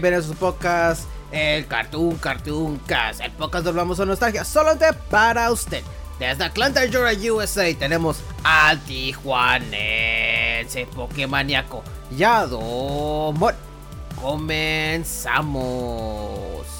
Bienvenidos 0.00 0.26
a 0.26 0.28
su 0.28 0.36
podcast, 0.36 1.08
el 1.32 1.66
Cartoon 1.66 2.14
Cartoon 2.18 2.78
Cast. 2.86 3.20
El 3.20 3.32
podcast 3.32 3.64
donde 3.64 3.70
hablamos 3.70 3.98
de 3.98 4.06
nostalgia 4.06 4.44
solamente 4.44 4.92
para 5.10 5.50
usted. 5.50 5.82
Desde 6.20 6.44
Atlanta, 6.44 6.82
Georgia, 6.88 7.32
USA, 7.32 7.64
tenemos 7.76 8.20
al 8.44 8.78
tijuanense 8.84 10.86
Pokémoníaco 10.94 11.82
Yadomon. 12.16 13.56
Comenzamos. 14.22 16.77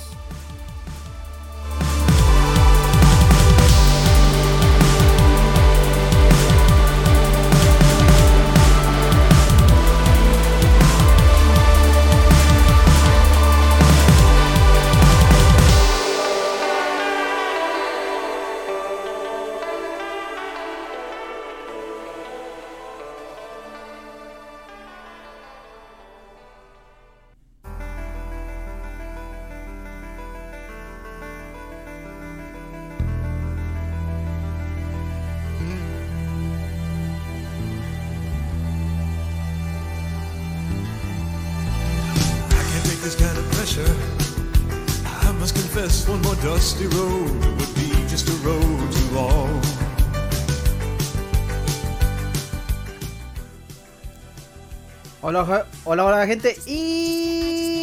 Hola, 55.39 55.67
hola, 55.85 56.27
gente 56.27 56.59
y 56.67 57.79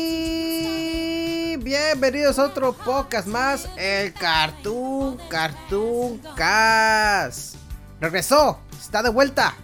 bienvenidos 1.55 2.37
a 2.37 2.47
otro 2.47 2.73
podcast 2.73 3.29
más, 3.29 3.69
el 3.77 4.13
Cartoon 4.13 5.17
Cartoon 5.29 6.19
Cast. 6.35 7.55
Regresó, 8.01 8.59
está 8.77 9.01
de 9.01 9.09
vuelta. 9.09 9.55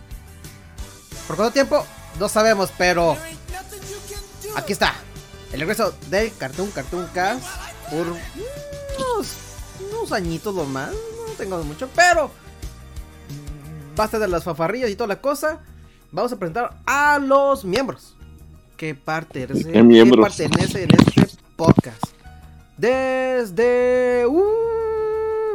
¿Por 1.28 1.36
cuánto 1.36 1.52
tiempo? 1.52 1.86
No 2.18 2.30
sabemos, 2.30 2.72
pero 2.78 3.18
aquí 4.56 4.72
está. 4.72 4.94
El 5.52 5.60
regreso 5.60 5.94
del 6.10 6.34
Cartoon 6.38 6.72
Cartoon 6.72 7.10
Cast 7.14 7.44
por 7.90 8.08
unos, 8.08 9.36
unos 9.92 10.14
añitos 10.14 10.56
lo 10.56 10.64
más, 10.64 10.92
no 10.92 11.34
tengo 11.38 11.62
mucho, 11.66 11.90
pero 11.94 12.32
basta 13.98 14.18
de 14.18 14.30
las 14.30 14.46
fafarrillas 14.46 14.90
y 14.90 14.96
toda 14.96 15.10
la 15.10 15.20
cosa. 15.20 15.60
Vamos 16.14 16.34
a 16.34 16.38
presentar 16.38 16.76
a 16.86 17.20
los 17.20 17.64
miembros 17.64 18.18
que 18.76 18.94
pertenecen, 18.94 19.72
pertenecen 20.22 20.90
en 20.90 20.98
este 21.16 21.42
podcast. 21.56 22.04
Desde 22.76 24.26
uh, 24.28 24.44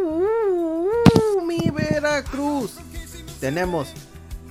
uh, 0.03 0.89
uh, 1.37 1.47
mi 1.47 1.61
Veracruz 1.71 2.77
tenemos 3.39 3.89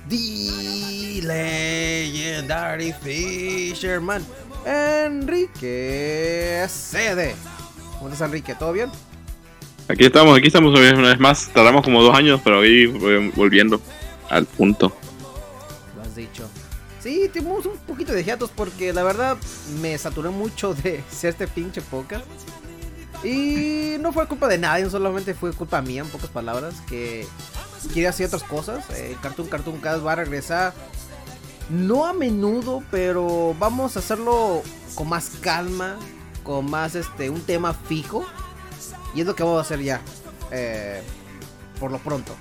The 0.08 1.22
Legendary 1.24 2.94
Fisherman 3.02 4.24
Enrique 4.64 6.66
Cede. 6.68 7.34
¿Cómo 7.98 8.12
estás, 8.12 8.28
Enrique? 8.28 8.54
¿Todo 8.54 8.72
bien? 8.72 8.90
Aquí 9.88 10.04
estamos, 10.04 10.38
aquí 10.38 10.46
estamos 10.46 10.72
una 10.78 11.08
vez 11.08 11.18
más. 11.18 11.50
Tardamos 11.52 11.82
como 11.82 12.00
dos 12.00 12.14
años, 12.14 12.40
pero 12.44 12.60
hoy 12.60 12.86
volviendo 13.34 13.80
al 14.30 14.46
punto. 14.46 14.96
Dicho. 16.16 16.48
Sí, 17.00 17.30
tuvimos 17.32 17.66
un 17.66 17.76
poquito 17.78 18.12
de 18.12 18.24
hiatos 18.24 18.50
porque 18.50 18.92
la 18.92 19.04
verdad 19.04 19.36
me 19.80 19.96
saturé 19.96 20.30
mucho 20.30 20.74
de 20.74 21.04
hacer 21.12 21.30
este 21.30 21.46
pinche 21.46 21.82
podcast. 21.82 22.26
Y 23.22 23.96
no 24.00 24.12
fue 24.12 24.26
culpa 24.26 24.48
de 24.48 24.58
nadie, 24.58 24.88
solamente 24.90 25.34
fue 25.34 25.52
culpa 25.52 25.80
mía, 25.82 26.02
en 26.02 26.08
pocas 26.08 26.30
palabras, 26.30 26.74
que 26.88 27.26
quería 27.92 28.10
hacer 28.10 28.26
otras 28.26 28.42
cosas. 28.42 28.84
Eh, 28.90 29.16
Cartoon 29.22 29.48
Cartoon 29.48 29.78
Cast 29.78 30.04
va 30.04 30.12
a 30.12 30.16
regresar, 30.16 30.74
no 31.70 32.06
a 32.06 32.12
menudo, 32.12 32.82
pero 32.90 33.54
vamos 33.58 33.96
a 33.96 34.00
hacerlo 34.00 34.62
con 34.94 35.08
más 35.08 35.30
calma, 35.40 35.96
con 36.44 36.70
más 36.70 36.94
este 36.94 37.30
un 37.30 37.40
tema 37.40 37.74
fijo. 37.74 38.24
Y 39.14 39.20
es 39.20 39.26
lo 39.26 39.34
que 39.34 39.42
vamos 39.42 39.58
a 39.58 39.62
hacer 39.62 39.80
ya, 39.80 40.00
eh, 40.50 41.02
por 41.80 41.90
lo 41.90 41.98
pronto. 41.98 42.34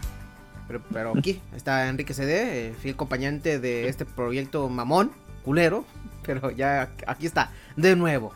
Pero, 0.68 0.82
pero 0.92 1.14
aquí 1.18 1.42
está 1.56 1.88
Enrique 1.88 2.14
CD, 2.14 2.70
eh, 2.70 2.74
fiel 2.82 2.96
acompañante 2.96 3.60
de 3.60 3.88
este 3.88 4.06
proyecto 4.06 4.68
mamón, 4.70 5.12
culero. 5.44 5.86
Pero 6.26 6.50
ya 6.50 6.90
aquí 7.06 7.28
está, 7.28 7.52
de 7.76 7.96
nuevo. 7.96 8.34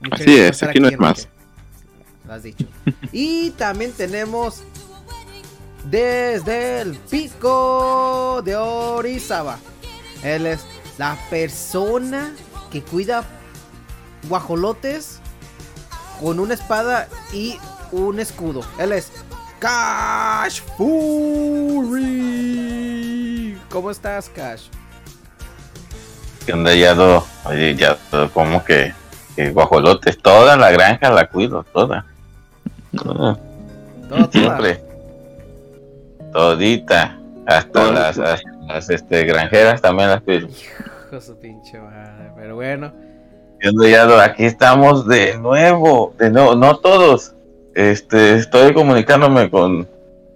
Muchas 0.00 0.20
Así 0.20 0.36
es, 0.36 0.50
estar 0.50 0.70
aquí 0.70 0.80
no 0.80 0.88
es 0.88 0.98
más. 0.98 1.28
Lo 2.26 2.34
has 2.34 2.42
dicho. 2.42 2.66
y 3.12 3.50
también 3.52 3.92
tenemos 3.92 4.62
desde 5.90 6.80
el 6.80 6.94
pico 6.94 8.42
de 8.44 8.56
Orizaba. 8.56 9.58
Él 10.22 10.46
es 10.46 10.64
la 10.98 11.16
persona 11.30 12.34
que 12.70 12.82
cuida 12.82 13.24
guajolotes 14.28 15.20
con 16.20 16.38
una 16.40 16.54
espada 16.54 17.08
y 17.32 17.56
un 17.92 18.20
escudo. 18.20 18.62
Él 18.78 18.92
es 18.92 19.12
Cash 19.64 20.60
Fury. 20.76 21.96
¿Cómo 23.70 23.90
estás, 23.90 24.28
Cash? 24.28 24.64
¿Qué 26.44 26.52
onda, 26.52 26.74
Yado? 26.74 27.24
Oye, 27.46 27.74
ya, 27.74 27.96
como 28.34 28.62
que, 28.62 28.92
que 29.34 29.48
guajolotes, 29.52 30.18
toda 30.18 30.58
la 30.58 30.70
granja 30.70 31.08
la 31.10 31.28
cuido, 31.30 31.64
toda. 31.72 32.04
Toda, 32.94 33.38
Todo, 34.10 34.28
toda. 34.28 34.30
siempre. 34.30 34.84
Todita. 36.34 37.16
Hasta 37.46 37.90
las, 37.90 38.18
hasta 38.18 38.50
las 38.68 38.90
este, 38.90 39.24
granjeras 39.24 39.80
también 39.80 40.10
las 40.10 40.20
cuido. 40.20 40.46
Hijo 40.46 40.84
de 41.10 41.22
su 41.22 41.38
pinche 41.38 41.80
madre. 41.80 42.32
Pero 42.36 42.56
bueno. 42.56 42.92
¿Qué 43.60 43.70
onda, 43.70 43.88
Yado? 43.88 44.20
Aquí 44.20 44.44
estamos 44.44 45.08
de 45.08 45.38
nuevo. 45.38 46.14
De 46.18 46.28
nuevo, 46.28 46.54
no 46.54 46.76
todos. 46.76 47.33
Este, 47.74 48.36
estoy 48.36 48.72
comunicándome 48.72 49.50
con, 49.50 49.88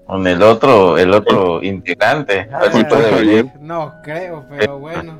con 0.06 0.26
el 0.26 0.42
otro, 0.42 0.98
el 0.98 1.12
otro 1.12 1.62
integrante. 1.62 2.48
A 2.52 2.60
ver 2.60 2.72
si 2.72 2.80
Ah, 2.80 2.88
puede 2.88 3.10
venir. 3.14 3.46
No 3.60 3.94
creo, 4.02 4.44
pero 4.48 4.78
bueno. 4.78 5.18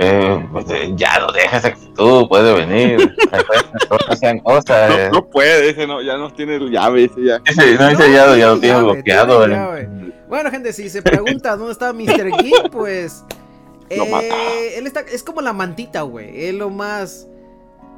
Eh, 0.00 0.46
pues, 0.52 0.66
eh, 0.70 0.92
Yado, 0.94 1.32
deja 1.32 1.56
esa 1.56 1.68
actitud, 1.68 2.28
puede 2.28 2.54
venir. 2.54 3.14
No 4.08 4.16
sean 4.16 4.38
cosas. 4.40 4.90
eh. 4.96 5.08
No, 5.12 5.20
no 5.20 5.26
puede, 5.28 5.70
ese 5.70 5.86
no, 5.86 6.00
ya 6.02 6.16
no 6.16 6.32
tiene 6.32 6.58
llave, 6.70 7.04
ese 7.04 7.24
ya. 7.24 7.40
Ese, 7.44 7.74
no, 7.74 7.88
ese 7.88 8.12
ya, 8.12 8.36
ya 8.36 8.46
lo 8.48 8.58
tiene 8.60 8.76
llave, 8.76 8.92
bloqueado. 8.92 9.44
tiene 9.46 9.80
eh. 9.80 10.12
Bueno, 10.28 10.50
gente, 10.50 10.72
si 10.72 10.88
se 10.88 11.02
pregunta 11.02 11.56
dónde 11.56 11.72
está 11.72 11.92
Mr. 11.92 12.30
Geek, 12.42 12.70
pues. 12.72 13.24
Lo 13.90 14.04
eh, 14.04 14.10
mata. 14.10 14.26
él 14.76 14.86
está. 14.86 15.00
Es 15.00 15.22
como 15.22 15.40
la 15.40 15.52
mantita, 15.52 16.02
güey. 16.02 16.44
Es 16.48 16.54
lo 16.54 16.70
más. 16.70 17.26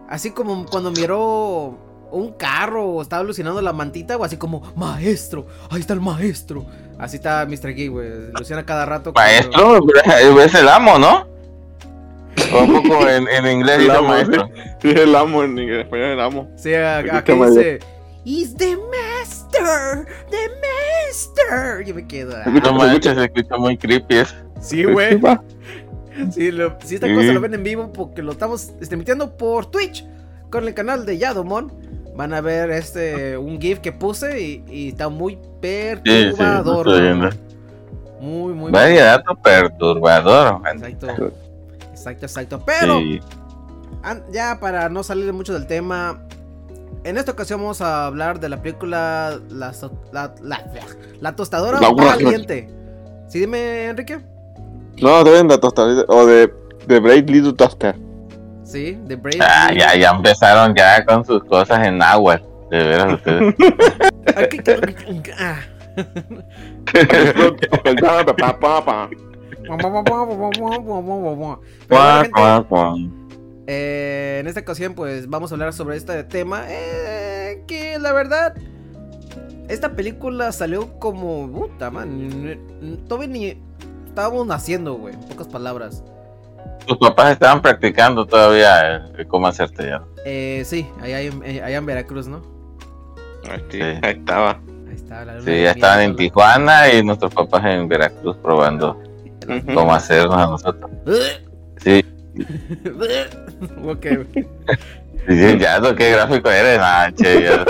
Así 0.08 0.30
como 0.30 0.64
cuando 0.66 0.90
miró 0.92 1.76
un 2.12 2.32
carro 2.32 2.86
o 2.86 3.02
estaba 3.02 3.22
alucinando 3.22 3.60
la 3.62 3.72
mantita, 3.72 4.16
o 4.16 4.24
así 4.24 4.36
como, 4.36 4.62
maestro, 4.76 5.46
ahí 5.70 5.80
está 5.80 5.94
el 5.94 6.00
maestro. 6.00 6.64
Así 6.98 7.16
está 7.16 7.46
Mr. 7.46 7.74
Geek, 7.74 7.90
güey. 7.90 8.08
Alucina 8.34 8.64
cada 8.64 8.84
rato. 8.86 9.12
cuando- 9.12 9.86
Maestro, 10.06 10.40
es 10.42 10.54
el 10.54 10.68
amo, 10.68 10.98
¿no? 10.98 11.28
O 12.54 12.62
un 12.64 12.82
poco 12.82 13.08
en, 13.08 13.26
en 13.28 13.46
inglés 13.46 13.76
El 13.76 13.82
dice 13.84 13.96
amo, 13.96 14.08
maestro. 14.08 14.48
Sí, 14.80 14.90
es 14.90 14.96
el 15.00 15.14
amo, 15.16 15.42
en 15.44 15.58
en 15.58 15.80
español 15.80 16.06
el 16.06 16.20
amo. 16.20 16.50
Sí, 16.56 16.74
a- 16.74 16.98
Aquí 16.98 17.08
aquí 17.10 17.32
está 17.32 17.46
dice. 17.50 17.78
Is 18.24 18.54
the 18.56 18.76
master, 18.76 20.06
the 20.30 20.48
master. 21.06 21.84
Yo 21.84 21.94
me 21.94 22.06
quedo. 22.06 22.36
ah. 22.36 22.48
No 22.50 22.72
manches, 22.74 23.14
se 23.16 23.24
escucha 23.24 23.56
muy 23.56 23.76
creepy. 23.78 24.16
Es. 24.16 24.34
Sí, 24.60 24.84
güey. 24.84 25.20
Sí, 26.32 26.50
lo- 26.50 26.76
si 26.84 26.96
esta 26.96 27.06
Sí. 27.06 27.14
cosa 27.14 27.32
lo 27.32 27.40
ven 27.40 27.54
en 27.54 27.62
vivo 27.62 27.92
porque 27.92 28.22
lo 28.22 28.32
estamos 28.32 28.72
este, 28.80 28.94
emitiendo 28.94 29.36
por 29.38 29.70
Twitch 29.70 30.04
con 30.50 30.66
el 30.68 30.74
canal 30.74 31.06
de 31.06 31.16
Yadomon. 31.18 31.72
Van 32.20 32.34
a 32.34 32.42
ver 32.42 32.70
este 32.70 33.38
un 33.38 33.58
GIF 33.58 33.78
que 33.78 33.92
puse 33.92 34.38
y, 34.42 34.62
y 34.68 34.88
está 34.90 35.08
muy 35.08 35.38
perturbador. 35.58 36.86
viendo. 37.00 37.24
mamá. 37.24 37.30
Muy, 38.20 38.52
muy 38.52 38.70
Vaya 38.70 39.04
dato 39.06 39.34
perturbador. 39.36 40.60
Exacto. 40.68 41.32
Exacto, 41.90 42.26
exacto. 42.26 42.62
Pero 42.66 42.98
Sí. 42.98 43.20
ya 44.30 44.58
para 44.60 44.90
no 44.90 45.02
salir 45.02 45.32
mucho 45.32 45.54
del 45.54 45.66
tema, 45.66 46.20
en 47.04 47.16
esta 47.16 47.32
ocasión 47.32 47.58
vamos 47.62 47.80
a 47.80 48.04
hablar 48.04 48.38
de 48.38 48.50
la 48.50 48.60
película 48.60 49.40
La, 49.48 49.72
so- 49.72 49.98
la, 50.12 50.34
la- 50.42 50.62
la 51.22 51.34
tostadora 51.34 51.80
La- 51.80 51.90
valiente. 51.90 52.68
¿Sí 53.28 53.38
dime, 53.38 53.86
Enrique? 53.86 54.20
No, 55.00 55.24
te 55.24 55.30
ven 55.30 55.48
de 55.48 55.56
tostadita, 55.56 56.04
o 56.08 56.26
de, 56.26 56.52
de 56.86 57.00
Braid 57.00 57.30
Little 57.30 57.54
Toaster. 57.54 57.96
Sí, 58.70 58.98
The 59.08 59.16
Brave. 59.16 59.38
Ah, 59.42 59.70
ya, 59.76 59.94
ya 59.96 60.10
empezaron 60.10 60.74
ya 60.74 61.04
con 61.04 61.24
sus 61.24 61.42
cosas 61.44 61.86
en 61.86 62.00
agua. 62.02 62.40
De 62.70 62.78
veras 62.84 63.14
ustedes. 63.14 63.54
Ah, 64.36 64.42
¿qué- 64.48 64.58
qué- 64.62 65.32
ah. 65.38 65.58
Pero 66.92 67.32
bueno, 67.40 67.56
Cuac, 71.88 72.22
gente, 72.22 72.30
cuac, 72.40 72.68
cuac. 72.68 72.96
eh, 73.66 74.38
en 74.40 74.46
esta 74.46 74.60
ocasión 74.60 74.94
pues 74.94 75.28
vamos 75.28 75.50
a 75.50 75.54
hablar 75.54 75.72
sobre 75.72 75.96
este 75.96 76.22
tema 76.24 76.64
eh, 76.68 77.64
que 77.66 77.98
la 77.98 78.12
verdad 78.12 78.54
esta 79.68 79.90
película 79.92 80.52
salió 80.52 80.98
como 80.98 81.50
puta 81.50 81.90
man, 81.90 82.58
todavía 83.08 83.28
ni 83.28 83.62
estábamos 84.06 84.46
naciendo, 84.46 84.94
güey, 84.94 85.14
en 85.14 85.20
pocas 85.20 85.48
palabras. 85.48 86.02
Tus 86.86 86.98
papás 86.98 87.32
estaban 87.32 87.62
practicando 87.62 88.26
todavía 88.26 88.96
el- 89.16 89.26
cómo 89.28 89.46
hacerte 89.46 89.86
ya. 89.88 90.02
Eh, 90.24 90.62
sí, 90.64 90.86
allá 91.02 91.20
en, 91.20 91.42
eh, 91.44 91.62
allá 91.62 91.76
en 91.78 91.86
Veracruz, 91.86 92.26
¿no? 92.26 92.42
Ahí, 93.50 93.64
Sí. 93.70 93.80
ahí 93.80 93.98
estaba. 94.18 94.60
Ahí 94.88 94.94
está 94.94 95.24
la 95.24 95.34
luna 95.38 95.44
Sí, 95.44 95.62
ya 95.62 95.70
estaban 95.70 96.00
en 96.00 96.16
Tijuana 96.16 96.92
y 96.92 97.02
nuestros 97.04 97.32
papás 97.32 97.64
en 97.66 97.88
Veracruz 97.88 98.36
probando 98.42 99.00
cómo 99.74 99.94
hacernos 99.94 100.36
a 100.36 100.46
nosotros. 100.46 100.90
Sí, 101.78 102.04
ok, 103.84 104.06
sí, 105.28 105.58
ya, 105.58 105.78
lo 105.80 105.94
que 105.96 106.10
gráfico 106.12 106.50
eres, 106.50 106.78
ah, 106.80 107.10
che, 107.14 107.42
ya. 107.42 107.64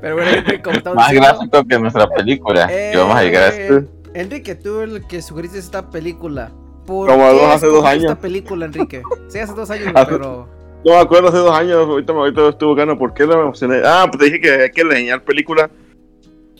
pero 0.00 0.14
bueno, 0.16 0.30
gente, 0.30 0.62
como 0.62 0.76
estamos 0.76 0.96
Más 0.96 1.10
diciendo, 1.10 1.28
gráfico 1.38 1.64
que 1.68 1.78
nuestra 1.78 2.08
película. 2.08 2.70
vamos 2.96 3.16
a 3.16 3.22
llegar 3.22 3.42
a 3.52 3.54
Eh, 3.56 3.84
Enrique, 4.14 4.54
tú 4.54 4.80
el 4.80 5.06
que 5.06 5.22
sugeriste 5.22 5.58
esta 5.58 5.90
película. 5.90 6.50
¿Por 6.86 7.08
Como 7.08 7.28
qué 7.28 7.34
dos- 7.36 7.54
hace 7.54 7.66
dos 7.66 7.84
años. 7.84 8.04
esta 8.04 8.20
película, 8.20 8.66
Enrique? 8.66 9.02
Sí, 9.28 9.38
hace 9.38 9.52
dos 9.54 9.70
años, 9.70 9.88
Hace- 9.94 10.12
pero. 10.12 10.48
No 10.84 10.90
me 10.94 10.98
acuerdo 10.98 11.28
hace 11.28 11.36
dos 11.38 11.56
años, 11.56 11.76
ahorita, 11.88 12.12
ahorita 12.12 12.48
estuve 12.48 12.68
buscando 12.70 12.98
por 12.98 13.14
qué 13.14 13.24
no 13.24 13.36
me 13.36 13.42
emocioné. 13.42 13.82
Ah, 13.84 14.04
pues 14.10 14.18
te 14.18 14.24
dije 14.24 14.40
que 14.40 14.50
hay 14.62 14.70
que 14.70 14.82
reseñar 14.82 15.22
películas. 15.22 15.70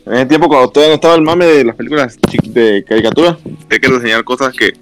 En 0.06 0.12
ese 0.14 0.26
tiempo, 0.26 0.46
cuando 0.48 0.70
todavía 0.70 0.90
no 0.90 0.94
estaba 0.94 1.14
el 1.16 1.22
mame 1.22 1.44
de 1.46 1.64
las 1.64 1.74
películas 1.74 2.16
de 2.44 2.84
caricatura, 2.88 3.36
hay 3.69 3.80
que 3.80 3.88
reseñar 3.88 4.22
cosas 4.22 4.52
que, 4.52 4.72
que 4.72 4.80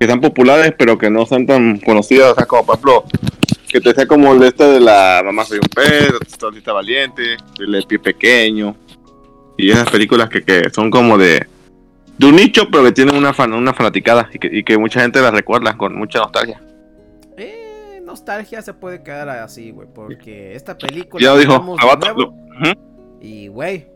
están 0.00 0.20
populares, 0.20 0.72
pero 0.76 0.98
que 0.98 1.08
no 1.10 1.26
son 1.26 1.46
tan 1.46 1.78
conocidas. 1.78 2.32
O 2.32 2.34
sea, 2.34 2.46
como 2.46 2.66
por 2.66 2.74
ejemplo, 2.74 3.04
que 3.68 3.80
te 3.80 3.94
sea 3.94 4.06
como 4.06 4.32
el 4.32 4.40
de 4.40 4.48
esta 4.48 4.68
de 4.68 4.80
la 4.80 5.22
Mamá 5.24 5.44
Soy 5.44 5.58
un 5.58 5.68
Pez, 5.72 6.12
Tortita 6.36 6.72
Valiente, 6.72 7.36
el 7.60 7.70
de 7.70 7.82
Pie 7.82 7.98
Pequeño. 8.00 8.74
Y 9.56 9.70
esas 9.70 9.88
películas 9.90 10.28
que, 10.28 10.42
que 10.42 10.70
son 10.70 10.90
como 10.90 11.16
de, 11.18 11.46
de 12.18 12.26
un 12.26 12.36
nicho, 12.36 12.68
pero 12.70 12.84
que 12.84 12.92
tienen 12.92 13.14
una, 13.16 13.32
fan, 13.32 13.52
una 13.52 13.74
fanaticada 13.74 14.28
y 14.32 14.38
que, 14.38 14.48
y 14.50 14.64
que 14.64 14.78
mucha 14.78 15.00
gente 15.00 15.20
las 15.20 15.32
recuerda 15.32 15.76
con 15.76 15.96
mucha 15.96 16.18
nostalgia. 16.20 16.60
Eh, 17.36 18.00
nostalgia 18.04 18.62
se 18.62 18.74
puede 18.74 19.02
quedar 19.02 19.28
así, 19.28 19.70
güey. 19.70 19.88
Porque 19.92 20.54
esta 20.54 20.76
película. 20.76 21.22
Ya 21.22 21.32
lo 21.32 21.38
dijo, 21.38 21.76
Avatar, 21.78 22.14
nuevo, 22.16 22.34
lo-. 22.60 22.72
Y, 23.20 23.48
güey. 23.48 23.86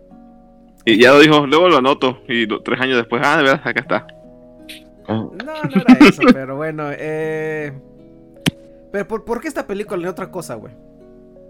Y 0.84 0.98
ya 0.98 1.12
lo 1.12 1.20
dijo, 1.20 1.46
luego 1.46 1.68
lo 1.68 1.78
anoto. 1.78 2.20
Y 2.28 2.46
tres 2.62 2.80
años 2.80 2.96
después, 2.96 3.22
ah, 3.24 3.36
de 3.38 3.42
verdad, 3.44 3.60
acá 3.64 3.80
está. 3.80 4.06
No, 5.08 5.32
no 5.34 5.80
era 5.80 6.08
eso, 6.08 6.22
pero 6.32 6.56
bueno, 6.56 6.84
eh. 6.90 7.72
Pero 8.92 9.06
¿por, 9.06 9.24
por 9.24 9.40
qué 9.40 9.48
esta 9.48 9.66
película 9.66 10.02
y 10.02 10.06
otra 10.06 10.30
cosa, 10.30 10.54
güey? 10.56 10.72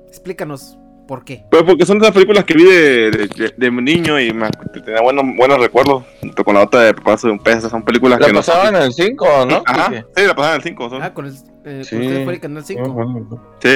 Explícanos 0.09 0.79
por 1.11 1.25
qué. 1.25 1.45
Pues 1.51 1.65
porque 1.65 1.85
son 1.85 1.97
esas 1.99 2.13
películas 2.13 2.45
que 2.45 2.55
vi 2.55 2.63
de, 2.63 3.11
de, 3.11 3.27
de- 3.27 3.55
de 3.57 3.71
niño 3.73 4.21
y 4.21 4.33
me 4.33 4.49
tenía 4.85 5.01
buenos, 5.03 5.25
buenos 5.37 5.59
recuerdos. 5.59 6.05
Junto 6.21 6.45
con 6.45 6.55
la 6.55 6.63
otra 6.63 6.83
de 6.83 6.95
Paso 6.95 7.27
de 7.27 7.33
un 7.33 7.41
pez, 7.41 7.65
son 7.65 7.83
películas 7.83 8.21
La 8.21 8.27
que 8.29 8.33
no 8.33 8.39
pasaban 8.39 8.77
en 8.77 8.83
el 8.83 8.93
5, 8.93 9.27
¿no? 9.51 9.61
Ajá, 9.67 9.91
Sí. 10.15 10.23
la 10.25 10.35
pasaban 10.37 10.51
en 10.53 10.57
el 10.57 10.63
5. 10.63 10.89
Ah, 11.03 11.13
con 11.13 11.27
el. 11.27 11.35
Eh, 11.65 11.83
Sí. 11.83 11.97
con 11.97 12.07
usted 12.07 12.25
fue 12.25 12.35
el 12.35 12.41
canal 12.41 12.65
5. 12.65 13.57
Sí, 13.61 13.69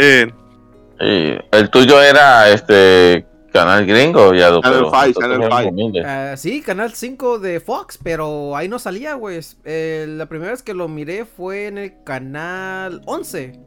Sí, 1.00 1.34
el 1.50 1.70
tuyo 1.70 2.00
era 2.00 2.48
este 2.50 3.26
canal 3.52 3.84
gringo, 3.84 4.32
ya 4.32 4.50
lo 4.50 4.60
Channel 4.62 4.78
éramos 4.84 5.58
Five. 5.58 5.69
humildes. 5.70 6.04
Ah, 6.06 6.36
sí, 6.36 6.60
canal 6.62 6.92
5 6.92 7.40
de 7.40 7.58
Fox, 7.58 7.98
pero 8.00 8.56
ahí 8.56 8.69
no 8.69 8.78
salía, 8.78 9.14
güey. 9.14 9.40
Eh, 9.64 10.06
la 10.08 10.26
primera 10.26 10.52
vez 10.52 10.62
que 10.62 10.72
lo 10.72 10.86
miré 10.86 11.25
fue 11.25 11.66
en 11.66 11.78
el 11.78 11.94
canal 12.04 13.00
11. 13.06 13.58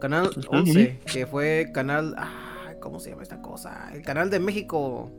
Canal 0.00 0.30
11, 0.50 1.00
que 1.12 1.26
fue 1.26 1.70
canal. 1.74 2.14
Ah, 2.16 2.45
¿Cómo 2.86 3.00
se 3.00 3.10
llama 3.10 3.24
esta 3.24 3.42
cosa? 3.42 3.90
El 3.92 4.02
canal 4.02 4.30
de 4.30 4.38
México. 4.38 5.10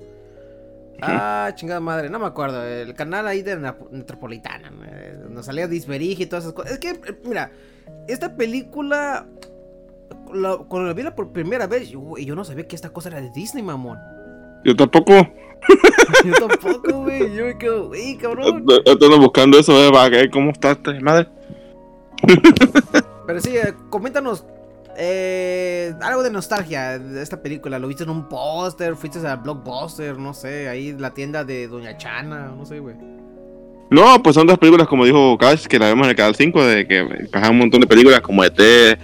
Ah, 1.01 1.51
chingada 1.53 1.79
madre, 1.81 2.09
no 2.09 2.17
me 2.17 2.25
acuerdo. 2.25 2.63
El 2.65 2.93
canal 2.93 3.27
ahí 3.27 3.41
de 3.41 3.57
Nap- 3.59 3.89
Metropolitana. 3.91 4.71
eh, 4.89 5.17
Donde 5.21 5.43
salía 5.43 5.67
Disberigi 5.67 6.23
y 6.23 6.25
todas 6.27 6.45
esas 6.45 6.53
cosas. 6.53 6.71
Es 6.71 6.79
que, 6.79 6.91
eh, 6.91 7.19
mira, 7.25 7.51
esta 8.07 8.35
película. 8.35 9.25
la- 10.33 10.57
cuando 10.57 10.87
la 10.87 10.93
vi 10.93 11.03
la 11.03 11.13
por 11.13 11.31
primera 11.33 11.67
vez, 11.67 11.89
yo, 11.89 12.17
yo 12.17 12.35
no 12.35 12.43
sabía 12.45 12.67
que 12.67 12.75
esta 12.75 12.89
cosa 12.89 13.09
era 13.09 13.19
de 13.21 13.29
Disney, 13.31 13.63
mamón. 13.63 13.99
yo 14.63 14.75
tampoco. 14.75 15.13
Yo 16.23 16.33
tampoco, 16.47 17.01
güey. 17.03 17.35
Yo 17.35 17.45
me 17.45 17.57
quedo, 17.57 17.87
güey, 17.87 18.15
cabrón. 18.17 18.63
Estoy 18.85 19.19
buscando 19.19 19.57
eso, 19.59 19.73
eh, 19.83 20.09
ver 20.09 20.29
cómo 20.29 20.51
está 20.51 20.71
esta 20.71 20.93
madre. 21.01 21.27
Pero 23.25 23.41
sí, 23.41 23.57
eh, 23.57 23.73
coméntanos 23.89 24.45
eh, 24.97 25.93
algo 26.01 26.23
de 26.23 26.31
nostalgia 26.31 26.97
de 26.99 27.21
esta 27.21 27.41
película. 27.41 27.77
¿Lo 27.79 27.87
viste 27.87 28.03
en 28.03 28.09
un 28.09 28.27
póster? 28.27 28.95
¿Fuiste 28.95 29.25
a 29.27 29.35
Blockbuster? 29.35 30.17
No 30.17 30.33
sé, 30.33 30.67
ahí 30.67 30.93
la 30.97 31.13
tienda 31.13 31.43
de 31.43 31.67
Doña 31.67 31.97
Chana, 31.97 32.51
no 32.57 32.65
sé, 32.65 32.79
güey. 32.79 32.95
No, 33.89 34.21
pues 34.21 34.35
son 34.35 34.47
dos 34.47 34.57
películas, 34.57 34.87
como 34.87 35.05
dijo 35.05 35.37
Cash, 35.37 35.65
que 35.67 35.79
la 35.79 35.85
vemos 35.87 36.05
en 36.05 36.09
el 36.09 36.15
canal 36.15 36.35
5, 36.35 36.65
de 36.65 36.87
que 36.87 37.27
pasan 37.31 37.51
un 37.51 37.57
montón 37.59 37.79
de 37.81 37.87
películas 37.87 38.19
como 38.21 38.43
ET, 38.43 38.99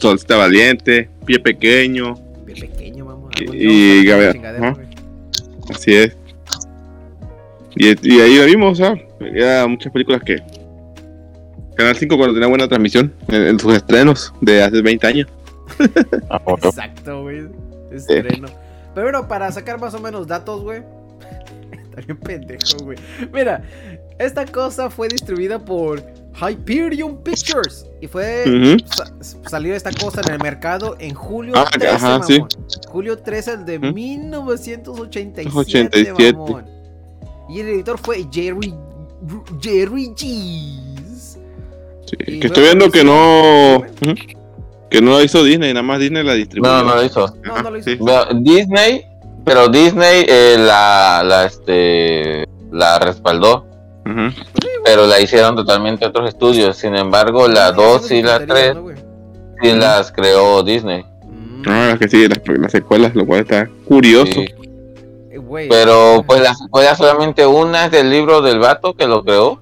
Solcita 0.00 0.36
Valiente, 0.36 1.10
Pie 1.26 1.40
Pequeño, 1.40 2.14
Bien 2.46 2.60
pequeño. 2.60 3.04
Y- 3.40 3.56
y 3.56 4.06
vamos 4.06 4.26
hacer 4.28 4.40
Gabriel. 4.40 4.86
Así 5.74 5.94
es. 5.94 6.16
Y, 7.74 7.86
y 8.16 8.20
ahí 8.20 8.36
la 8.36 8.44
vimos, 8.44 8.78
o 8.78 8.84
sea, 8.84 8.94
ya 9.34 9.66
muchas 9.66 9.92
películas 9.92 10.22
que. 10.22 10.36
Canal 11.76 11.96
5 11.96 12.16
cuando 12.16 12.34
tenía 12.34 12.48
buena 12.48 12.68
transmisión 12.68 13.12
en, 13.28 13.42
en 13.46 13.58
sus 13.58 13.74
estrenos 13.74 14.32
de 14.40 14.62
hace 14.62 14.82
20 14.82 15.06
años. 15.06 15.28
Ah. 16.30 16.40
Exacto, 16.62 17.22
güey. 17.22 17.48
Estreno. 17.90 18.48
Pero 18.94 19.06
bueno, 19.06 19.26
para 19.28 19.50
sacar 19.52 19.80
más 19.80 19.94
o 19.94 20.00
menos 20.00 20.26
datos, 20.26 20.62
güey. 20.62 20.82
Está 21.72 22.00
bien 22.02 22.16
pendejo, 22.18 22.84
güey. 22.84 22.98
Mira, 23.32 23.62
esta 24.18 24.44
cosa 24.46 24.90
fue 24.90 25.08
distribuida 25.08 25.58
por 25.58 26.02
Hyperion 26.40 27.22
Pictures. 27.22 27.86
Y 28.00 28.06
fue. 28.06 28.44
Ujú. 28.46 28.76
sa- 28.94 29.12
salió 29.48 29.74
esta 29.74 29.90
cosa 29.92 30.20
en 30.26 30.32
el 30.34 30.38
mercado 30.40 30.96
en 30.98 31.14
julio 31.14 31.54
Ah, 31.56 31.66
13, 31.70 31.88
ajá, 31.88 32.08
mamón. 32.18 32.26
sí. 32.26 32.40
Julio 32.88 33.18
13 33.18 33.52
el 33.52 33.64
de 33.64 33.78
Ujú. 33.78 33.92
1987, 33.92 35.50
87. 35.58 36.32
mamón. 36.32 36.66
Y 37.48 37.60
el 37.60 37.68
editor 37.68 37.98
fue 37.98 38.26
Jerry 38.32 38.74
Jerry 39.60 40.08
G's. 40.16 40.91
Sí, 42.26 42.40
que 42.40 42.46
estoy 42.46 42.64
viendo 42.64 42.90
que 42.90 43.04
no. 43.04 43.82
Que 44.90 45.00
no 45.00 45.16
la 45.18 45.22
hizo 45.24 45.42
Disney, 45.42 45.72
nada 45.72 45.82
más 45.82 45.98
Disney 46.00 46.22
la 46.22 46.34
distribuyó. 46.34 46.70
No, 46.70 46.82
no 46.82 46.94
lo 46.96 47.02
hizo. 47.04 47.34
No, 47.42 47.62
no 47.62 47.70
lo 47.70 47.78
hizo. 47.78 47.88
sí. 47.90 47.96
Bueno, 47.98 48.26
Disney, 48.40 49.06
pero 49.44 49.68
Disney 49.68 50.26
eh, 50.28 50.56
la, 50.58 51.22
la, 51.24 51.46
este, 51.46 52.46
la 52.70 52.98
respaldó, 52.98 53.66
pero 54.84 55.06
la 55.06 55.18
hicieron 55.20 55.56
totalmente 55.56 56.04
otros 56.04 56.28
estudios. 56.28 56.76
Sin 56.76 56.94
embargo, 56.94 57.48
la 57.48 57.68
Haciendo 57.68 57.82
2 57.92 58.02
sus 58.02 58.10
y 58.12 58.22
la 58.22 58.38
tonterías, 58.38 58.74
3 58.74 58.76
¿no, 58.76 58.88
sí 59.62 59.72
las 59.78 60.12
creó 60.12 60.62
Disney. 60.62 61.04
Mm, 61.24 61.62
Ah, 61.66 61.96
que 61.98 62.08
sí, 62.08 62.28
las, 62.28 62.40
las 62.46 62.72
secuelas, 62.72 63.14
lo 63.14 63.24
cual 63.24 63.40
está 63.40 63.70
curioso. 63.86 64.32
Sí. 64.32 64.40
eh. 64.50 65.66
Pero 65.70 66.22
pues 66.26 66.42
la 66.42 66.54
secuela 66.54 66.94
solamente 66.96 67.46
una 67.46 67.86
es 67.86 67.92
del 67.92 68.10
libro 68.10 68.42
del 68.42 68.58
vato 68.58 68.94
que 68.94 69.06
lo 69.06 69.22
creó 69.24 69.61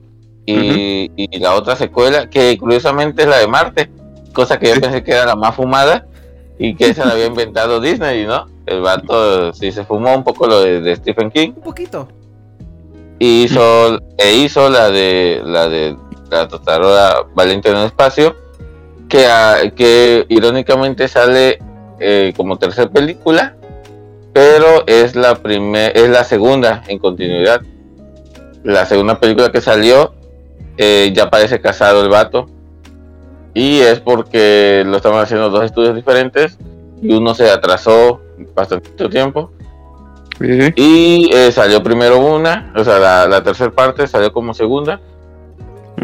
y, 0.51 1.13
y 1.17 1.39
la 1.39 1.55
otra 1.55 1.77
secuela 1.77 2.29
que 2.29 2.57
curiosamente 2.59 3.23
es 3.23 3.29
la 3.29 3.39
de 3.39 3.47
Marte, 3.47 3.91
cosa 4.33 4.59
que 4.59 4.69
yo 4.69 4.81
pensé 4.81 5.03
que 5.03 5.13
era 5.13 5.27
la 5.27 5.37
más 5.37 5.55
fumada 5.55 6.07
y 6.59 6.75
que 6.75 6.91
esa 6.91 7.07
la 7.07 7.13
había 7.13 7.27
inventado 7.27 7.81
Disney, 7.81 8.27
¿no? 8.27 8.47
El 8.67 8.83
vato 8.83 9.53
sí 9.53 9.73
se 9.73 9.85
fumó 9.85 10.15
un 10.15 10.25
poco 10.25 10.47
lo 10.47 10.61
de, 10.61 10.81
de 10.81 10.97
Stephen 10.97 11.31
King. 11.31 11.53
Un 11.57 11.63
poquito. 11.63 12.09
y 13.19 13.45
hizo 13.45 13.99
e 14.19 14.35
hizo 14.35 14.69
la 14.71 14.91
de 14.91 15.43
la 15.45 15.69
de 15.69 15.97
la 16.31 16.47
tostadora 16.49 17.27
Valiente 17.35 17.71
en 17.71 17.77
el 17.79 17.87
espacio 17.87 18.37
que, 19.09 19.27
ah, 19.27 19.57
que 19.75 20.25
irónicamente 20.29 21.09
sale 21.09 21.59
eh, 21.99 22.33
como 22.37 22.57
tercera 22.59 22.89
película 22.89 23.57
pero 24.33 24.87
es 24.87 25.17
la 25.17 25.35
primer 25.35 25.97
es 25.97 26.09
la 26.09 26.25
segunda 26.25 26.83
en 26.87 26.99
continuidad. 26.99 27.63
La 28.63 28.87
segunda 28.87 29.19
película 29.19 29.51
que 29.51 29.61
salió 29.61 30.15
eh, 30.83 31.13
ya 31.15 31.29
parece 31.29 31.61
casado 31.61 32.01
el 32.03 32.09
vato 32.09 32.47
y 33.53 33.81
es 33.81 34.01
porque 34.01 34.83
lo 34.87 34.97
estaban 34.97 35.21
haciendo 35.21 35.51
dos 35.51 35.65
estudios 35.65 35.95
diferentes 35.95 36.57
y 37.03 37.13
uno 37.13 37.35
se 37.35 37.51
atrasó 37.51 38.21
bastante 38.55 39.09
tiempo 39.09 39.51
Sí, 40.39 40.73
y 40.77 41.31
eh, 41.35 41.53
salió 41.53 41.83
primero 41.83 42.19
una, 42.19 42.73
o 42.75 42.83
sea, 42.83 42.99
la, 42.99 43.27
la 43.29 43.43
tercera 43.43 43.71
parte 43.71 44.07
salió 44.07 44.33
como 44.33 44.55
segunda. 44.55 44.99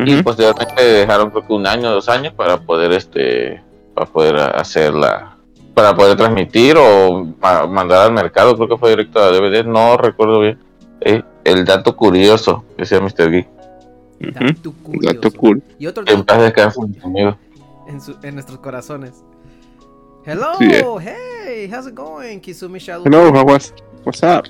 y 0.05 0.23
posteriormente 0.23 0.83
dejaron 0.85 1.31
creo 1.31 1.47
que 1.47 1.53
un 1.55 1.67
año, 1.67 1.91
dos 1.91 2.11
años 2.11 2.35
para 2.35 2.59
poder 2.59 2.93
este 2.93 3.63
para 3.95 4.07
poder 4.07 4.37
hacerla 4.37 5.37
para 5.73 5.95
poder 5.97 6.19
transmitir 6.19 6.77
o 6.79 7.25
ma- 7.41 7.67
mandar 7.67 8.03
al 8.07 8.13
mercado, 8.13 8.55
creo 8.57 8.69
que 8.69 8.77
fue 8.77 8.91
directo 8.91 9.21
a 9.21 9.31
DVD, 9.31 9.65
no 9.65 9.97
recuerdo 9.97 10.41
bien. 10.41 10.59
Eh, 11.01 11.23
el 11.45 11.65
dato 11.65 11.97
curioso, 11.97 12.65
que 12.77 12.85
sea 12.85 13.01
Mr. 13.01 13.31
Geek. 13.31 13.49
Dato 14.21 14.73
curioso. 14.83 15.15
Dato 15.15 15.31
cool. 15.39 15.63
Y 15.79 15.87
otro 15.87 16.03
en 16.07 16.25
dato 16.25 16.35
su- 18.01 18.17
nuestros 18.33 18.59
corazones. 18.59 19.13
Hello, 20.25 20.55
Sí, 20.59 20.65
eh. 20.65 20.83
hey, 21.01 21.71
how's 21.73 21.87
it 21.87 21.95
going, 21.95 22.41
Kizumi 22.41 22.79
Shadow? 22.81 23.05
Hello, 23.05 23.29
how 23.33 23.45
was- 23.47 23.73
what's 24.05 24.23
up? 24.23 24.45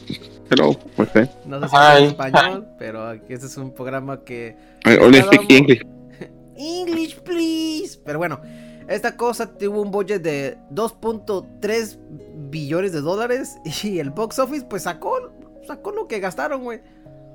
Hello, 0.50 0.74
what's 0.96 1.12
that? 1.12 1.28
No 1.44 1.60
sé 1.60 1.68
si 1.68 1.76
Hi, 1.76 2.04
español, 2.04 2.66
pero 2.78 3.06
aquí 3.08 3.32
este 3.34 3.46
es 3.46 3.56
un 3.56 3.72
programa 3.74 4.22
que 4.24 4.56
I 4.86 4.96
only 5.02 5.20
speak 5.20 5.50
English. 5.50 5.82
English, 6.56 7.18
please. 7.20 7.98
Pero 8.04 8.18
bueno, 8.18 8.40
esta 8.88 9.16
cosa 9.16 9.52
tuvo 9.58 9.82
un 9.82 9.90
budget 9.90 10.22
de 10.22 10.56
2.3 10.70 11.98
billones 12.48 12.92
de 12.92 13.00
dólares 13.00 13.56
y 13.82 13.98
el 13.98 14.10
box 14.10 14.38
office 14.38 14.64
pues 14.64 14.84
sacó, 14.84 15.32
sacó 15.66 15.90
lo 15.90 16.06
que 16.06 16.20
gastaron, 16.20 16.62
güey. 16.62 16.80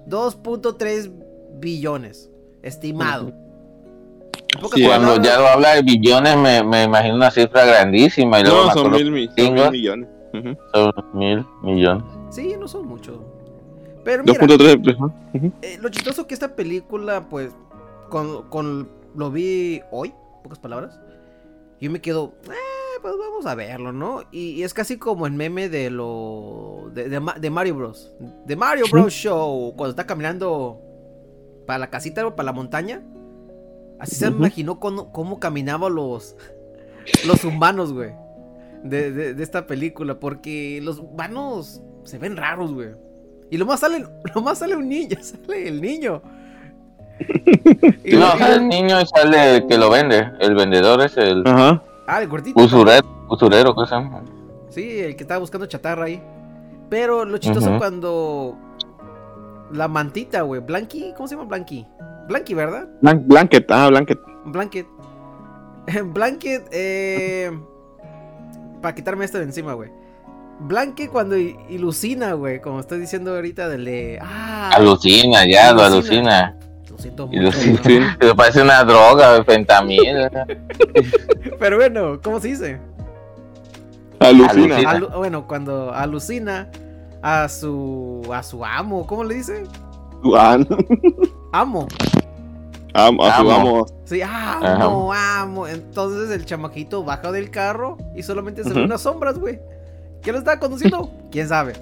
2.3 0.07 1.11
billones, 1.59 2.29
estimado. 2.61 3.31
Sí, 4.73 4.83
Cuando 4.85 5.07
palabras- 5.15 5.21
ya 5.27 5.39
lo 5.39 5.47
habla 5.47 5.75
de 5.75 5.81
billones, 5.83 6.37
me, 6.37 6.63
me 6.63 6.83
imagino 6.83 7.15
una 7.15 7.31
cifra 7.31 7.63
grandísima 7.65 8.39
y 8.39 8.43
luego 8.43 8.65
No, 8.65 8.73
son 8.73 8.91
mil, 8.91 9.11
mi- 9.11 9.27
son 9.37 9.53
mil 9.53 9.71
millones. 9.71 10.09
Son 10.73 10.93
mil 11.13 11.45
millones. 11.63 12.03
Sí, 12.29 12.55
no 12.59 12.67
son 12.67 12.85
muchos. 12.87 13.17
Pero 14.03 14.23
mira, 14.23 14.39
2.3. 14.45 14.95
ajá. 14.95 15.05
Ujú. 15.33 15.51
eh, 15.61 15.77
lo 15.79 15.89
chistoso 15.89 16.25
que 16.27 16.33
esta 16.33 16.55
película, 16.55 17.27
pues, 17.29 17.51
con, 18.09 18.43
con- 18.49 18.89
lo 19.15 19.29
vi 19.31 19.81
hoy, 19.91 20.13
pocas 20.43 20.59
palabras, 20.59 20.99
yo 21.79 21.89
me 21.91 22.01
quedo, 22.01 22.33
eh, 22.45 22.99
pues 23.01 23.13
vamos 23.17 23.45
a 23.45 23.55
verlo, 23.55 23.91
¿no? 23.91 24.21
Y, 24.31 24.51
y 24.51 24.63
es 24.63 24.73
casi 24.73 24.97
como 24.97 25.27
el 25.27 25.33
meme 25.33 25.69
de 25.69 25.89
lo 25.89 26.89
de, 26.93 27.09
de 27.09 27.49
Mario 27.49 27.75
Bros. 27.75 28.11
De 28.45 28.55
Mario 28.55 28.85
Bros. 28.91 29.13
Show, 29.13 29.73
cuando 29.75 29.91
está 29.91 30.05
caminando 30.05 30.81
para 31.65 31.79
la 31.79 31.89
casita 31.89 32.25
o 32.25 32.35
para 32.35 32.47
la 32.47 32.53
montaña. 32.53 33.01
Así 33.99 34.15
se 34.15 34.25
me 34.25 34.31
Ujú. 34.31 34.39
imaginó 34.45 34.79
cómo, 34.79 35.11
cómo 35.11 35.39
caminaban 35.39 35.93
los, 35.95 36.35
los 37.25 37.43
humanos, 37.43 37.93
güey. 37.93 38.11
De, 38.83 39.11
de- 39.11 39.33
de 39.35 39.43
esta 39.43 39.67
película, 39.67 40.19
porque 40.19 40.79
los 40.81 40.97
humanos 40.99 41.81
se 42.03 42.17
ven 42.17 42.35
raros, 42.35 42.73
güey. 42.73 42.89
Y 43.51 43.57
lo 43.57 43.65
más 43.65 43.81
sale, 43.81 44.05
lo 44.33 44.41
más 44.41 44.57
sale 44.57 44.75
un 44.75 44.89
niño, 44.89 45.17
sale 45.21 45.67
el 45.67 45.81
niño. 45.81 46.21
Y 48.03 48.15
No, 48.15 48.31
sale 48.37 48.55
el 48.55 48.67
niño 48.67 48.99
y 49.01 49.05
sale 49.05 49.57
el 49.57 49.67
que 49.67 49.77
lo 49.77 49.89
vende. 49.91 50.31
El 50.39 50.55
vendedor 50.55 51.01
es 51.01 51.15
el 51.17 51.43
Ajá. 51.45 51.83
ah, 52.07 52.21
el 52.21 52.27
gordito. 52.27 52.59
usurero, 52.59 53.07
usurero, 53.29 53.75
¿qué 53.75 53.85
se 53.85 53.95
llama? 53.95 54.23
Sí, 54.69 54.99
el 54.99 55.15
que 55.15 55.23
estaba 55.23 55.39
buscando 55.39 55.67
chatarra 55.67 56.05
ahí. 56.05 56.21
Pero 56.89 57.23
lo 57.25 57.37
chistoso 57.37 57.69
Ujú. 57.69 57.77
cuando 57.77 58.57
la 59.73 59.87
mantita, 59.87 60.41
güey, 60.41 60.61
Blanqui, 60.61 61.13
¿cómo 61.15 61.27
se 61.27 61.35
llama 61.35 61.47
Blanqui? 61.47 61.85
Blanqui, 62.27 62.53
¿verdad? 62.53 62.87
Blan- 63.01 63.23
Blanket, 63.25 63.71
ah, 63.71 63.87
Blanket. 63.89 64.19
Blanket. 64.45 64.87
Blanket, 66.05 66.67
eh. 66.71 67.51
Para 68.81 68.95
quitarme 68.95 69.25
esto 69.25 69.37
de 69.37 69.43
encima, 69.45 69.73
güey. 69.73 69.89
Blanket 70.61 71.09
cuando 71.09 71.35
ilucina, 71.37 72.33
güey. 72.33 72.61
Como 72.61 72.79
estoy 72.79 72.99
diciendo 72.99 73.33
ahorita, 73.35 73.67
del 73.69 73.85
de. 73.85 74.19
Ah, 74.21 74.71
Alucina, 74.75 75.45
ya, 75.49 75.73
lo 75.73 75.81
Alucina. 75.83 76.55
lo 76.89 76.97
siento 76.97 77.27
mucho. 77.27 78.35
parece 78.35 78.61
una 78.61 78.83
droga, 78.83 79.43
fentamil. 79.43 80.29
Pero 81.59 81.77
bueno, 81.77 82.19
¿cómo 82.23 82.39
se 82.39 82.49
dice? 82.49 82.79
Alucina. 84.19 84.75
Alucina. 84.77 84.93
Alu- 84.93 85.17
bueno, 85.17 85.47
cuando 85.47 85.91
alucina 85.93 86.69
a 87.21 87.47
su. 87.49 88.21
a 88.33 88.43
su 88.43 88.63
amo. 88.65 89.05
¿Cómo 89.07 89.23
le 89.23 89.35
dice? 89.35 89.63
Ah, 90.35 90.57
Amo. 91.53 91.87
Amo, 92.93 93.23
a 93.25 93.35
su 93.37 93.41
Amo. 93.41 93.51
amo. 93.51 93.85
Sí, 94.05 94.21
amo, 94.21 95.13
amo. 95.13 95.67
Entonces 95.67 96.29
el 96.31 96.45
chamaquito 96.45 97.03
baja 97.03 97.31
del 97.31 97.49
carro 97.51 97.97
y 98.15 98.23
solamente 98.23 98.63
se 98.63 98.69
ven 98.69 98.79
Ujú. 98.79 98.85
unas 98.85 99.01
sombras, 99.01 99.39
güey. 99.39 99.59
¿Quién 100.21 100.33
lo 100.35 100.39
estaba 100.39 100.59
conduciendo? 100.59 101.09
¿Quién 101.31 101.47
sabe? 101.47 101.73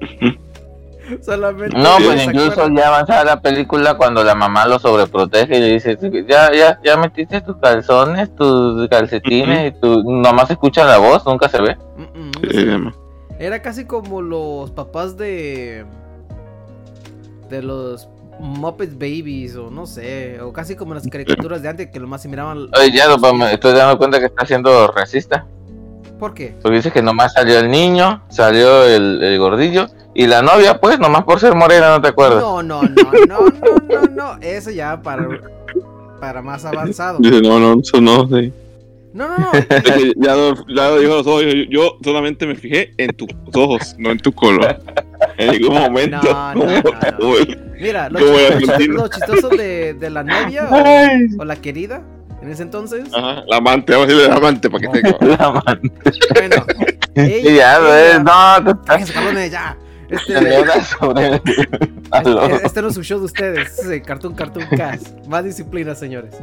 solamente. 1.22 1.76
No, 1.76 1.96
pues 2.04 2.24
incluso 2.24 2.68
ya 2.70 2.88
avanzada 2.88 3.24
la 3.24 3.40
película 3.40 3.96
cuando 3.96 4.22
la 4.24 4.34
mamá 4.34 4.66
lo 4.66 4.78
sobreprotege 4.78 5.56
y 5.58 5.60
le 5.60 5.66
dice, 5.74 5.98
ya, 6.28 6.52
ya, 6.52 6.80
ya 6.82 6.96
metiste 6.96 7.40
tus 7.40 7.56
calzones, 7.56 8.34
tus 8.36 8.88
calcetines, 8.88 9.72
y 9.74 9.80
tu... 9.80 10.02
nomás 10.04 10.46
se 10.46 10.54
escucha 10.54 10.84
la 10.84 10.98
voz, 10.98 11.26
nunca 11.26 11.48
se 11.48 11.60
ve. 11.60 11.76
Mm, 11.96 12.30
Eh, 12.54 12.90
Era 13.42 13.60
casi 13.60 13.86
como 13.86 14.22
los 14.22 14.70
papás 14.70 15.16
de. 15.16 15.84
de 17.50 17.60
los 17.60 18.08
Muppet 18.38 18.92
Babies, 18.92 19.56
o 19.56 19.68
no 19.68 19.84
sé, 19.84 20.40
o 20.40 20.52
casi 20.52 20.76
como 20.76 20.94
las 20.94 21.08
caricaturas 21.08 21.60
de 21.60 21.68
antes 21.68 21.90
que 21.90 21.98
lo 21.98 22.06
más 22.06 22.22
se 22.22 22.28
miraban. 22.28 22.68
Oye, 22.78 22.92
ya 22.92 23.08
me 23.32 23.52
estoy 23.52 23.72
dando 23.72 23.98
cuenta 23.98 24.20
que 24.20 24.26
está 24.26 24.46
siendo 24.46 24.86
racista. 24.92 25.44
¿Por 26.20 26.34
qué? 26.34 26.54
Porque 26.62 26.76
dice 26.76 26.92
que 26.92 27.02
nomás 27.02 27.32
salió 27.32 27.58
el 27.58 27.68
niño, 27.68 28.22
salió 28.28 28.84
el, 28.84 29.20
el 29.20 29.40
gordillo 29.40 29.88
y 30.14 30.28
la 30.28 30.40
novia, 30.40 30.78
pues, 30.80 31.00
nomás 31.00 31.24
por 31.24 31.40
ser 31.40 31.56
morena, 31.56 31.90
¿no 31.90 32.00
te 32.00 32.08
acuerdas? 32.08 32.40
No, 32.40 32.62
no, 32.62 32.82
no, 32.82 33.10
no, 33.26 33.40
no, 33.48 34.02
no, 34.02 34.02
no. 34.06 34.38
Eso 34.40 34.70
ya 34.70 35.02
para, 35.02 35.26
para 36.20 36.42
más 36.42 36.64
avanzado. 36.64 37.18
Dice, 37.18 37.42
no, 37.42 37.58
no, 37.58 37.80
eso 37.80 38.00
no, 38.00 38.28
sí. 38.28 38.52
No, 39.14 39.28
no, 39.28 39.38
no. 39.38 39.52
Ya, 40.16 40.34
lo, 40.34 40.54
ya 40.68 40.88
lo 40.88 40.98
dijo 40.98 41.14
los 41.16 41.26
ojos. 41.26 41.44
Yo, 41.44 41.52
yo 41.70 41.98
solamente 42.02 42.46
me 42.46 42.54
fijé 42.54 42.92
en 42.96 43.10
tus 43.14 43.28
ojos, 43.54 43.94
no 43.98 44.10
en 44.10 44.18
tu 44.18 44.32
color. 44.32 44.78
En 45.36 45.50
ningún 45.52 45.74
momento. 45.78 46.18
No, 46.22 46.54
no, 46.54 46.64
no, 46.64 46.82
no. 47.18 47.34
Mira, 47.80 48.08
lo, 48.08 48.20
chistoso, 48.58 48.78
lo 48.88 49.08
chistoso 49.08 49.48
de, 49.50 49.94
de 49.94 50.10
la 50.10 50.22
novia 50.22 50.68
o, 50.70 51.42
o 51.42 51.44
la 51.44 51.56
querida 51.56 52.02
en 52.40 52.50
ese 52.50 52.62
entonces. 52.62 53.04
Ajá, 53.12 53.42
la 53.48 53.56
amante, 53.56 53.92
vamos 53.92 54.06
a 54.08 54.10
decirle 54.12 54.28
la 54.28 54.36
amante 54.36 54.70
para 54.70 54.80
que 54.80 54.88
tenga. 55.02 55.16
La 55.20 55.50
man- 55.52 55.92
Bueno, 56.34 56.56
Y 57.16 57.42
ya, 57.54 57.78
ella- 57.78 58.18
no, 58.20 58.70
estás 58.70 59.50
ya. 59.50 59.76
Este, 60.12 60.82
sobre 60.98 61.34
este, 61.44 62.66
este 62.66 62.82
no 62.82 62.88
es 62.88 62.96
un 62.96 63.02
show 63.04 63.18
de 63.18 63.24
ustedes, 63.24 63.78
es 63.78 63.86
el 63.86 64.02
Cartoon 64.02 64.34
Cartoon 64.34 64.66
Cast. 64.76 65.08
Más 65.26 65.44
disciplina, 65.44 65.94
señores. 65.94 66.34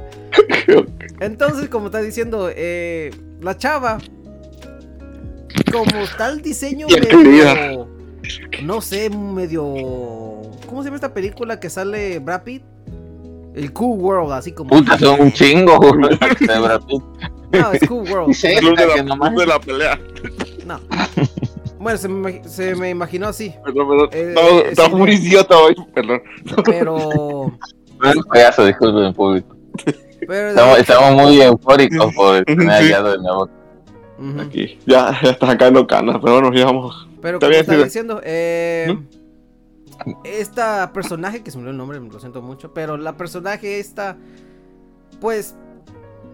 Entonces, 1.20 1.70
como 1.70 1.86
está 1.88 2.02
diciendo, 2.02 2.50
eh, 2.54 3.12
la 3.42 3.58
chava, 3.58 4.00
como 5.72 6.00
está 6.02 6.30
el 6.30 6.42
diseño 6.42 6.88
medio, 6.88 7.88
no 8.64 8.82
sé, 8.82 9.10
medio, 9.10 9.64
¿cómo 10.68 10.82
se 10.82 10.86
llama 10.86 10.96
esta 10.96 11.14
película 11.14 11.60
que 11.60 11.70
sale 11.70 12.20
Brad 12.20 12.44
Pitt? 12.44 12.64
El 13.56 13.74
Cool 13.74 14.00
World, 14.00 14.32
así 14.32 14.52
como. 14.52 14.70
Puta, 14.70 14.98
son 14.98 15.20
un 15.22 15.32
chingo, 15.32 15.80
de 15.80 16.16
Brad 16.60 16.82
Pitt. 16.82 17.04
No, 17.52 17.72
es 17.72 17.88
Cool 17.88 18.10
World. 18.10 18.34
Sí, 18.34 18.48
Club 18.58 18.78
de 18.78 18.88
que 18.88 18.98
la, 18.98 19.04
nomás- 19.04 19.30
club 19.30 19.40
de 19.42 19.46
la 19.48 19.60
pelea. 19.60 20.00
No. 20.66 20.80
Bueno, 21.79 21.98
se 21.98 22.07
me, 22.09 22.29
imagi- 22.29 22.43
se 22.43 22.75
me 22.75 22.89
imaginó 22.89 23.27
así, 23.29 23.55
Perdón, 23.63 23.88
perdón. 23.89 24.09
Eh, 24.12 24.25
Estaba- 24.29 24.48
eh, 24.50 24.63
estaba 24.69 24.89
sí. 24.89 24.95
muy 24.95 25.12
idiota 25.12 25.57
hoy. 25.57 25.75
Perdón. 25.93 26.21
pero. 26.65 26.95
Un 28.01 28.24
payaso, 28.31 28.65
disculpen 28.65 29.03
en 29.05 29.13
público. 29.13 29.55
pero 30.27 30.50
Estamos, 30.50 30.79
estamos 30.79 31.12
muy 31.21 31.41
eufóricos 31.41 32.13
por 32.15 32.43
tener 32.45 32.62
Sí. 32.62 32.67
hallado 32.91 33.12
de 33.12 33.17
nuevo. 33.19 33.50
Ujú. 34.19 34.41
Aquí. 34.41 34.79
Ya, 34.86 35.17
ya 35.24 35.31
está 35.31 35.48
sacando 35.48 35.86
canas, 35.88 36.17
pero 36.21 36.39
bueno, 36.41 36.53
ya 36.53 36.65
vamos. 36.65 37.07
Pero 37.21 37.38
Está 37.38 37.48
como 37.48 37.50
bien, 37.50 37.59
estaba 37.62 37.83
diciendo, 37.83 38.21
eh, 38.24 38.98
esta 40.24 40.91
personaje, 40.93 41.43
que 41.43 41.51
se 41.51 41.57
me 41.57 41.62
olvidó 41.63 41.71
el 41.71 41.77
nombre, 41.77 42.00
lo 42.00 42.19
siento 42.19 42.41
mucho, 42.41 42.74
pero 42.74 42.98
la 42.98 43.17
personaje 43.17 43.79
esta, 43.79 44.17
pues, 45.19 45.55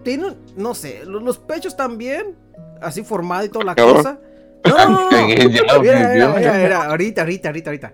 tiene, 0.04 0.36
no 0.56 0.74
sé, 0.74 1.04
lo- 1.04 1.20
los 1.20 1.38
pechos 1.38 1.76
también, 1.76 2.36
así 2.80 3.02
formado 3.02 3.44
y 3.44 3.48
toda 3.48 3.64
la 3.64 3.74
Cabrón. 3.74 3.96
cosa. 3.96 4.20
No. 4.68 5.08
Que 5.10 5.42
ahorita, 6.88 7.22
ahorita, 7.22 7.50
ahorita, 7.50 7.70
ahorita. 7.70 7.92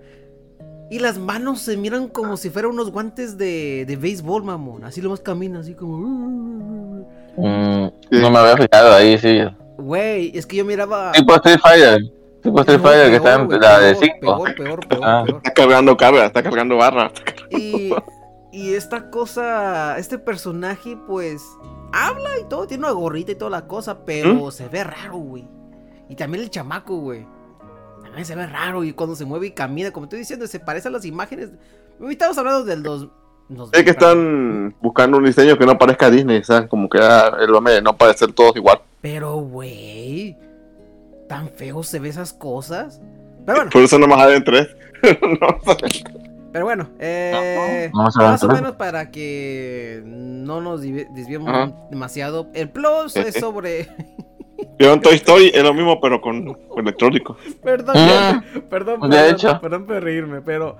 Y 0.90 0.98
las 0.98 1.18
manos 1.18 1.60
se 1.62 1.76
miran 1.76 2.08
como 2.08 2.36
si 2.36 2.50
fueran 2.50 2.72
unos 2.72 2.90
guantes 2.90 3.38
de, 3.38 3.84
de 3.86 3.96
béisbol, 3.96 4.44
mamón. 4.44 4.84
Así 4.84 5.00
lo 5.00 5.08
más 5.10 5.20
camina, 5.20 5.60
así 5.60 5.74
como... 5.74 7.06
Mm, 7.36 7.86
no 8.10 8.30
me 8.30 8.38
había 8.38 8.56
fijado 8.58 8.94
ahí, 8.94 9.16
sí. 9.16 9.38
Güey, 9.78 10.36
es 10.36 10.44
que 10.46 10.56
yo 10.56 10.64
miraba... 10.66 11.12
Tipo 11.12 11.34
Street 11.36 11.58
Fighter. 11.62 12.02
Tipo 12.42 12.60
Street 12.60 12.78
No, 12.78 12.84
Fighter 12.84 13.10
que 13.10 13.20
peor, 13.20 13.40
está 13.42 13.54
en 13.54 13.60
la 13.62 13.78
de 13.80 13.94
peor, 13.94 14.04
5. 14.20 14.20
Peor, 14.20 14.54
peor, 14.54 14.88
peor, 14.88 15.00
Ah. 15.02 15.22
peor. 15.24 15.36
Está 15.38 15.54
cargando 15.54 15.96
carga, 15.96 16.26
está 16.26 16.42
cargando 16.42 16.76
barra. 16.76 17.10
Y, 17.50 17.94
y 18.52 18.74
esta 18.74 19.08
cosa, 19.08 19.96
este 19.98 20.18
personaje, 20.18 20.98
pues, 21.06 21.42
habla 21.94 22.28
y 22.38 22.44
todo, 22.50 22.66
tiene 22.66 22.84
una 22.84 22.92
gorrita 22.92 23.32
y 23.32 23.36
toda 23.36 23.50
la 23.50 23.66
cosa, 23.66 24.04
pero 24.04 24.50
se 24.50 24.68
ve 24.68 24.84
raro, 24.84 25.16
güey. 25.16 25.48
Y 26.12 26.14
también 26.14 26.44
el 26.44 26.50
chamaco, 26.50 26.98
güey. 26.98 27.24
También 28.02 28.26
se 28.26 28.34
ve 28.34 28.46
raro 28.46 28.84
y 28.84 28.92
cuando 28.92 29.16
se 29.16 29.24
mueve 29.24 29.46
y 29.46 29.50
camina, 29.52 29.92
como 29.92 30.04
estoy 30.04 30.18
diciendo, 30.18 30.46
se 30.46 30.60
parece 30.60 30.88
a 30.88 30.90
las 30.90 31.06
imágenes. 31.06 31.52
Estamos 32.06 32.36
hablando 32.36 32.64
del 32.64 32.82
dos, 32.82 33.08
nos 33.48 33.72
Es 33.72 33.82
que 33.82 33.92
están 33.92 34.76
buscando 34.82 35.16
un 35.16 35.24
diseño 35.24 35.56
que 35.56 35.64
no 35.64 35.78
parezca 35.78 36.10
Disney, 36.10 36.44
¿sabes? 36.44 36.68
Como 36.68 36.90
que 36.90 36.98
ah, 37.00 37.34
el 37.40 37.64
de 37.64 37.80
no 37.80 37.96
parecer 37.96 38.30
todos 38.34 38.54
igual. 38.56 38.82
Pero, 39.00 39.36
güey, 39.36 40.36
tan 41.30 41.48
feo 41.48 41.82
se 41.82 41.98
ve 41.98 42.10
esas 42.10 42.34
cosas. 42.34 43.00
Pero 43.46 43.56
bueno, 43.56 43.70
Por 43.70 43.80
eso 43.80 43.98
nomás 43.98 44.18
hay 44.18 44.36
en 44.36 44.44
tres. 44.44 44.68
no, 45.40 45.48
pero 46.52 46.66
bueno, 46.66 46.90
eh, 46.98 47.88
No, 47.90 48.00
vamos 48.00 48.16
a 48.18 48.20
ver 48.20 48.30
más 48.32 48.44
o 48.44 48.48
menos 48.48 48.72
para 48.72 49.10
que 49.10 50.02
no 50.04 50.60
nos 50.60 50.82
desviemos 50.82 51.72
demasiado. 51.88 52.48
El 52.52 52.68
plus 52.68 53.16
es 53.16 53.36
sobre. 53.36 53.88
Vieron 54.78 55.00
Toy 55.00 55.14
Story, 55.16 55.50
es 55.54 55.62
lo 55.62 55.74
mismo, 55.74 56.00
pero 56.00 56.20
con, 56.20 56.54
con 56.54 56.80
electrónico. 56.80 57.36
perdón, 57.62 57.94
Ah, 57.98 58.42
perdón, 58.70 59.00
de 59.00 59.08
perdón, 59.08 59.30
hecho. 59.34 59.60
perdón 59.60 59.86
por 59.86 60.02
reírme, 60.02 60.40
pero. 60.42 60.76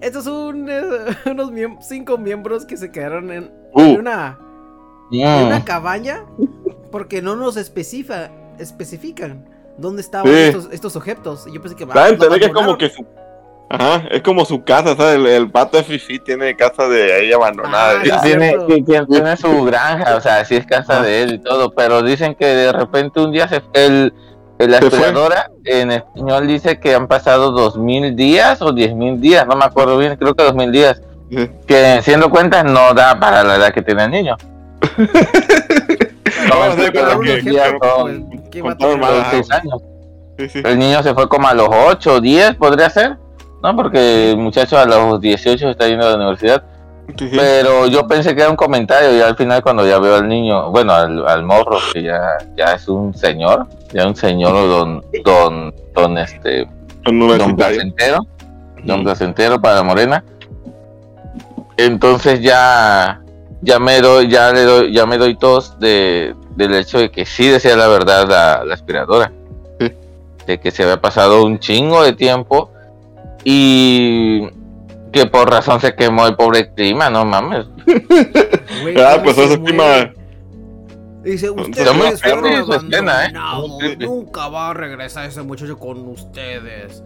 Estos 0.00 0.24
son 0.24 0.68
eh, 0.68 0.82
unos 1.30 1.50
miem- 1.52 1.78
cinco 1.80 2.18
miembros 2.18 2.66
que 2.66 2.76
se 2.76 2.90
quedaron 2.90 3.30
en, 3.30 3.44
en 3.44 3.52
Uh, 3.72 3.98
una, 3.98 4.38
en 5.10 5.46
una 5.46 5.64
cabaña 5.64 6.24
porque 6.92 7.22
no 7.22 7.36
nos 7.36 7.56
especifica, 7.56 8.30
especifican 8.58 9.48
dónde 9.78 10.02
estaban 10.02 10.30
Sí. 10.32 10.38
estos, 10.38 10.68
estos 10.72 10.96
objetos. 10.96 11.46
Y 11.46 11.54
yo 11.54 11.60
pensé 11.62 11.76
que 11.76 11.86
da 11.86 11.92
a 12.04 12.08
lo 12.08 12.14
entender 12.14 12.38
que 12.40 12.46
es 12.46 12.52
como 12.52 12.76
que 12.76 12.90
su. 12.90 13.04
Ajá, 13.74 14.04
es 14.10 14.22
como 14.22 14.44
su 14.44 14.62
casa, 14.64 14.96
¿sabes? 14.96 15.16
El, 15.16 15.26
el 15.26 15.50
pato 15.50 15.76
de 15.76 15.84
Fifi 15.84 16.18
tiene 16.18 16.54
casa 16.56 16.88
de 16.88 17.12
ahí 17.12 17.32
abandonada. 17.32 18.00
Ah, 18.12 18.20
Tiene, 18.22 19.36
su 19.36 19.64
granja, 19.64 20.16
o 20.16 20.20
sea, 20.20 20.44
sí 20.44 20.56
es 20.56 20.66
casa 20.66 21.02
de 21.02 21.22
él 21.22 21.34
y 21.34 21.38
todo, 21.38 21.70
pero 21.72 22.02
dicen 22.02 22.34
que 22.34 22.46
de 22.46 22.72
repente 22.72 23.20
un 23.20 23.32
día 23.32 23.48
se 23.48 23.62
el, 23.74 24.12
fue. 24.58 24.76
aspiradora 24.76 25.50
en 25.64 25.90
español 25.92 26.46
dice 26.46 26.78
que 26.78 26.94
han 26.94 27.08
pasado 27.08 27.50
dos 27.50 27.76
mil 27.76 28.14
días 28.16 28.62
o 28.62 28.72
diez 28.72 28.94
mil 28.94 29.20
días, 29.20 29.46
no 29.46 29.56
me 29.56 29.64
acuerdo 29.64 29.98
bien, 29.98 30.16
creo 30.16 30.34
que 30.34 30.44
dos 30.44 30.54
mil 30.54 30.70
días, 30.72 31.02
Sí. 31.30 31.50
que 31.66 32.00
siendo 32.02 32.30
cuentas 32.30 32.64
no 32.64 32.92
da 32.94 33.18
para 33.18 33.42
la 33.42 33.56
edad 33.56 33.72
que 33.72 33.82
tiene 33.82 34.04
el 34.04 34.10
niño. 34.10 34.36
El 40.64 40.78
niño 40.78 41.02
se 41.02 41.14
fue 41.14 41.28
como 41.28 41.48
a 41.48 41.54
los 41.54 41.68
8 41.70 42.14
o 42.14 42.20
10, 42.20 42.54
podría 42.56 42.90
ser, 42.90 43.16
¿no? 43.64 43.74
Porque 43.74 44.30
el 44.30 44.36
muchacho 44.36 44.76
a 44.78 44.84
los 44.84 45.18
18 45.22 45.70
está 45.70 45.88
yendo 45.88 46.06
a 46.06 46.10
la 46.10 46.16
universidad. 46.16 46.62
Sí, 47.18 47.30
sí. 47.30 47.36
Pero 47.36 47.86
yo 47.86 48.06
pensé 48.06 48.34
que 48.34 48.42
era 48.42 48.50
un 48.50 48.56
comentario 48.56 49.16
y 49.16 49.20
al 49.22 49.36
final 49.36 49.62
cuando 49.62 49.86
ya 49.86 49.98
veo 49.98 50.16
al 50.16 50.28
niño, 50.28 50.70
bueno, 50.70 50.92
al, 50.92 51.26
al 51.26 51.42
morro, 51.44 51.78
que 51.92 52.02
ya, 52.02 52.36
ya 52.56 52.74
es 52.74 52.86
un 52.88 53.14
señor, 53.14 53.66
ya 53.92 54.06
un 54.06 54.14
señor 54.14 54.52
don, 54.52 55.04
don, 55.24 55.74
don, 55.94 56.18
este, 56.18 56.68
don 57.04 57.56
placentero, 57.56 58.18
don 58.84 59.02
placentero 59.02 59.60
para 59.60 59.82
Morena. 59.82 60.22
Entonces 61.78 62.40
ya, 62.42 63.22
ya 63.62 63.78
me 63.78 64.00
doy, 64.02 64.28
ya 64.28 64.52
le 64.52 64.62
doy, 64.62 64.92
ya 64.92 65.06
me 65.06 65.16
doy 65.16 65.36
tos 65.36 65.78
de, 65.78 66.34
del 66.54 66.74
hecho 66.74 66.98
de 66.98 67.10
que 67.10 67.24
sí 67.24 67.48
decía 67.48 67.76
la 67.76 67.88
verdad 67.88 68.28
la, 68.28 68.64
la 68.64 68.74
aspiradora. 68.74 69.32
Sí. 69.80 69.90
De 70.46 70.60
que 70.60 70.70
se 70.70 70.82
había 70.82 71.00
pasado 71.00 71.44
un 71.44 71.58
chingo 71.58 72.02
de 72.02 72.12
tiempo 72.12 72.73
y 73.44 74.48
que 75.12 75.26
por 75.26 75.50
razón 75.50 75.80
se 75.80 75.94
quemó 75.94 76.26
el 76.26 76.34
pobre 76.36 76.72
clima, 76.74 77.08
no 77.10 77.24
mames. 77.24 77.66
Güey, 78.82 79.00
Ah, 79.00 79.12
¿cómo 79.12 79.24
pues 79.24 79.36
se 79.36 79.44
eso 79.44 79.60
mueve? 79.60 79.64
clima. 79.64 80.12
Dice, 81.22 81.50
esa 81.72 82.76
escena, 82.76 83.24
¿eh? 83.26 83.32
Nunca 84.00 84.48
va 84.48 84.70
a 84.70 84.74
regresar 84.74 85.24
ese 85.26 85.42
muchacho 85.42 85.78
con 85.78 86.06
ustedes. 86.08 87.02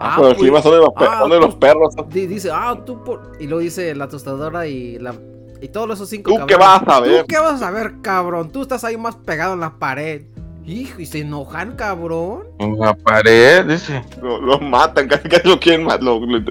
Ah, 0.00 0.14
pero 0.16 0.30
el 0.30 0.36
clima 0.36 0.60
son 0.60 0.72
de 0.72 0.78
los, 0.78 0.88
pe- 0.90 1.06
ah, 1.08 1.18
son 1.20 1.30
de 1.30 1.40
los 1.40 1.54
perros. 1.54 1.94
dice, 2.10 2.50
ah, 2.52 2.76
tú 2.84 3.02
por... 3.04 3.32
Y 3.40 3.44
luego 3.46 3.60
dice 3.60 3.94
la 3.94 4.08
tostadora 4.08 4.66
y 4.66 4.98
la... 4.98 5.14
Y 5.62 5.68
todos 5.68 5.90
esos 5.92 6.08
cinco 6.10 6.34
¿Tú 6.36 6.46
qué 6.46 6.56
vas 6.56 6.82
a 6.86 7.00
ver? 7.00 7.20
¿Tú 7.22 7.26
qué 7.28 7.38
vas 7.38 7.62
a 7.62 7.70
ver, 7.70 7.94
cabrón? 8.02 8.50
Tú 8.50 8.62
estás 8.62 8.84
ahí 8.84 8.96
más 8.98 9.16
pegado 9.16 9.54
en 9.54 9.60
la 9.60 9.78
pared. 9.78 10.22
Hijo, 10.66 11.00
y 11.00 11.06
se 11.06 11.20
enojan, 11.20 11.76
cabrón. 11.76 12.44
En 12.58 12.76
la 12.78 12.92
pared, 12.94 13.64
dice. 13.66 14.02
Lo- 14.20 14.40
Los 14.40 14.60
matan, 14.60 15.06
casi 15.08 15.28
casi 15.28 15.48
lo 15.48 15.60
quieren 15.60 15.84
matar. 15.84 16.02
Lo, 16.02 16.18
lo- 16.18 16.42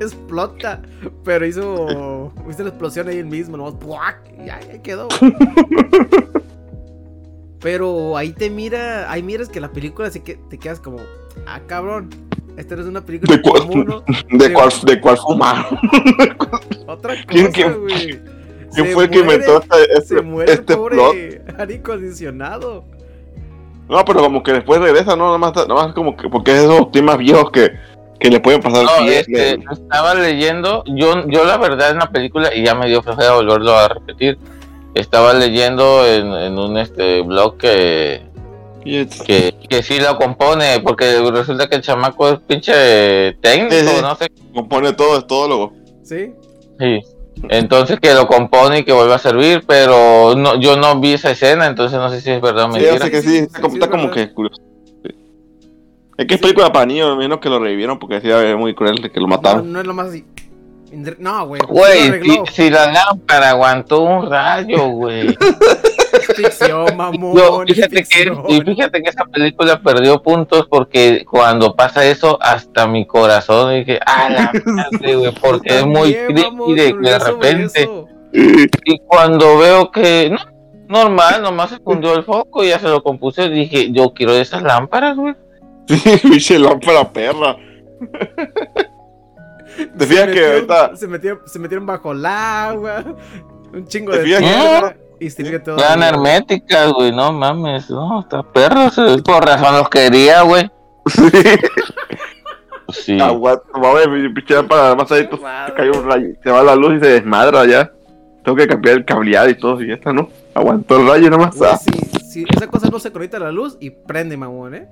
Explota. 0.00 0.80
Pero 1.24 1.44
hizo... 1.46 2.32
Hizo 2.48 2.62
la 2.62 2.68
explosión 2.68 3.08
ahí 3.08 3.18
el 3.18 3.26
mismo, 3.26 3.56
nomás... 3.56 3.74
¡puac! 3.74 4.18
Y 4.38 4.48
ahí 4.50 4.68
ahí 4.70 4.78
quedó. 4.80 5.08
Pero 7.60 8.16
ahí 8.16 8.32
te 8.32 8.50
mira... 8.50 9.10
Ahí 9.10 9.22
miras 9.22 9.48
que 9.48 9.60
la 9.60 9.72
película 9.72 10.08
así 10.08 10.20
que 10.20 10.36
te 10.48 10.58
quedas 10.58 10.78
como... 10.80 10.98
Ah, 11.46 11.60
cabrón. 11.66 12.10
Esta 12.56 12.76
no 12.76 12.82
es 12.82 12.88
una 12.88 13.04
película 13.04 13.36
¿De 13.36 13.42
cuál? 13.42 13.62
común, 13.66 13.86
¿no? 13.86 14.04
¿De 14.38 14.52
cuál, 14.52 14.70
de 14.86 15.00
cuál 15.00 15.16
fumaron? 15.18 15.78
Otra 16.86 17.14
¿Quién- 17.26 17.46
cosa, 17.46 17.52
quién- 17.54 17.80
güey. 17.80 18.20
¿Quién 18.72 18.86
Se 18.86 18.92
fue 18.94 19.04
el 19.04 19.10
que 19.10 19.18
inventó 19.20 19.62
este, 19.62 20.16
Se 20.16 20.22
muere 20.22 20.52
este 20.52 20.74
plot? 20.76 20.90
pobre 20.90 21.42
aire 21.58 21.76
acondicionado. 21.76 22.84
No, 23.88 24.04
pero 24.04 24.20
como 24.20 24.42
que 24.42 24.52
después 24.52 24.80
regresa, 24.80 25.14
¿no? 25.16 25.26
Nada 25.26 25.38
más, 25.38 25.54
nada 25.54 25.74
más 25.86 25.94
como 25.94 26.16
que 26.16 26.28
porque 26.28 26.52
es 26.52 26.58
esos 26.64 26.90
temas 26.90 27.18
viejos 27.18 27.50
que, 27.50 27.72
que 28.18 28.30
le 28.30 28.40
pueden 28.40 28.60
pasar 28.60 28.84
No, 28.84 28.90
pie. 29.04 29.20
es 29.20 29.26
que 29.26 29.58
estaba 29.72 30.14
leyendo, 30.14 30.82
yo, 30.86 31.26
yo 31.28 31.44
la 31.44 31.56
verdad 31.56 31.90
en 31.90 31.98
la 31.98 32.10
película, 32.10 32.52
y 32.54 32.64
ya 32.64 32.74
me 32.74 32.88
dio 32.88 33.02
flojera 33.02 33.34
volverlo 33.34 33.76
a 33.76 33.88
repetir, 33.88 34.38
estaba 34.94 35.34
leyendo 35.34 36.04
en, 36.06 36.32
en 36.32 36.58
un 36.58 36.76
este 36.78 37.20
blog 37.22 37.58
que, 37.58 38.22
que, 38.82 39.54
que 39.68 39.82
sí 39.82 40.00
lo 40.00 40.16
compone, 40.16 40.80
porque 40.80 41.20
resulta 41.30 41.68
que 41.68 41.76
el 41.76 41.82
chamaco 41.82 42.28
es 42.30 42.38
pinche 42.40 43.34
técnico, 43.40 43.74
Sí, 43.74 43.86
sí. 43.86 44.02
no 44.02 44.16
sé. 44.16 44.26
compone 44.54 44.92
todo, 44.94 45.18
es 45.18 45.26
todólogo. 45.26 45.72
¿Sí? 46.02 46.32
Sí. 46.80 47.00
Entonces 47.48 48.00
que 48.00 48.14
lo 48.14 48.26
compone 48.26 48.78
y 48.80 48.84
que 48.84 48.92
vuelve 48.92 49.14
a 49.14 49.18
servir, 49.18 49.62
pero 49.66 50.34
no, 50.36 50.58
yo 50.58 50.76
no 50.76 50.98
vi 51.00 51.12
esa 51.12 51.30
escena, 51.30 51.66
entonces 51.66 51.98
no 51.98 52.08
sé 52.10 52.20
si 52.20 52.30
es 52.30 52.40
verdad 52.40 52.64
o 52.70 52.72
Sí, 52.74 52.80
mentira. 52.80 52.94
hace 52.96 53.10
que 53.10 53.22
sí, 53.22 53.28
sí, 53.28 53.36
sí, 53.38 53.42
está, 53.44 53.60
como- 53.60 53.74
sí, 53.74 53.78
está 53.80 54.10
que 54.12 54.32
curioso. 54.32 54.62
Sí. 55.04 55.10
Es 56.18 56.26
que 56.26 56.34
es 56.34 56.40
película 56.40 56.72
para 56.72 56.86
niños, 56.86 57.08
me 57.10 57.14
imagino 57.24 57.40
que 57.40 57.48
lo 57.50 57.58
revivieron 57.58 57.98
porque 57.98 58.16
decía 58.16 58.42
es 58.42 58.56
muy 58.56 58.74
cruel 58.74 59.02
de 59.02 59.10
que 59.10 59.20
lo 59.20 59.28
mataron. 59.28 59.70
no 59.72 59.80
es 59.80 59.86
lo 59.86 59.94
más 59.94 60.10
No, 61.18 61.46
güey. 61.46 61.60
Güey, 61.68 62.22
si, 62.22 62.40
si 62.52 62.70
la 62.70 62.92
lámpara 62.92 63.50
aguantó 63.50 64.02
un 64.02 64.30
rayo, 64.30 64.88
güey. 64.88 65.36
Ficción, 66.36 66.96
mamón. 66.96 67.68
Es 67.68 67.76
fíjate 67.76 68.04
que, 68.04 68.32
y 68.48 68.60
fíjate 68.62 69.02
que 69.02 69.10
esa 69.10 69.24
película 69.26 69.80
perdió 69.80 70.22
puntos 70.22 70.66
porque 70.68 71.24
cuando 71.28 71.74
pasa 71.76 72.04
eso, 72.04 72.38
hasta 72.40 72.86
mi 72.86 73.06
corazón 73.06 73.74
dije, 73.74 74.00
ah, 74.06 74.28
la 74.30 74.52
madre, 74.64 75.16
güey, 75.16 75.32
porque 75.40 75.78
es 75.78 75.86
muy 75.86 76.14
creepy 76.14 76.74
de, 76.74 76.94
de 76.94 77.18
repente. 77.18 77.82
eso. 77.82 78.08
Y 78.84 78.98
cuando 79.00 79.58
veo 79.58 79.90
que, 79.90 80.30
no, 80.30 80.38
normal, 80.88 81.42
nomás 81.42 81.70
se 81.70 81.78
fundió 81.78 82.14
el 82.14 82.24
foco 82.24 82.64
y 82.64 82.68
ya 82.68 82.78
se 82.78 82.88
lo 82.88 83.02
compuse, 83.02 83.48
dije, 83.48 83.90
yo 83.92 84.12
quiero 84.14 84.32
esas 84.34 84.62
lámparas, 84.62 85.16
güey. 85.16 85.34
Sí, 86.40 86.58
lámpara 86.58 87.12
perra. 87.12 87.56
Te 89.76 89.98
Se 89.98 90.06
fijas 90.06 90.24
que 90.26 90.30
metieron- 90.32 90.52
ahorita. 90.54 90.96
Se 90.96 91.08
metieron, 91.08 91.40
se 91.46 91.58
metieron 91.58 91.86
bajo 91.86 92.12
el 92.12 92.26
agua. 92.26 93.04
Un 93.72 93.86
chingo 93.86 94.12
¿Te 94.12 94.18
de 94.18 94.24
fijas 94.24 94.40
que- 94.40 94.46
tierra. 94.46 94.96
Y 95.18 95.30
sirve 95.30 95.58
todo. 95.60 95.78
Eran 95.78 96.02
herméticas, 96.02 96.92
güey, 96.92 97.10
no 97.10 97.32
mames, 97.32 97.88
no, 97.88 98.20
está 98.20 98.42
perro, 98.42 98.90
se- 98.90 99.22
por 99.22 99.44
razón 99.44 99.74
los 99.76 99.88
quería, 99.88 100.42
güey. 100.42 100.70
Sí, 101.06 101.30
Sí. 102.90 103.20
aguanta, 103.20 103.64
vamos 103.72 104.04
a 104.04 104.08
ver, 104.08 104.32
pinche 104.34 104.54
lámpara, 104.54 104.94
más 104.94 105.10
ahí 105.12 105.26
pues, 105.26 105.40
se 105.40 105.72
cae 105.74 105.90
un 105.90 106.04
rayo, 106.04 106.28
se 106.42 106.50
va 106.50 106.62
la 106.62 106.74
luz 106.76 106.96
y 106.96 107.00
se 107.00 107.06
desmadra 107.06 107.64
ya. 107.64 107.90
Tengo 108.44 108.56
que 108.56 108.66
cambiar 108.68 108.96
el 108.98 109.04
cableado 109.04 109.48
y 109.48 109.54
todo, 109.58 109.82
y 109.82 109.90
esta 109.90 110.12
no. 110.12 110.28
Aguantó 110.54 110.98
el 110.98 111.08
rayo 111.08 111.30
nomás. 111.30 111.56
Güey, 111.56 111.70
Ah. 111.72 111.78
si, 111.78 112.20
si 112.20 112.44
esa 112.48 112.66
cosa 112.68 112.88
no 112.90 112.98
se 113.00 113.10
conecta 113.10 113.38
a 113.38 113.40
la 113.40 113.50
luz 113.52 113.76
y 113.80 113.90
prende, 113.90 114.36
mamón, 114.36 114.74
¿eh? 114.74 114.88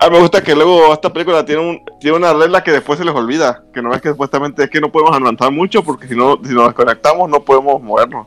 Ah, 0.00 0.10
me 0.10 0.18
gusta 0.18 0.42
que 0.42 0.54
luego 0.54 0.92
esta 0.92 1.12
película 1.12 1.44
tiene 1.44 1.62
un 1.62 1.80
tiene 2.00 2.16
una 2.16 2.32
regla 2.34 2.62
que 2.62 2.72
después 2.72 2.98
se 2.98 3.04
les 3.04 3.14
olvida. 3.14 3.62
Que 3.72 3.80
no 3.80 3.94
es 3.94 4.02
que 4.02 4.10
supuestamente 4.10 4.64
es 4.64 4.70
que 4.70 4.80
no 4.80 4.90
podemos 4.92 5.12
adelantar 5.14 5.50
mucho 5.50 5.82
porque 5.82 6.06
si 6.08 6.16
no 6.16 6.38
si 6.44 6.52
nos 6.52 6.66
desconectamos 6.66 7.28
no 7.30 7.40
podemos 7.40 7.80
movernos. 7.82 8.26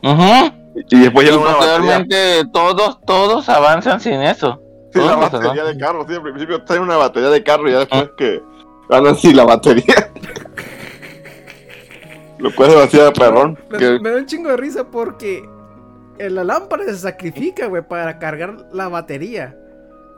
Y 0.74 1.00
después 1.00 1.26
Y 1.26 1.30
llega 1.30 1.40
una 1.42 1.52
batería. 1.56 1.76
posteriormente 1.76 2.44
todos, 2.52 2.98
todos 3.06 3.48
avanzan 3.48 4.00
sin 4.00 4.20
eso. 4.22 4.60
Sí, 4.92 5.00
la 5.00 5.16
batería 5.16 5.64
de 5.64 5.76
carro, 5.78 6.04
sí, 6.08 6.14
al 6.14 6.22
principio 6.22 6.64
trae 6.64 6.80
una 6.80 6.96
batería 6.96 7.28
de 7.30 7.42
carro 7.42 7.68
y 7.68 7.72
ya 7.72 7.80
después 7.80 8.10
que 8.16 8.40
ganan 8.88 9.16
sí 9.16 9.32
la 9.34 9.44
batería. 9.44 10.10
Lo 12.38 12.54
cual 12.54 12.70
es 12.70 12.76
demasiado 12.76 13.12
perrón. 13.12 13.58
Me, 13.70 13.78
Que, 13.78 13.98
me 14.00 14.10
da 14.10 14.16
un 14.18 14.26
chingo 14.26 14.50
de 14.50 14.56
risa 14.56 14.84
porque 14.84 15.48
en 16.18 16.34
la 16.34 16.44
lámpara 16.44 16.84
se 16.84 16.96
sacrifica, 16.96 17.66
güey, 17.66 17.86
para 17.86 18.18
cargar 18.18 18.56
la 18.72 18.88
batería. 18.88 19.56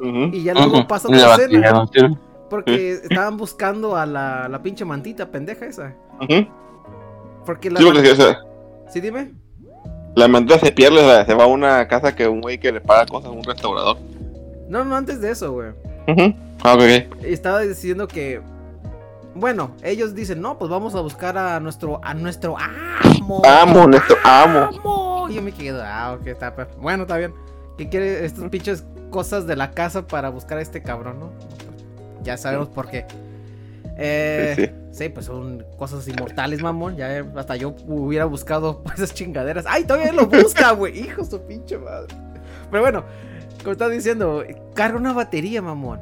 Y 0.02 0.42
ya 0.42 0.54
luego 0.54 0.78
Ujú. 0.78 0.86
pasa 0.86 1.08
Y 1.10 1.14
la 1.14 1.32
otra 1.34 1.44
escena. 1.44 2.18
Porque 2.48 2.92
estaban 2.92 3.36
buscando 3.36 3.96
a 3.96 4.06
la, 4.06 4.48
la 4.48 4.62
pinche 4.62 4.84
mantita 4.84 5.30
pendeja 5.30 5.66
esa. 5.66 5.94
Ujú. 6.20 6.46
Porque 7.46 7.70
la. 7.70 7.80
Sí, 7.80 7.86
porque 7.86 8.10
o 8.10 8.16
sea, 8.16 8.38
Sí, 8.88 9.00
dime. 9.00 9.32
la 10.16 10.26
mantilla 10.26 10.58
se 10.58 10.72
pierde, 10.72 11.24
se 11.24 11.34
va 11.34 11.44
a 11.44 11.46
una 11.46 11.86
casa 11.86 12.14
que 12.14 12.26
un 12.26 12.40
güey 12.40 12.58
que 12.58 12.72
le 12.72 12.80
paga 12.80 13.06
cosas, 13.06 13.30
un 13.30 13.44
restaurador. 13.44 13.98
No, 14.68 14.84
no, 14.84 14.96
antes 14.96 15.20
de 15.20 15.30
eso, 15.30 15.52
güey. 15.52 15.70
Ujú. 16.08 16.34
Ah, 16.64 16.74
ok, 16.74 16.80
ok. 16.80 17.24
Estaba 17.24 17.60
diciendo 17.60 18.08
que 18.08 18.40
bueno, 19.34 19.70
ellos 19.82 20.14
dicen, 20.14 20.40
no, 20.40 20.58
pues 20.58 20.70
vamos 20.70 20.94
a 20.94 21.00
buscar 21.00 21.38
a 21.38 21.60
nuestro, 21.60 22.00
a 22.02 22.14
nuestro 22.14 22.56
amo. 22.58 23.42
Amo, 23.44 23.86
nuestro 23.86 24.16
amo. 24.24 24.58
amo. 24.76 25.26
Y 25.30 25.34
yo 25.34 25.42
me 25.42 25.52
quedo, 25.52 25.82
ah, 25.84 26.16
ok, 26.18 26.26
está 26.26 26.52
Bueno, 26.80 27.02
está 27.04 27.16
bien. 27.16 27.32
¿Qué 27.78 27.88
quiere 27.88 28.24
estos 28.24 28.48
pinches 28.50 28.84
cosas 29.10 29.46
de 29.46 29.56
la 29.56 29.72
casa 29.72 30.06
para 30.06 30.30
buscar 30.30 30.58
a 30.58 30.62
este 30.62 30.82
cabrón, 30.82 31.20
no? 31.20 31.30
Ya 32.22 32.36
sabemos 32.36 32.68
por 32.68 32.88
qué. 32.88 33.06
Eh, 33.96 34.54
Sí, 34.56 35.04
sí, 35.04 35.08
pues 35.10 35.26
son 35.26 35.64
cosas 35.76 36.06
inmortales, 36.08 36.62
mamón. 36.62 36.96
Ya 36.96 37.18
eh, 37.18 37.24
hasta 37.36 37.56
yo 37.56 37.74
hubiera 37.86 38.24
buscado 38.24 38.82
esas 38.94 39.12
chingaderas. 39.14 39.64
¡Ay, 39.68 39.84
todavía 39.84 40.12
lo 40.12 40.26
busca, 40.26 40.72
güey! 40.72 40.98
Hijo 41.04 41.22
de 41.22 41.30
su 41.30 41.40
pinche 41.42 41.76
madre. 41.78 42.14
Pero 42.70 42.82
bueno, 42.82 43.04
como 43.60 43.72
estás 43.72 43.90
diciendo, 43.90 44.44
carga 44.74 44.96
una 44.98 45.12
batería, 45.12 45.60
mamón. 45.60 46.00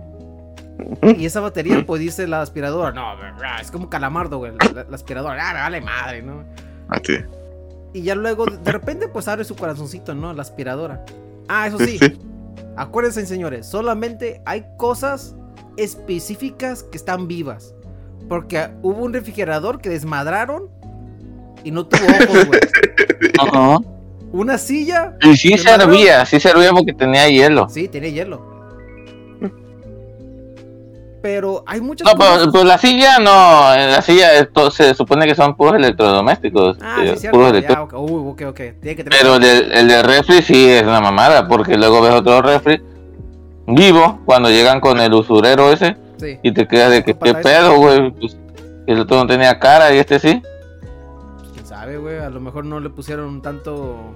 Y 1.02 1.26
esa 1.26 1.40
batería, 1.40 1.84
pues 1.84 2.00
dice 2.00 2.28
la 2.28 2.40
aspiradora. 2.40 2.92
No, 2.92 3.02
ah, 3.02 3.58
es 3.60 3.70
como 3.70 3.90
calamardo, 3.90 4.38
güey. 4.38 4.52
La, 4.74 4.84
la 4.84 4.94
aspiradora, 4.94 5.50
ah, 5.50 5.52
vale 5.54 5.80
madre, 5.80 6.22
¿no? 6.22 6.44
Así. 6.88 7.16
Y 7.92 8.02
ya 8.02 8.14
luego, 8.14 8.46
de 8.46 8.70
repente, 8.70 9.08
pues 9.08 9.26
abre 9.26 9.44
su 9.44 9.56
corazoncito, 9.56 10.14
¿no? 10.14 10.32
La 10.32 10.42
aspiradora. 10.42 11.04
Ah, 11.48 11.66
eso 11.66 11.78
sí. 11.78 11.98
Acuérdense, 12.78 13.26
señores, 13.26 13.66
solamente 13.66 14.40
hay 14.44 14.64
cosas 14.76 15.34
específicas 15.76 16.84
que 16.84 16.96
están 16.96 17.26
vivas. 17.26 17.74
Porque 18.28 18.68
hubo 18.82 19.02
un 19.04 19.12
refrigerador 19.12 19.80
que 19.80 19.88
desmadraron 19.88 20.68
y 21.64 21.72
no 21.72 21.86
tuvo 21.86 22.06
ojos, 22.06 22.46
güey. 22.46 22.60
Una 24.32 24.58
silla, 24.58 25.16
Y 25.22 25.36
sí 25.36 25.56
servía, 25.56 26.24
sí 26.26 26.38
servía 26.38 26.70
porque 26.70 26.92
tenía 26.92 27.28
hielo. 27.28 27.68
sí, 27.68 27.88
tiene 27.88 28.12
hielo. 28.12 28.57
Pero 31.20 31.64
hay 31.66 31.81
muchas 31.81 32.07
No, 32.07 32.16
cosas. 32.16 32.38
pero, 32.38 32.52
pero 32.52 32.64
la 32.64 32.78
silla 32.78 33.18
no, 33.18 33.74
en 33.74 33.90
la 33.90 34.00
silla 34.02 34.35
esto 34.35 34.70
se 34.70 34.94
supone 34.94 35.26
que 35.26 35.35
son 35.35 35.57
puros 35.57 35.74
electrodomésticos. 35.74 36.78
Ah, 36.81 36.98
eh, 37.02 37.11
sí, 37.14 37.20
cierto. 37.22 37.38
puros 37.38 37.52
Ya, 37.52 37.59
electro- 37.59 37.83
ok, 37.85 37.92
uy, 37.94 38.31
ok, 38.33 38.42
ok. 38.50 38.57
Tiene 38.81 38.96
que 38.96 39.04
tener. 39.04 39.18
Pero 39.20 39.35
el 39.35 39.40
de, 39.40 39.59
el 39.81 39.88
de 39.88 40.02
refri 40.04 40.42
sí 40.42 40.68
es 40.70 40.83
una 40.85 41.00
mamada, 41.00 41.48
porque 41.48 41.76
luego 41.76 42.00
ves 42.02 42.12
otro 42.14 42.40
refri 42.42 42.81
vivo 43.66 44.20
cuando 44.24 44.48
llegan 44.48 44.81
con 44.81 45.00
el 45.00 45.12
usurero 45.12 45.72
ese 45.72 45.96
Sí. 46.18 46.38
y 46.42 46.52
te 46.52 46.66
quedas 46.66 46.90
de 46.90 47.02
que 47.04 47.16
qué 47.18 47.35
pedo, 47.35 47.76
güey. 47.78 48.11
Pues, 48.12 48.37
el 48.87 49.00
otro 49.00 49.18
no 49.18 49.26
tenía 49.26 49.59
cara 49.59 49.92
y 49.92 49.98
este 49.98 50.18
sí. 50.20 50.40
Quién 51.52 51.66
sabe, 51.66 51.98
güey. 51.98 52.18
A 52.18 52.31
lo 52.31 52.40
mejor 52.40 52.64
no 52.64 52.78
le 52.81 52.90
pusieron 52.90 53.42
tanto. 53.42 54.14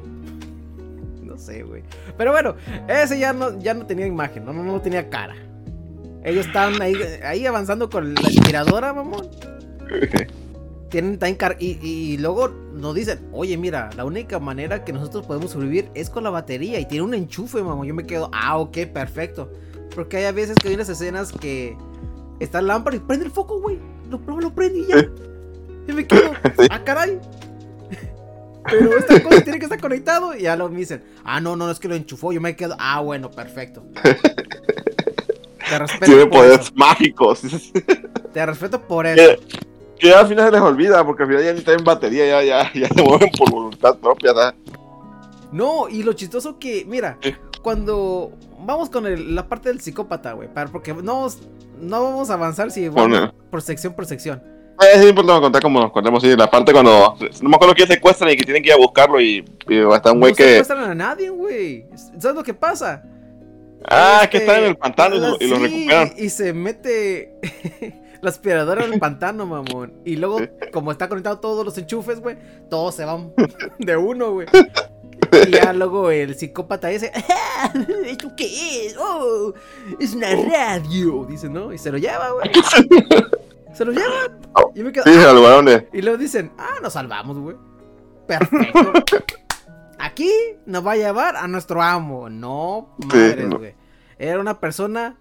No 1.22 1.36
sé, 1.36 1.62
güey. 1.64 1.82
Pero 2.16 2.30
bueno, 2.32 2.54
ese 2.88 3.18
ya 3.18 3.32
no, 3.32 3.58
ya 3.58 3.74
no 3.74 3.86
tenía 3.86 4.06
imagen, 4.06 4.44
no, 4.44 4.52
no, 4.52 4.62
no 4.62 4.80
tenía 4.80 5.08
cara. 5.10 5.34
Ellos 6.24 6.46
estaban 6.46 6.80
ahí, 6.80 6.94
ahí 7.24 7.46
avanzando 7.46 7.90
con 7.90 8.14
la 8.14 8.20
aspiradora, 8.20 8.92
mamón. 8.92 9.28
Tienen 10.90 11.18
tan 11.18 11.34
car 11.34 11.56
y, 11.58 11.78
y 11.82 12.18
luego 12.18 12.48
nos 12.48 12.94
dicen, 12.94 13.26
oye, 13.32 13.56
mira, 13.56 13.90
la 13.96 14.04
única 14.04 14.38
manera 14.38 14.84
que 14.84 14.92
nosotros 14.92 15.24
podemos 15.26 15.50
sobrevivir 15.50 15.90
es 15.94 16.10
con 16.10 16.22
la 16.24 16.30
batería 16.30 16.78
y 16.80 16.86
tiene 16.86 17.04
un 17.04 17.14
enchufe, 17.14 17.62
mamón. 17.62 17.86
Yo 17.86 17.94
me 17.94 18.04
quedo, 18.04 18.30
ah, 18.32 18.58
ok, 18.58 18.78
perfecto. 18.92 19.50
Porque 19.94 20.18
hay 20.18 20.24
a 20.24 20.32
veces 20.32 20.56
que 20.60 20.68
hay 20.68 20.74
unas 20.74 20.88
escenas 20.88 21.32
que 21.32 21.76
está 22.40 22.60
la 22.60 22.74
lámpara 22.74 22.96
y 22.96 23.00
prende 23.00 23.26
el 23.26 23.32
foco, 23.32 23.60
güey. 23.60 23.78
Lo, 24.10 24.20
lo, 24.26 24.40
lo 24.40 24.54
prende 24.54 24.80
y 24.80 24.86
ya. 24.86 24.96
Y 25.88 25.92
me 25.92 26.06
quedo, 26.06 26.32
ah, 26.70 26.84
caray. 26.84 27.18
Pero 28.70 28.96
esta 28.96 29.20
cosa 29.20 29.42
tiene 29.42 29.58
que 29.58 29.64
estar 29.64 29.80
conectado. 29.80 30.32
Y 30.36 30.42
ya 30.42 30.54
lo 30.54 30.68
me 30.68 30.78
dicen, 30.78 31.02
ah, 31.24 31.40
no, 31.40 31.56
no, 31.56 31.68
es 31.70 31.80
que 31.80 31.88
lo 31.88 31.96
enchufó. 31.96 32.32
Yo 32.32 32.40
me 32.40 32.54
quedo, 32.54 32.76
ah, 32.78 33.00
bueno, 33.00 33.32
perfecto. 33.32 33.84
Te 35.72 35.78
respeto 35.84 36.04
Tiene 36.06 36.22
por 36.26 36.30
poderes 36.38 36.60
eso. 36.60 36.72
mágicos. 36.74 37.40
Te 38.32 38.46
respeto 38.46 38.80
por 38.82 39.06
eso. 39.06 39.38
que, 39.48 39.68
que 39.98 40.12
al 40.14 40.26
final 40.26 40.46
se 40.46 40.52
les 40.52 40.60
olvida, 40.60 41.04
porque 41.04 41.22
al 41.22 41.28
final 41.28 41.44
ya 41.44 41.52
ni 41.52 41.60
traen 41.60 41.84
batería, 41.84 42.26
ya, 42.26 42.42
ya, 42.42 42.72
ya 42.72 42.88
se 42.88 43.02
mueven 43.02 43.30
por 43.38 43.50
voluntad 43.50 43.96
propia. 43.98 44.32
¿verdad? 44.32 44.54
No, 45.52 45.88
y 45.88 46.02
lo 46.02 46.12
chistoso 46.14 46.58
que, 46.58 46.84
mira, 46.86 47.18
cuando 47.62 48.32
vamos 48.60 48.88
con 48.90 49.06
el- 49.06 49.34
la 49.34 49.48
parte 49.48 49.68
del 49.68 49.80
psicópata, 49.80 50.32
güey, 50.32 50.52
para- 50.52 50.70
porque 50.70 50.94
no, 50.94 51.28
no 51.80 52.02
vamos 52.04 52.30
a 52.30 52.34
avanzar 52.34 52.70
si 52.70 52.88
vamos 52.88 53.08
Bueno. 53.08 53.34
por 53.50 53.60
sección 53.62 53.92
por 53.94 54.06
sección. 54.06 54.42
Es 54.94 55.06
importante 55.06 55.42
contar 55.42 55.62
como 55.62 55.78
nos 55.80 55.92
contamos, 55.92 56.22
sí, 56.22 56.34
la 56.34 56.50
parte 56.50 56.72
cuando. 56.72 57.14
No 57.42 57.48
me 57.50 57.54
acuerdo 57.56 57.74
que 57.74 57.86
secuestran 57.86 58.30
y 58.30 58.36
que 58.36 58.42
tienen 58.44 58.62
que 58.62 58.70
ir 58.70 58.74
a 58.74 58.78
buscarlo 58.78 59.20
y, 59.20 59.44
y 59.68 59.78
está 59.94 60.10
un 60.10 60.18
güey 60.18 60.32
no 60.32 60.36
que. 60.36 60.48
secuestran 60.48 60.84
a 60.90 60.94
nadie, 60.94 61.28
güey. 61.28 61.84
¿Sabes 62.18 62.34
lo 62.34 62.42
que 62.42 62.54
pasa? 62.54 63.04
Ah, 63.88 64.20
Este, 64.22 64.30
que 64.30 64.38
está 64.38 64.58
en 64.58 64.64
el 64.64 64.76
pantano 64.76 65.16
y 65.16 65.20
lo, 65.20 65.36
y 65.40 65.46
lo 65.48 65.56
sí, 65.56 65.62
recuperan. 65.62 66.12
Y 66.16 66.28
se 66.30 66.52
mete 66.52 67.36
la 68.20 68.30
aspiradora 68.30 68.84
en 68.84 68.94
el 68.94 69.00
pantano, 69.00 69.46
mamón. 69.46 69.94
Y 70.04 70.16
luego, 70.16 70.40
como 70.72 70.92
está 70.92 71.08
conectado 71.08 71.38
todos 71.40 71.64
los 71.64 71.76
enchufes, 71.78 72.20
güey, 72.20 72.36
todos 72.70 72.94
se 72.94 73.04
van 73.04 73.32
de 73.78 73.96
uno, 73.96 74.32
güey. 74.32 74.46
Y 75.46 75.50
ya 75.50 75.72
luego 75.72 76.10
el 76.10 76.34
psicópata 76.34 76.90
ese, 76.90 77.10
¿esto 78.04 78.30
qué 78.36 78.86
es? 78.86 78.96
Oh, 78.98 79.54
es 79.98 80.14
una 80.14 80.28
radio, 80.34 81.24
dice, 81.28 81.48
¿no? 81.48 81.72
Y 81.72 81.78
se 81.78 81.90
lo 81.90 81.96
lleva, 81.98 82.30
güey. 82.32 82.50
Se 83.72 83.84
lo 83.84 83.92
lleva. 83.92 84.28
Y 84.74 84.82
me 84.82 84.92
quedo, 84.92 85.04
Sí, 85.04 85.12
donde. 85.14 85.88
y 85.92 86.02
luego 86.02 86.18
dicen, 86.18 86.52
ah, 86.58 86.74
nos 86.82 86.92
salvamos, 86.92 87.38
güey. 87.38 87.56
Perfecto. 88.26 88.92
Aquí 90.04 90.30
nos 90.66 90.84
va 90.86 90.92
a 90.92 90.96
llevar 90.96 91.36
a 91.36 91.46
nuestro 91.46 91.80
amo. 91.80 92.28
No, 92.28 92.96
madres, 93.06 93.46
no. 93.46 93.58
güey. 93.58 93.74
Era 94.18 94.40
una 94.40 94.58
persona. 94.58 95.16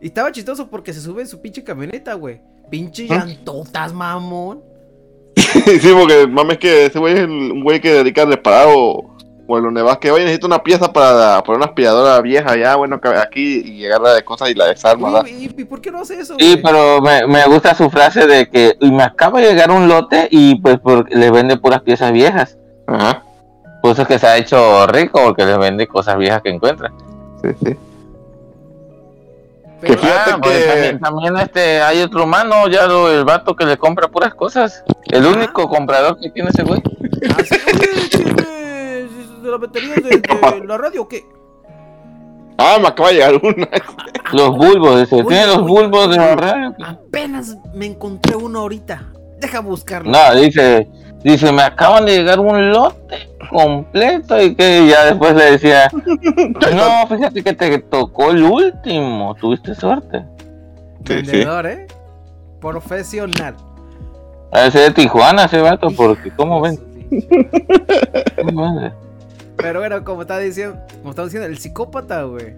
Y 0.00 0.06
estaba 0.08 0.32
chistoso 0.32 0.68
porque 0.68 0.92
se 0.92 1.00
sube 1.00 1.22
en 1.22 1.28
su 1.28 1.40
pinche 1.40 1.62
camioneta, 1.62 2.14
güey. 2.14 2.40
Pinche 2.70 3.06
¿Ah? 3.10 3.24
llantotas, 3.24 3.92
mamón. 3.92 4.62
sí, 5.36 5.90
porque 5.98 6.26
mames 6.26 6.58
que 6.58 6.86
ese 6.86 6.98
güey 6.98 7.14
es 7.14 7.20
el- 7.20 7.30
un 7.30 7.62
güey 7.62 7.80
que 7.80 7.92
dedica 7.92 8.22
a 8.22 8.26
reparar 8.26 8.66
o, 8.74 9.14
o 9.46 9.58
en 9.58 9.64
donde 9.64 9.82
vas 9.82 9.98
que 9.98 10.10
oye 10.10 10.24
necesito 10.24 10.46
una 10.46 10.62
pieza 10.62 10.92
para 10.92 11.42
poner 11.42 11.58
una 11.58 11.66
aspiradora 11.66 12.20
vieja 12.20 12.56
ya, 12.56 12.76
bueno, 12.76 13.00
aquí 13.22 13.60
y 13.64 13.86
agarra 13.86 14.14
de 14.14 14.24
cosas 14.24 14.50
y 14.50 14.54
la 14.54 14.66
desarma. 14.66 15.22
¿Y, 15.26 15.30
y- 15.46 15.54
y 15.56 15.64
por 15.64 15.80
qué 15.80 15.90
no 15.90 16.00
hace 16.00 16.18
eso, 16.20 16.34
Sí, 16.38 16.58
pero 16.62 17.00
me, 17.00 17.26
me 17.26 17.44
gusta 17.46 17.74
su 17.74 17.88
frase 17.88 18.26
de 18.26 18.48
que 18.48 18.76
"Y 18.80 18.90
me 18.90 19.04
acaba 19.04 19.40
de 19.40 19.48
llegar 19.48 19.70
un 19.70 19.86
lote 19.88 20.26
y 20.30 20.56
pues 20.60 20.78
por- 20.80 21.08
le 21.14 21.30
vende 21.30 21.56
puras 21.56 21.82
piezas 21.82 22.12
viejas. 22.12 22.58
Ajá, 22.86 23.21
Por 23.82 23.90
eso 23.92 24.02
es 24.02 24.08
que 24.08 24.18
se 24.18 24.26
ha 24.26 24.36
hecho 24.38 24.86
rico 24.86 25.20
porque 25.24 25.44
les 25.44 25.58
vende 25.58 25.86
cosas 25.88 26.16
viejas 26.16 26.40
que 26.42 26.50
encuentra. 26.50 26.90
sí, 27.42 27.48
sí. 27.64 27.76
Pero- 29.80 29.94
que 29.94 30.00
fíjate 30.00 30.30
Ah, 30.30 30.38
pues, 30.40 30.58
que- 30.64 30.68
también, 30.70 31.00
también, 31.00 31.36
este, 31.38 31.82
hay 31.82 32.02
otro 32.02 32.22
humano, 32.22 32.68
ya 32.68 32.86
lo, 32.86 33.10
el 33.10 33.24
vato 33.24 33.56
que 33.56 33.64
le 33.66 33.76
compra 33.76 34.06
puras 34.08 34.32
cosas. 34.34 34.84
El 35.10 35.26
único 35.26 35.68
comprador 35.68 36.18
que 36.20 36.30
tiene 36.30 36.50
ese 36.50 36.62
güey. 36.62 36.80
Ah, 37.36 37.42
sí, 37.44 37.56
oye, 37.66 38.08
¿qué 38.10 38.18
de, 38.42 39.08
de 39.42 39.50
la 39.50 39.56
batería 39.56 39.94
de, 39.96 40.02
de 40.20 40.64
la 40.66 40.78
radio 40.78 41.02
o 41.02 41.08
qué? 41.08 41.26
Ah, 42.58 42.78
me 42.80 42.86
acaba 42.88 43.08
de 43.08 43.14
llegar 43.16 43.34
una. 43.42 43.68
Los 44.32 44.50
bulbos, 44.56 45.00
dice, 45.00 45.16
Oye, 45.16 45.24
tiene 45.26 45.46
los 45.48 45.62
bulbos 45.66 46.08
de 46.10 46.16
la 46.16 46.36
radio. 46.36 46.74
Apenas 46.86 47.56
me 47.74 47.86
encontré 47.86 48.36
uno 48.36 48.60
ahorita. 48.60 49.10
Deja 49.40 49.60
buscarlo. 49.60 50.10
No, 50.12 50.34
dice, 50.36 50.88
dice, 51.24 51.52
me 51.52 51.62
acaban 51.62 52.06
de 52.06 52.16
llegar 52.18 52.40
un 52.40 52.70
lote 52.72 53.28
completo 53.50 54.40
y 54.40 54.54
que 54.54 54.86
ya 54.88 55.04
después 55.06 55.34
le 55.34 55.52
decía, 55.52 55.90
no, 56.74 57.06
fíjate 57.08 57.42
que 57.42 57.52
te 57.52 57.78
tocó 57.78 58.30
el 58.30 58.42
último, 58.42 59.34
tuviste 59.34 59.74
suerte. 59.74 60.24
Sí, 61.06 61.14
sí. 61.24 61.30
Vendedor, 61.32 61.66
¿eh? 61.66 61.86
Profesional. 62.60 63.54
A 64.52 64.66
ese 64.66 64.78
de 64.80 64.90
Tijuana 64.90 65.44
ese 65.46 65.60
vato, 65.60 65.88
porque 65.96 66.30
¿cómo 66.30 66.60
ven? 66.60 66.78
Pero 69.56 69.80
bueno, 69.80 70.04
como 70.04 70.22
estaba 70.22 70.40
diciendo, 70.40 70.78
como 70.98 71.10
estaba 71.10 71.26
diciendo, 71.26 71.46
el 71.48 71.58
psicópata, 71.58 72.22
güey. 72.24 72.54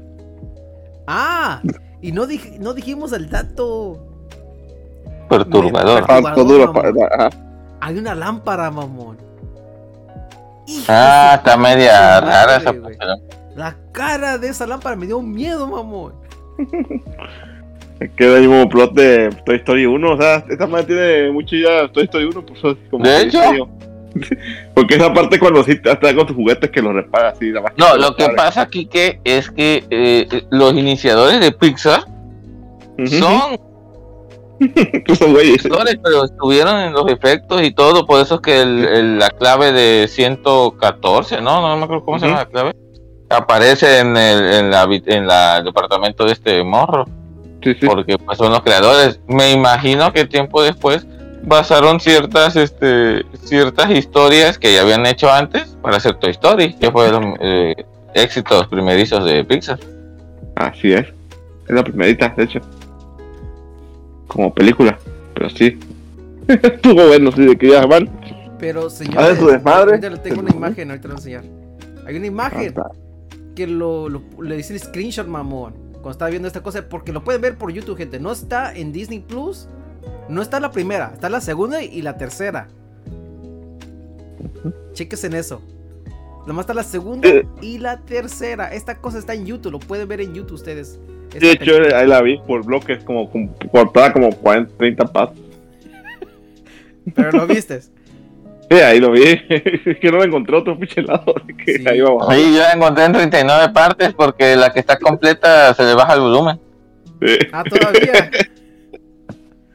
Ah, 1.07 1.61
y 2.01 2.13
no, 2.13 2.27
dij- 2.27 2.59
no 2.59 2.73
dijimos 2.75 3.13
el 3.13 3.29
dato. 3.29 4.07
Perturbador. 5.29 6.05
Me- 6.73 7.44
Hay 7.85 7.99
una 7.99 8.15
lámpara, 8.15 8.71
mamón. 8.71 9.19
Ah, 10.89 11.35
está 11.37 11.55
media 11.59 11.93
madre, 12.23 12.31
rara 12.31 12.57
esa. 12.57 12.75
La 13.55 13.77
cara 13.93 14.39
de 14.39 14.49
esa 14.49 14.67
lámpara 14.67 14.97
me 14.97 15.05
dio 15.05 15.21
miedo, 15.21 15.67
mamón. 15.67 16.15
Queda 18.17 18.39
el 18.39 18.49
mismo 18.49 18.67
plot 18.71 18.95
de 18.95 19.29
Toy 19.45 19.57
Story 19.57 19.85
1. 19.85 20.13
O 20.13 20.17
sea, 20.19 20.43
esta 20.49 20.67
madre 20.67 20.87
tiene 20.87 21.31
mucho 21.31 21.57
ya 21.57 21.87
Toy 21.93 22.05
Story 22.05 22.25
1. 22.25 22.47
Pues, 22.47 22.77
como 22.91 23.05
De 23.05 23.21
hecho. 23.21 23.39
Porque 24.75 24.95
esa 24.95 25.13
parte 25.13 25.39
cuando 25.39 25.63
sí 25.63 25.73
estás 25.73 26.15
con 26.15 26.27
tus 26.27 26.37
juguetes 26.37 26.71
que 26.71 26.81
los 26.81 26.95
repara 26.95 27.31
así. 27.31 27.53
No, 27.77 27.99
lo 27.99 28.17
que 28.17 28.31
pasa 28.31 28.63
aquí 28.63 28.87
que 28.87 29.21
es 29.25 29.51
que 29.51 29.85
eh, 29.91 30.47
los 30.49 30.73
iniciadores 30.73 31.39
de 31.39 31.53
Pixar 31.53 32.07
son 33.07 33.59
pero 36.03 36.25
estuvieron 36.25 36.77
en 36.81 36.93
los 36.93 37.11
efectos 37.11 37.63
y 37.63 37.73
todo, 37.73 38.07
por 38.07 38.21
eso 38.21 38.37
es 38.37 38.41
que 38.41 38.63
el- 38.63 38.85
el- 38.87 39.19
la 39.19 39.31
clave 39.31 39.73
de 39.73 40.07
114, 40.09 41.41
¿no? 41.41 41.61
No 41.61 41.77
me 41.77 41.85
acuerdo 41.85 42.05
cómo 42.05 42.19
se 42.19 42.27
llama 42.27 42.39
la 42.41 42.47
clave. 42.47 42.73
Aparece 43.31 43.99
en 44.01 44.17
el 44.17 44.53
en 44.55 44.71
la, 44.71 44.85
en 45.07 45.27
la 45.27 45.57
el 45.59 45.65
departamento 45.65 46.25
de 46.25 46.33
este 46.33 46.63
morro. 46.63 47.05
Sí, 47.63 47.75
sí. 47.81 47.87
porque 47.87 48.19
pues 48.19 48.37
son 48.37 48.53
los 48.53 48.63
creadores. 48.63 49.21
Me 49.27 49.51
imagino 49.51 50.13
que 50.13 50.27
tiempo 50.27 50.63
después 50.63 51.07
basaron 51.43 51.99
ciertas 51.99 52.57
este 52.57 53.25
ciertas 53.43 53.91
historias 53.91 54.59
que 54.59 54.75
ya 54.75 54.83
habían 54.83 55.07
hecho 55.07 55.33
antes 55.33 55.77
para 55.83 55.97
hacer 55.97 56.15
Toy 56.17 56.31
Story, 56.33 56.75
que 56.75 56.91
fueron 56.91 57.37
eh, 57.41 57.75
éxitos 58.15 58.67
primerizos 58.69 59.25
de 59.25 59.43
Pixar. 59.45 59.79
Así 60.57 60.93
es. 60.93 61.07
Es 61.67 61.75
la 61.75 61.83
primerita, 61.83 62.29
de 62.37 62.45
hecho. 62.45 62.61
Como 64.27 64.53
película. 64.55 64.99
Pero 65.35 65.51
sí. 65.51 65.79
Estuvo 66.49 67.07
bueno, 67.07 67.33
sí, 67.33 67.45
de 67.47 67.57
que 67.57 67.69
ya 67.71 67.87
van. 67.87 68.09
Pero, 68.59 68.89
señor. 68.91 69.19
Hacen 69.19 69.37
su 69.39 69.47
desmadre. 69.49 69.91
Ahorita 69.93 70.11
le 70.11 70.19
tengo 70.19 70.41
una 70.41 70.51
imagen, 70.55 70.91
ahorita 70.91 71.09
lo 71.09 71.15
voy 71.15 71.33
a 71.33 71.37
enseñar. 71.39 72.07
Hay 72.07 72.17
una 72.17 72.27
imagen 72.27 72.69
Hasta- 72.69 72.91
que 73.55 73.67
lo, 73.67 74.09
lo- 74.09 74.23
le 74.43 74.57
dice 74.57 74.73
el 74.75 74.81
screenshot, 74.81 75.27
mamón. 75.27 75.75
Cuando 75.95 76.11
estaba 76.11 76.31
viendo 76.31 76.49
esta 76.49 76.63
cosa, 76.63 76.87
porque 76.89 77.13
lo 77.13 77.25
pueden 77.25 77.41
ver 77.41 77.57
por 77.57 77.73
YouTube, 77.73 77.97
gente. 77.97 78.21
No 78.21 78.33
está 78.33 78.75
en 78.75 78.93
Disney 78.93 79.21
Plus. 79.21 79.69
No 80.29 80.43
está 80.43 80.61
la 80.61 80.71
primera, 80.71 81.11
está 81.15 81.29
la 81.31 81.41
segunda 81.41 81.83
y 81.83 82.03
la 82.03 82.17
tercera. 82.19 82.69
Cheques 84.93 85.25
en 85.25 85.35
eso. 85.35 85.61
Nomás 86.47 86.65
está 86.65 86.75
la 86.75 86.83
segunda 86.83 87.29
Eh. 87.29 87.47
y 87.63 87.79
la 87.79 88.01
tercera. 88.03 88.73
Esta 88.75 88.97
cosa 89.01 89.19
está 89.19 89.35
en 89.35 89.47
YouTube, 89.47 89.73
lo 89.73 89.79
pueden 89.79 90.07
ver 90.09 90.21
en 90.21 90.35
YouTube 90.35 90.55
ustedes. 90.55 90.99
De 91.41 91.51
hecho, 91.53 91.73
película. 91.77 91.99
ahí 91.99 92.07
la 92.07 92.23
vi 92.23 92.39
por 92.47 92.65
bloques, 92.65 93.03
como, 93.05 93.31
como 93.31 93.55
cortada 93.73 94.13
como 94.13 94.31
40, 94.31 94.73
30 94.77 95.05
pasos. 95.07 95.37
Pero 97.15 97.31
lo 97.33 97.47
vistes. 97.47 97.91
Sí, 98.71 98.79
ahí 98.81 98.99
lo 98.99 99.11
vi. 99.13 99.23
es 99.51 99.99
que 100.01 100.11
no 100.11 100.19
me 100.19 100.25
encontré 100.25 100.57
otro 100.57 100.77
pinche 100.79 101.03
lado. 101.03 101.35
así 101.37 101.55
que 101.55 101.75
Sí. 101.79 101.85
ahí. 101.87 102.01
Ahí 102.29 102.55
yo 102.55 102.61
la 102.61 102.73
encontré 102.73 103.05
en 103.05 103.13
39 103.13 103.73
partes 103.75 104.15
porque 104.15 104.57
la 104.57 104.73
que 104.73 104.81
está 104.81 104.99
completa 104.99 105.75
se 105.75 105.85
le 105.85 105.95
baja 105.95 106.15
el 106.15 106.21
volumen. 106.21 106.59
Sí. 107.21 107.37
Ah, 107.53 107.63
todavía. 107.63 108.31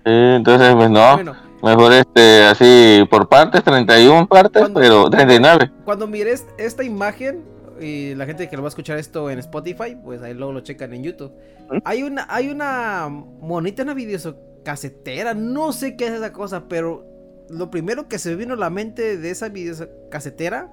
Sí, 0.05 0.11
entonces 0.11 0.73
pues 0.75 0.89
no, 0.89 1.15
Bueno, 1.17 1.35
mejor 1.61 1.93
este 1.93 2.43
así 2.45 3.05
por 3.11 3.27
partes, 3.29 3.63
31 3.63 4.27
partes, 4.27 4.61
¿Cuándo? 4.63 4.79
pero 4.79 5.09
39. 5.09 5.69
cuando 5.85 6.07
mires 6.07 6.47
esta 6.57 6.83
imagen 6.83 7.43
y 7.81 8.15
la 8.15 8.25
gente 8.25 8.49
que 8.49 8.55
lo 8.55 8.63
va 8.63 8.67
a 8.67 8.69
escuchar 8.69 8.97
esto 8.97 9.29
en 9.29 9.39
Spotify, 9.39 9.95
pues 10.01 10.21
ahí 10.21 10.33
luego 10.33 10.53
lo 10.53 10.61
checan 10.61 10.93
en 10.93 11.03
YouTube. 11.03 11.31
¿Mm? 11.69 11.77
Hay 11.83 12.03
una, 12.03 12.25
hay 12.29 12.49
una 12.49 13.07
monita, 13.09 13.83
una 13.83 13.93
videocasetera, 13.93 15.33
no 15.33 15.71
sé 15.71 15.95
qué 15.95 16.07
es 16.07 16.13
esa 16.13 16.33
cosa, 16.33 16.67
pero 16.67 17.05
lo 17.49 17.71
primero 17.71 18.07
que 18.07 18.19
se 18.19 18.29
me 18.29 18.35
vino 18.35 18.53
a 18.53 18.57
la 18.57 18.69
mente 18.69 19.17
de 19.17 19.29
esa 19.31 19.49
videocasetera 19.49 20.69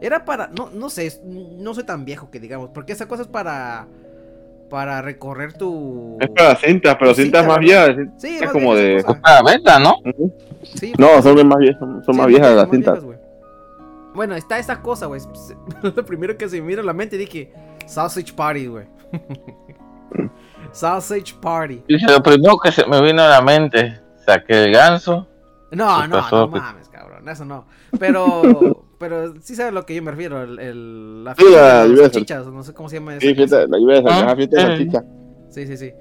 era 0.00 0.24
para, 0.24 0.48
no, 0.48 0.70
no 0.70 0.90
sé, 0.90 1.20
no 1.24 1.74
soy 1.74 1.84
tan 1.84 2.04
viejo 2.04 2.30
que 2.30 2.40
digamos, 2.40 2.70
porque 2.70 2.92
esa 2.92 3.06
cosa 3.06 3.22
es 3.22 3.28
para, 3.28 3.86
para 4.68 5.00
recorrer 5.00 5.52
tu... 5.52 6.18
Es 6.20 6.28
para 6.30 6.56
cintas, 6.56 6.96
pero 6.98 7.14
cintas 7.14 7.46
más 7.46 7.58
viejas. 7.58 7.94
cintas 7.96 8.20
Sí, 8.20 8.38
más 8.40 8.52
como 8.52 8.74
vieja 8.74 9.12
de. 9.12 9.18
Ah, 9.22 9.42
venta, 9.46 9.78
¿no? 9.78 9.94
Ujú. 10.04 10.32
Sí, 10.74 10.92
No, 10.98 11.22
son 11.22 11.46
más 11.46 11.58
viejas, 11.58 11.78
son, 11.78 12.04
son 12.04 12.14
Sí, 12.14 12.20
más 12.20 12.26
viejas 12.26 12.56
las 12.56 12.70
cintas. 12.70 12.98
Bueno, 14.14 14.34
está 14.34 14.58
esa 14.58 14.80
cosa, 14.82 15.06
güey. 15.06 15.20
Lo 15.82 16.04
primero 16.04 16.36
que 16.36 16.48
se 16.48 16.60
me 16.60 16.68
vino 16.68 16.82
a 16.82 16.84
la 16.84 16.92
mente 16.92 17.16
dije, 17.16 17.52
Sausage 17.86 18.32
Party, 18.34 18.66
güey. 18.66 18.86
Sausage 20.72 21.34
Party. 21.40 21.82
Dice, 21.88 22.06
lo 22.10 22.22
primero 22.22 22.56
que 22.58 22.72
se 22.72 22.86
me 22.86 23.00
vino 23.02 23.22
a 23.22 23.28
la 23.28 23.42
mente, 23.42 24.00
saqué 24.24 24.64
el 24.64 24.72
ganso. 24.72 25.26
No, 25.70 26.02
¿Qué 26.02 26.08
no, 26.08 26.30
no 26.30 26.48
mames, 26.48 26.88
cabrón. 26.88 27.28
Eso 27.28 27.44
no. 27.44 27.66
Pero, 27.98 28.84
pero 28.98 29.34
sí 29.40 29.54
sabes 29.54 29.70
a 29.72 29.74
lo 29.74 29.84
que 29.86 29.94
yo 29.94 30.02
me 30.02 30.10
refiero. 30.10 30.42
El, 30.42 30.58
el- 30.58 31.24
la 31.24 31.34
Sí, 31.34 31.42
fiesta 31.44 31.60
la 31.62 31.82
de 31.82 31.88
las 31.88 32.12
de- 32.12 32.18
chichas, 32.20 32.46
no 32.46 32.62
sé 32.62 32.74
cómo 32.74 32.88
se 32.88 32.96
llama 32.96 33.12
esa 33.16 33.26
Sí, 33.26 33.34
fiesta, 33.34 33.66
la 33.66 33.78
lluvia 33.78 34.00
de 34.00 34.10
Ah, 34.10 34.12
salchicha, 34.20 34.36
fiesta 34.36 34.56
de 34.56 34.62
sí. 34.62 34.66
salchicha. 34.68 35.04
Sí, 35.50 35.66
sí, 35.66 35.76
sí. 35.76 35.92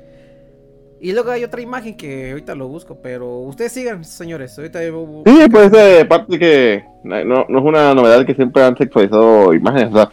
Y 1.03 1.13
luego 1.13 1.31
hay 1.31 1.43
otra 1.43 1.61
imagen 1.61 1.97
que 1.97 2.29
ahorita 2.29 2.53
lo 2.53 2.67
busco, 2.67 2.95
pero 3.01 3.39
ustedes 3.39 3.71
sigan, 3.71 4.05
señores. 4.05 4.55
Ahorita 4.57 4.85
yo- 4.85 5.23
Sí, 5.25 5.39
pues 5.51 5.71
de 5.71 6.05
parte 6.05 6.37
que 6.37 6.83
no, 7.03 7.45
no 7.49 7.59
es 7.59 7.65
una 7.65 7.95
novedad 7.95 8.23
que 8.23 8.35
siempre 8.35 8.63
han 8.63 8.77
sexualizado 8.77 9.51
imágenes, 9.53 9.89
o 9.95 10.09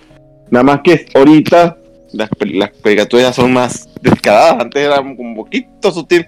nada 0.50 0.62
más 0.64 0.80
que 0.82 1.04
ahorita 1.14 1.76
las, 2.12 2.30
las 2.40 2.70
caricaturas 2.82 3.36
son 3.36 3.52
más 3.52 3.86
descaradas, 4.00 4.62
antes 4.62 4.82
era 4.82 4.98
un 5.00 5.34
poquito 5.36 5.90
sutil. 5.90 6.26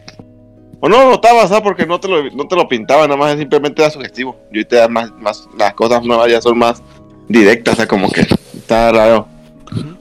O 0.83 0.89
no 0.91 1.05
lo 1.05 1.11
notabas, 1.13 1.49
¿sabes? 1.49 1.63
Porque 1.63 1.87
no 1.87 1.99
te 1.99 2.09
lo, 2.09 2.23
no 2.31 2.47
te 2.47 2.57
lo 2.57 2.69
pintaban, 2.69 3.09
nada 3.09 3.19
más 3.19 3.39
simplemente 3.39 3.81
era 3.83 3.91
sugestivo. 3.91 4.37
Y 4.53 4.59
ahorita 4.59 4.89
más, 4.89 5.11
más, 5.13 5.49
las 5.59 5.73
cosas 5.75 6.05
nuevas 6.05 6.31
ya 6.31 6.41
son 6.43 6.59
más 6.59 6.83
directas, 7.29 7.75
o 7.75 7.77
sea, 7.77 7.87
como 7.87 8.11
que 8.11 8.23
está 8.55 8.93
raro. 8.93 9.27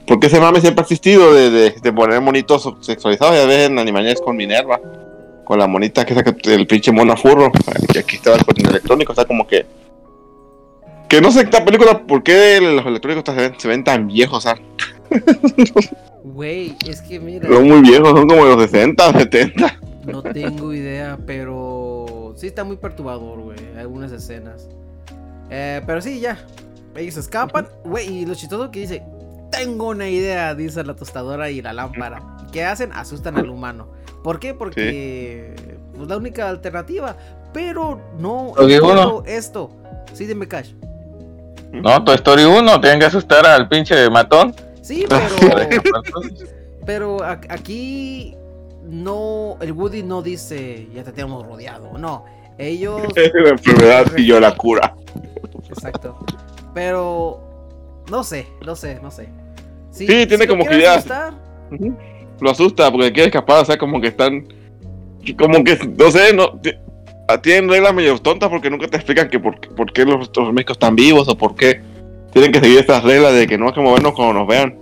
Porque 0.06 0.26
ese 0.26 0.40
mame 0.40 0.60
siempre 0.60 0.82
ha 0.82 0.84
existido 0.84 1.32
de, 1.32 1.50
de, 1.50 1.70
de 1.70 1.92
poner 1.92 2.20
monitos 2.20 2.68
sexualizados, 2.80 3.36
ya 3.36 3.46
ves 3.46 3.68
en 3.68 3.78
Animaniacs 3.78 4.20
con 4.20 4.36
Minerva, 4.36 4.80
con 5.44 5.58
la 5.58 5.66
monita 5.66 6.04
que 6.04 6.14
saca 6.14 6.34
el 6.44 6.66
pinche 6.66 6.92
mono 6.92 7.16
furro, 7.16 7.52
que 7.92 8.00
aquí 8.00 8.16
estaba 8.16 8.38
con 8.38 8.58
el 8.58 8.68
electrónico, 8.68 9.12
o 9.12 9.14
sea, 9.14 9.24
como 9.24 9.46
que... 9.46 9.66
Que 11.08 11.20
no 11.20 11.32
sé 11.32 11.40
esta 11.40 11.64
película, 11.64 12.06
¿por 12.06 12.22
qué 12.22 12.60
los 12.60 12.86
electrónicos 12.86 13.24
se 13.26 13.40
ven, 13.40 13.54
se 13.58 13.68
ven 13.68 13.82
tan 13.82 14.06
viejos? 14.06 14.38
O 14.38 14.40
sea, 14.40 14.56
Güey, 16.22 16.76
es 16.86 17.00
que 17.02 17.18
mira. 17.18 17.48
son 17.48 17.68
muy 17.68 17.80
viejos, 17.80 18.10
son 18.10 18.28
como 18.28 18.44
de 18.44 18.56
los 18.56 18.70
60, 18.70 19.12
70. 19.12 19.80
No 20.06 20.22
tengo 20.22 20.72
idea, 20.72 21.18
pero 21.26 22.34
sí 22.36 22.46
está 22.46 22.64
muy 22.64 22.76
perturbador, 22.76 23.40
güey. 23.40 23.58
Algunas 23.78 24.12
escenas. 24.12 24.68
Eh, 25.50 25.80
pero 25.86 26.00
sí, 26.00 26.20
ya. 26.20 26.38
Ellos 26.94 27.16
escapan, 27.16 27.68
güey. 27.84 28.20
Y 28.20 28.26
lo 28.26 28.34
chistoso 28.34 28.70
que 28.70 28.80
dice: 28.80 29.02
Tengo 29.50 29.88
una 29.88 30.08
idea, 30.08 30.54
dice 30.54 30.84
la 30.84 30.94
tostadora 30.94 31.50
y 31.50 31.60
la 31.62 31.72
lámpara. 31.72 32.22
¿Qué 32.52 32.64
hacen? 32.64 32.92
Asustan 32.92 33.36
al 33.36 33.50
humano. 33.50 33.88
¿Por 34.22 34.38
qué? 34.38 34.54
Porque 34.54 35.54
pues 35.94 36.08
la 36.08 36.16
única 36.16 36.48
alternativa. 36.48 37.16
Pero 37.52 38.00
no 38.18 38.52
entiendo 38.58 39.24
esto. 39.26 39.70
Sí, 40.12 40.26
dime 40.26 40.46
cash. 40.46 40.72
No, 41.72 42.02
Toy 42.04 42.16
Story 42.16 42.44
1, 42.44 42.80
tienen 42.80 43.00
que 43.00 43.06
asustar 43.06 43.46
al 43.46 43.68
pinche 43.68 44.08
matón. 44.10 44.54
Sí, 44.82 45.04
pero. 45.08 46.02
Pero 46.86 47.24
aquí 47.24 48.36
no, 48.82 49.56
el 49.60 49.72
Woody 49.72 50.02
no 50.02 50.22
dice 50.22 50.88
ya 50.92 51.04
te 51.04 51.12
tenemos 51.12 51.46
rodeado, 51.46 51.96
no. 51.98 52.24
Ellos, 52.58 53.02
Es 53.16 53.32
la 53.34 53.50
enfermedad 53.50 54.06
y 54.16 54.26
yo 54.26 54.40
la 54.40 54.54
cura. 54.56 54.94
exacto. 55.68 56.18
Pero 56.74 57.40
no 58.10 58.24
sé, 58.24 58.46
no 58.66 58.74
sé, 58.76 58.98
no 59.00 59.10
sé. 59.10 59.28
Sí, 59.90 60.06
tiene 60.26 60.46
como 60.46 60.64
que 60.64 60.76
Ujú. 61.70 61.96
Lo 62.40 62.50
asusta 62.50 62.90
porque 62.90 63.12
quiere 63.12 63.26
escapar, 63.28 63.62
o 63.62 63.64
sea, 63.64 63.76
como 63.78 64.00
que 64.00 64.08
están. 64.08 64.46
Como 65.38 65.62
que, 65.62 65.76
no 65.98 66.10
sé, 66.10 66.32
no. 66.32 66.58
ti- 66.60 66.72
ah, 67.28 67.40
Tienen 67.40 67.68
reglas 67.68 67.92
medio 67.94 68.16
tontas 68.18 68.48
porque 68.48 68.70
nunca 68.70 68.86
te 68.88 68.96
explican 68.96 69.28
que 69.28 69.38
por, 69.38 69.60
por 69.74 69.92
qué 69.92 70.04
los, 70.04 70.30
los 70.34 70.54
están 70.70 70.96
vivos 70.96 71.28
o 71.28 71.36
por 71.36 71.54
qué 71.54 71.80
tienen 72.32 72.50
que 72.52 72.60
seguir 72.60 72.78
estas 72.78 73.04
reglas 73.04 73.34
de 73.34 73.46
que 73.46 73.58
no 73.58 73.66
hay 73.66 73.72
que 73.74 73.80
movernos 73.80 74.14
cuando 74.14 74.34
nos 74.34 74.48
vean. 74.48 74.78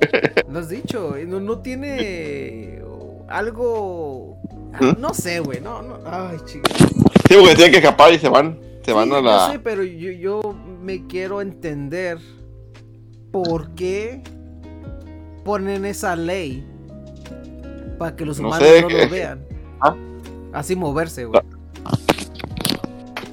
Lo 0.50 0.58
has 0.58 0.68
dicho, 0.68 1.16
eh, 1.16 1.24
no, 1.26 1.40
no 1.40 1.58
tiene 1.60 2.80
algo. 3.28 4.36
¿Mm? 4.80 5.00
No 5.00 5.14
sé, 5.14 5.40
güey, 5.40 5.60
no, 5.60 5.82
no. 5.82 5.98
Ay, 6.04 6.36
chicos. 6.44 6.72
Sí, 7.28 7.34
porque 7.38 7.54
tienen 7.54 7.72
que 7.72 7.78
escapar 7.78 8.12
y 8.12 8.18
se 8.18 8.28
van. 8.28 8.58
Se 8.84 8.92
van 8.92 9.12
a 9.12 9.20
la. 9.20 9.52
sé, 9.52 9.58
pero 9.58 9.82
yo, 9.82 10.12
yo 10.12 10.40
me 10.82 11.06
quiero 11.06 11.40
entender 11.40 12.18
por 13.32 13.74
qué 13.74 14.22
ponen 15.48 15.86
esa 15.86 16.14
ley 16.14 16.62
para 17.98 18.14
que 18.14 18.26
los 18.26 18.38
No 18.38 18.48
humanos 18.48 18.68
sé, 18.68 18.82
no 18.82 18.88
que- 18.88 19.04
lo 19.04 19.08
vean. 19.08 19.40
Ah. 19.80 19.94
Así 20.52 20.74
moverse, 20.76 21.24
güey. 21.24 21.40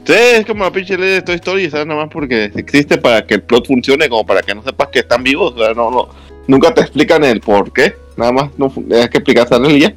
Sí, 0.06 0.14
es 0.14 0.46
como 0.46 0.64
la 0.64 0.72
pinche 0.72 0.96
ley 0.96 1.10
de 1.10 1.22
Toy 1.24 1.36
Story, 1.36 1.70
¿sabes? 1.72 1.88
Nada 1.88 2.04
más 2.04 2.14
porque 2.14 2.52
existe 2.56 3.00
para 3.00 3.26
que 3.26 3.34
el 3.34 3.42
plot 3.42 3.66
funcione, 3.68 4.08
como 4.08 4.24
para 4.26 4.44
que 4.44 4.54
no 4.54 4.62
sepas 4.62 4.90
que 4.90 5.00
están 5.00 5.24
vivos. 5.24 5.54
O 5.56 5.58
sea, 5.58 5.74
no, 5.74 5.90
no, 5.90 6.10
nunca 6.48 6.72
te 6.74 6.82
explican 6.82 7.24
el 7.24 7.42
por 7.42 7.74
qué. 7.74 7.96
Nada 8.16 8.32
más 8.32 8.52
no 8.58 8.70
tienes 8.70 9.10
que 9.10 9.18
explicar 9.18 9.48
esa 9.48 9.58
regla 9.58 9.74
y 9.74 9.80
ya. 9.82 9.96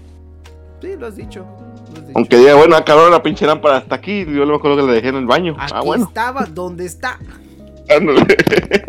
Sí, 0.81 0.97
lo 0.99 1.07
has 1.07 1.17
dicho. 1.17 1.41
lo. 1.95 2.13
Aunque 2.15 2.39
diga, 2.39 2.55
bueno, 2.55 2.75
acá 2.75 2.97
la 2.97 3.23
pinche 3.23 3.47
lámpara 3.47 3.79
está 3.79 3.97
aquí. 3.97 4.25
Yo 4.25 4.47
me 4.47 4.57
acuerdo 4.57 4.79
que 4.79 4.83
la 4.85 4.93
dejé 4.93 5.09
en 5.09 5.17
el 5.17 5.27
baño. 5.27 5.55
Aquí 5.59 5.73
ah, 5.77 5.83
bueno. 5.83 6.07
estaba 6.07 6.47
donde 6.47 6.87
está. 6.87 7.19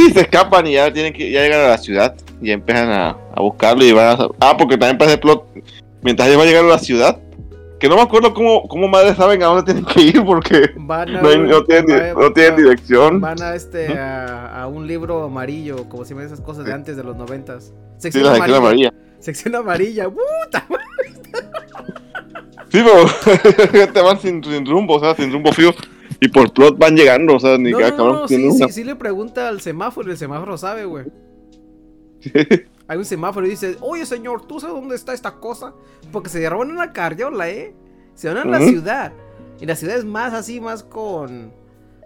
Sí, 0.00 0.12
se 0.12 0.20
escapan 0.20 0.66
y 0.66 0.72
ya 0.72 0.92
tienen 0.92 1.12
que 1.12 1.30
ya 1.30 1.42
llegan 1.42 1.60
a 1.60 1.68
la 1.68 1.78
ciudad 1.78 2.14
y 2.40 2.50
empiezan 2.52 2.90
a, 2.90 3.10
a 3.34 3.40
buscarlo 3.42 3.84
y 3.84 3.92
van 3.92 4.18
a... 4.20 4.28
Ah, 4.40 4.56
porque 4.56 4.78
también 4.78 4.96
pasa 4.96 5.12
el 5.12 5.20
plot. 5.20 5.44
Mientras 6.02 6.26
ellos 6.28 6.38
van 6.38 6.46
a 6.46 6.50
llegar 6.50 6.64
a 6.64 6.68
la 6.68 6.78
ciudad, 6.78 7.18
que 7.78 7.88
no 7.88 7.96
me 7.96 8.02
acuerdo 8.02 8.32
cómo, 8.32 8.66
cómo 8.68 8.88
madres 8.88 9.16
saben 9.16 9.42
a 9.42 9.46
dónde 9.46 9.62
tienen 9.64 9.84
que 9.84 10.00
ir 10.02 10.24
porque 10.24 10.70
Van 10.76 11.08
a, 11.16 11.20
no, 11.22 11.28
hay- 11.28 11.38
no 11.38 11.62
tienen, 11.64 12.14
va- 12.16 12.22
no 12.22 12.32
tienen 12.32 12.56
dirección. 12.56 13.20
Van 13.20 13.42
a 13.42 13.54
este 13.54 13.88
a, 13.98 14.62
a 14.62 14.66
un 14.68 14.86
libro 14.86 15.22
amarillo, 15.24 15.86
como 15.88 16.04
si 16.06 16.14
me 16.14 16.24
esas 16.24 16.40
cosas 16.40 16.64
de 16.64 16.72
antes 16.72 16.96
de 16.96 17.04
los 17.04 17.14
noventas. 17.16 17.72
Sí, 17.98 18.04
Sección 18.10 18.24
la 18.24 18.34
sección 18.36 18.56
amarilla. 18.56 18.88
amarilla. 18.88 19.18
Sección 19.20 19.54
amarilla. 19.56 20.08
¡Puta! 20.08 20.66
Sí, 22.70 22.82
pero 22.84 23.86
te 23.92 24.00
van 24.00 24.20
sin, 24.20 24.42
sin 24.44 24.64
rumbo, 24.64 24.94
o 24.94 25.00
sea, 25.00 25.14
sin 25.14 25.32
rumbo 25.32 25.52
fijo. 25.52 25.72
Y 26.20 26.28
por 26.28 26.52
plot 26.52 26.78
van 26.78 26.96
llegando, 26.96 27.36
o 27.36 27.40
sea, 27.40 27.56
ni 27.58 27.70
No, 27.70 27.78
cada 27.78 27.90
no, 27.90 27.96
cabrón 27.96 28.16
no, 28.22 28.26
tiene 28.26 28.50
sí, 28.50 28.56
una. 28.56 28.66
sí, 28.66 28.72
sí 28.72 28.84
le 28.84 28.96
pregunta 28.96 29.48
al 29.48 29.60
semáforo, 29.60 30.10
el 30.10 30.16
semáforo 30.16 30.56
sabe, 30.58 30.84
güey. 30.84 31.04
hay 32.88 32.98
un 32.98 33.04
semáforo 33.04 33.46
y 33.46 33.50
dice, 33.50 33.76
oye 33.80 34.04
señor, 34.04 34.46
¿tú 34.46 34.58
sabes 34.60 34.76
dónde 34.76 34.96
está 34.96 35.12
esta 35.14 35.32
cosa? 35.36 35.72
Porque 36.12 36.28
se 36.28 36.48
roban 36.50 36.68
en 36.70 36.74
una 36.76 36.92
carriola, 36.92 37.48
¿eh? 37.48 37.74
Se 38.14 38.28
van 38.28 38.38
en 38.46 38.50
la 38.50 38.58
ciudad. 38.60 39.12
Y 39.60 39.66
la 39.66 39.76
ciudad 39.76 39.96
es 39.96 40.04
más 40.04 40.32
así, 40.34 40.60
más 40.60 40.82
con... 40.82 41.52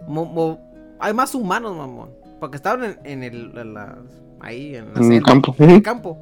mo- 0.07 0.25
mo- 0.25 0.59
hay 0.99 1.13
más 1.13 1.33
humanos, 1.35 1.75
mamón. 1.75 2.09
Porque 2.39 2.57
estaban 2.57 2.83
en, 2.83 2.99
en 3.03 3.23
el... 3.23 3.57
en 3.57 3.73
la- 3.73 3.97
ahí, 4.41 4.75
en 4.75 4.93
la 4.93 4.99
En 4.99 5.03
el 5.05 5.11
selva. 5.13 5.25
campo. 5.27 5.55
En 5.59 5.69
el 5.71 5.81
campo. 5.81 6.17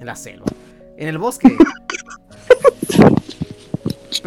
En 0.00 0.06
la 0.06 0.16
selva. 0.16 0.46
En 0.96 1.08
el 1.08 1.18
bosque. 1.18 1.56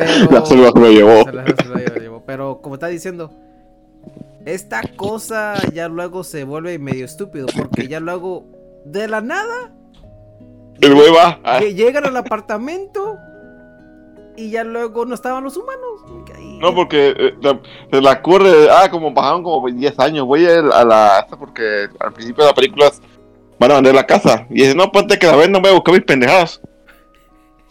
Pero... 0.06 0.32
La 0.32 0.46
selva 0.46 0.72
se 0.74 0.80
lo 0.80 0.90
llevó. 0.92 1.24
Se. 1.24 2.12
Pero 2.26 2.62
como 2.62 2.76
está 2.76 2.88
diciendo, 2.88 3.32
esta 4.46 4.82
cosa 4.96 5.56
ya 5.74 5.88
luego 5.88 6.24
se 6.24 6.44
vuelve 6.44 6.78
medio 6.80 7.06
estúpido. 7.06 7.48
Porque 7.56 7.88
ya 7.88 8.00
luego, 8.00 8.46
de 8.86 9.08
la 9.08 9.22
nada, 9.22 9.72
El 10.82 10.96
güey 10.96 11.12
va. 11.12 11.60
que 11.60 11.74
llegan 11.74 12.06
al 12.06 12.16
apartamento 12.18 13.18
y 14.38 14.50
ya 14.50 14.64
luego 14.64 15.06
no 15.06 15.14
estaban 15.14 15.44
los 15.44 15.58
humanos. 15.58 15.82
No, 16.60 16.74
porque 16.74 17.14
eh, 17.18 17.34
la- 17.42 17.60
se 17.92 18.02
la 18.02 18.12
ocurre, 18.14 18.70
ah, 18.70 18.90
como 18.90 19.14
pasaron 19.14 19.44
como 19.44 19.68
10 19.68 20.00
años, 20.00 20.26
voy 20.26 20.46
a, 20.46 20.60
a 20.60 20.86
la, 20.86 21.28
porque 21.38 21.88
al 22.00 22.14
principio 22.14 22.44
de 22.46 22.50
la 22.52 22.56
película 22.56 22.92
van 23.60 23.72
a 23.72 23.76
vender 23.76 23.94
la 23.96 24.06
casa, 24.06 24.46
y 24.50 24.56
dice, 24.62 24.74
no, 24.76 24.90
antes 24.94 25.20
que 25.20 25.28
la 25.28 25.36
vendan 25.36 25.62
voy 25.62 25.72
a 25.72 25.74
buscar 25.76 25.94
mis 25.94 26.04
pendejadas. 26.04 26.62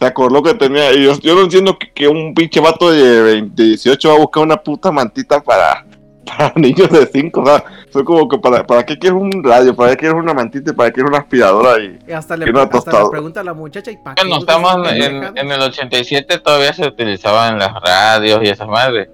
Se 0.01 0.07
acordó 0.07 0.43
que 0.43 0.55
tenía, 0.55 0.93
y 0.93 1.05
yo, 1.05 1.13
yo 1.21 1.35
no 1.35 1.43
entiendo 1.43 1.79
que, 1.79 1.93
que 1.93 2.09
un 2.09 2.33
pinche 2.35 2.59
vato 2.59 2.91
de 2.91 3.21
20, 3.21 3.63
18 3.63 4.09
va 4.09 4.15
a 4.15 4.19
buscar 4.19 4.43
una 4.43 4.57
puta 4.57 4.91
mantita 4.91 5.41
para, 5.43 5.85
para 6.25 6.53
niños 6.57 6.89
de 6.91 7.07
5, 7.07 7.41
o 7.41 7.45
sea, 7.47 7.63
soy 7.93 8.03
como 8.05 8.27
que 8.27 8.39
para, 8.39 8.67
para 8.67 8.87
qué 8.87 8.99
quieres 8.99 9.21
un 9.21 9.45
radio, 9.45 9.77
para 9.77 9.91
qué 9.91 9.97
quieres 9.99 10.17
una 10.19 10.33
mantita 10.33 10.71
y 10.71 10.75
para 10.75 10.89
qué 10.89 10.95
quieres 10.95 11.11
una 11.11 11.19
aspiradora 11.19 11.79
y... 11.85 11.99
y 12.09 12.13
hasta 12.13 12.35
le, 12.37 12.47
no 12.51 12.61
ha 12.61 12.63
hasta 12.63 13.03
le 13.03 13.11
pregunta 13.11 13.41
a 13.41 13.45
la 13.45 13.53
muchacha 13.53 13.91
y 13.91 13.99
para 13.99 14.15
Bueno, 14.23 14.39
estamos 14.39 14.91
en, 14.91 15.37
en 15.37 15.53
el 15.53 15.61
87 15.61 16.39
todavía 16.39 16.73
se 16.73 16.87
utilizaban 16.87 17.59
las 17.59 17.73
radios 17.75 18.41
y 18.43 18.49
esas 18.49 18.69
madres. 18.69 19.09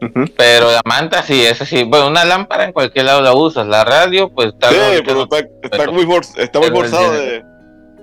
Ujú. 0.00 0.24
Pero 0.36 0.70
la 0.70 0.80
manta 0.84 1.22
sí, 1.24 1.44
eso 1.44 1.64
sí. 1.64 1.82
Bueno, 1.82 2.06
una 2.06 2.24
lámpara 2.24 2.62
en 2.64 2.72
cualquier 2.72 3.06
lado 3.06 3.20
la 3.20 3.32
usas. 3.34 3.66
La 3.66 3.84
radio, 3.84 4.28
pues 4.28 4.48
está. 4.48 4.68
Sí, 4.70 4.76
pero 5.04 5.14
no- 5.16 5.22
está, 5.24 5.38
está 5.38 5.76
pero- 5.76 5.92
muy, 5.92 6.06
está 6.36 6.60
muy 6.60 6.68
forzado 6.70 7.10
de- 7.10 7.18
de... 7.20 7.44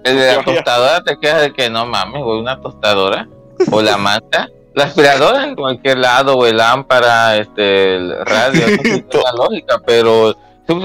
El 0.06 0.18
de 0.18 0.36
la 0.36 0.44
tostadora 0.44 1.04
te 1.04 1.18
quedas 1.20 1.41
de 1.41 1.54
que 1.54 1.70
no 1.70 1.86
mames, 1.86 2.24
güey, 2.24 2.39
una 2.39 2.62
tostadora. 2.62 3.28
O 3.72 3.82
la 3.82 3.98
manta. 3.98 4.50
La 4.74 4.86
aspiradora 4.86 5.46
en 5.46 5.56
cualquier 5.56 5.98
lado, 6.00 6.36
güey, 6.36 6.54
lámpara, 6.54 7.38
este, 7.38 7.96
el 7.96 8.26
radio, 8.26 8.68
sí 8.68 8.78
tiene 8.80 9.06
la 9.24 9.32
lógica, 9.32 9.82
pero 9.86 10.36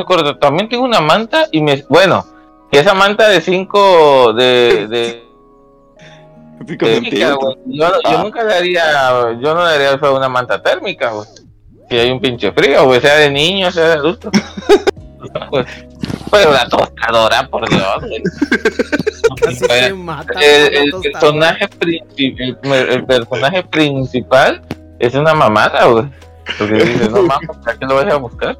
acuerdo, 0.00 0.38
también 0.38 0.68
tengo 0.68 0.84
una 0.84 1.00
manta 1.00 1.46
y 1.50 1.60
me, 1.60 1.84
bueno, 1.88 2.24
que 2.70 2.78
esa 2.78 2.94
manta 2.94 3.28
de 3.28 3.40
5 3.40 4.32
de, 4.34 4.86
de, 4.88 5.24
cinco 6.66 6.86
térmica. 6.86 7.36
Yo, 7.66 7.86
yo 7.86 8.00
Ah. 8.04 8.20
nunca 8.22 8.44
le 8.44 8.54
haría, 8.54 8.82
yo 9.40 9.54
no 9.54 9.66
le 9.66 9.74
haría 9.74 10.10
una 10.12 10.28
manta 10.28 10.62
térmica, 10.62 11.10
güey. 11.10 11.26
Si 11.88 11.98
hay 11.98 12.10
un 12.10 12.20
pinche 12.20 12.52
frío, 12.52 12.84
güey, 12.84 13.00
sea 13.00 13.16
de 13.16 13.30
niño, 13.30 13.72
sea 13.72 13.88
de 13.88 13.92
adulto. 13.94 14.30
Pues, 15.50 15.66
Pero 16.30 16.52
la 16.52 16.68
tostadora, 16.68 17.48
por 17.48 17.68
Dios. 17.68 17.82
Así 19.46 19.54
se 19.56 19.94
mata. 19.94 20.40
el, 20.40 20.74
el 20.74 20.92
personaje 21.02 21.68
principal, 21.68 22.58
el, 22.64 22.88
el 22.90 23.04
personaje 23.06 23.62
principal 23.64 24.62
es 24.98 25.14
una 25.14 25.34
mamada, 25.34 25.86
güey. 25.86 26.06
Porque 26.58 26.74
dice, 26.74 27.08
no 27.08 27.22
mames, 27.22 27.48
¿para 27.64 27.78
qué 27.78 27.86
lo 27.86 27.94
vas 27.94 28.12
a 28.12 28.16
buscar? 28.16 28.58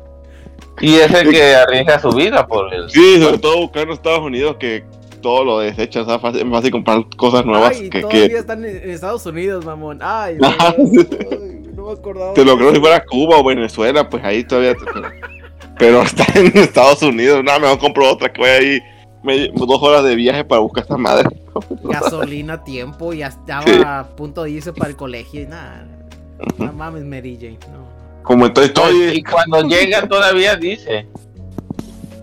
Y 0.81 0.95
es 0.95 1.13
el 1.13 1.31
que 1.31 1.55
arriesga 1.55 1.99
su 1.99 2.11
vida 2.11 2.47
por 2.47 2.73
el. 2.73 2.89
Sí, 2.91 3.21
sobre 3.21 3.39
todo 3.39 3.59
buscar 3.59 3.83
en 3.83 3.91
Estados 3.91 4.21
Unidos 4.21 4.57
que 4.59 4.85
todo 5.21 5.45
lo 5.45 5.59
desecha, 5.59 6.01
o 6.03 6.05
sea, 6.07 6.19
fácil, 6.19 6.47
es 6.47 6.51
fácil 6.51 6.71
comprar 6.71 7.05
cosas 7.17 7.45
nuevas 7.45 7.77
Ay, 7.79 7.91
que, 7.91 8.01
todavía 8.01 8.29
que 8.29 8.37
están 8.39 8.65
en, 8.65 8.91
Estados 8.91 9.27
Unidos, 9.27 9.65
mamón. 9.65 9.99
Ay, 10.01 10.39
no 11.75 11.87
me 11.87 11.93
acordaba. 11.93 12.33
te 12.33 12.45
lo 12.45 12.57
creo 12.57 12.73
si 12.73 12.81
fuera 12.81 13.05
Cuba 13.05 13.37
o 13.39 13.45
Venezuela, 13.45 14.09
pues 14.09 14.25
ahí 14.25 14.45
todavía 14.45 14.75
te- 14.75 15.40
pero, 15.81 16.03
está 16.03 16.25
en 16.39 16.47
Estados 16.57 17.03
Unidos, 17.03 17.43
nada, 17.43 17.59
mejor 17.59 17.79
compro 17.81 18.09
otra 18.13 18.33
que 18.33 18.41
voy 18.41 18.51
ahí 18.51 18.81
me- 19.25 19.49
dos 19.49 19.83
horas 19.83 20.05
de 20.05 20.15
viaje 20.15 20.45
para 20.45 20.61
buscar 20.61 20.83
esta 20.85 20.97
madre. 20.97 21.29
Gasolina, 21.83 22.63
tiempo, 22.63 23.13
ya 23.13 23.27
estaba 23.27 23.65
Sí. 23.65 23.83
a 23.85 24.07
punto 24.17 24.45
de 24.45 24.51
irse 24.53 24.73
para 24.73 24.91
el 24.91 24.97
colegio 24.97 25.43
y 25.43 25.47
nada. 25.47 25.87
No 26.59 26.73
mames, 26.73 27.05
Mary 27.05 27.37
Jane. 27.41 27.59
No. 27.73 27.91
Como 28.23 28.47
en 28.47 28.53
Toy 28.55 28.73
Y 29.15 29.23
cuando 29.23 29.63
llega 29.63 30.07
todavía 30.09 30.55
dice, 30.57 31.07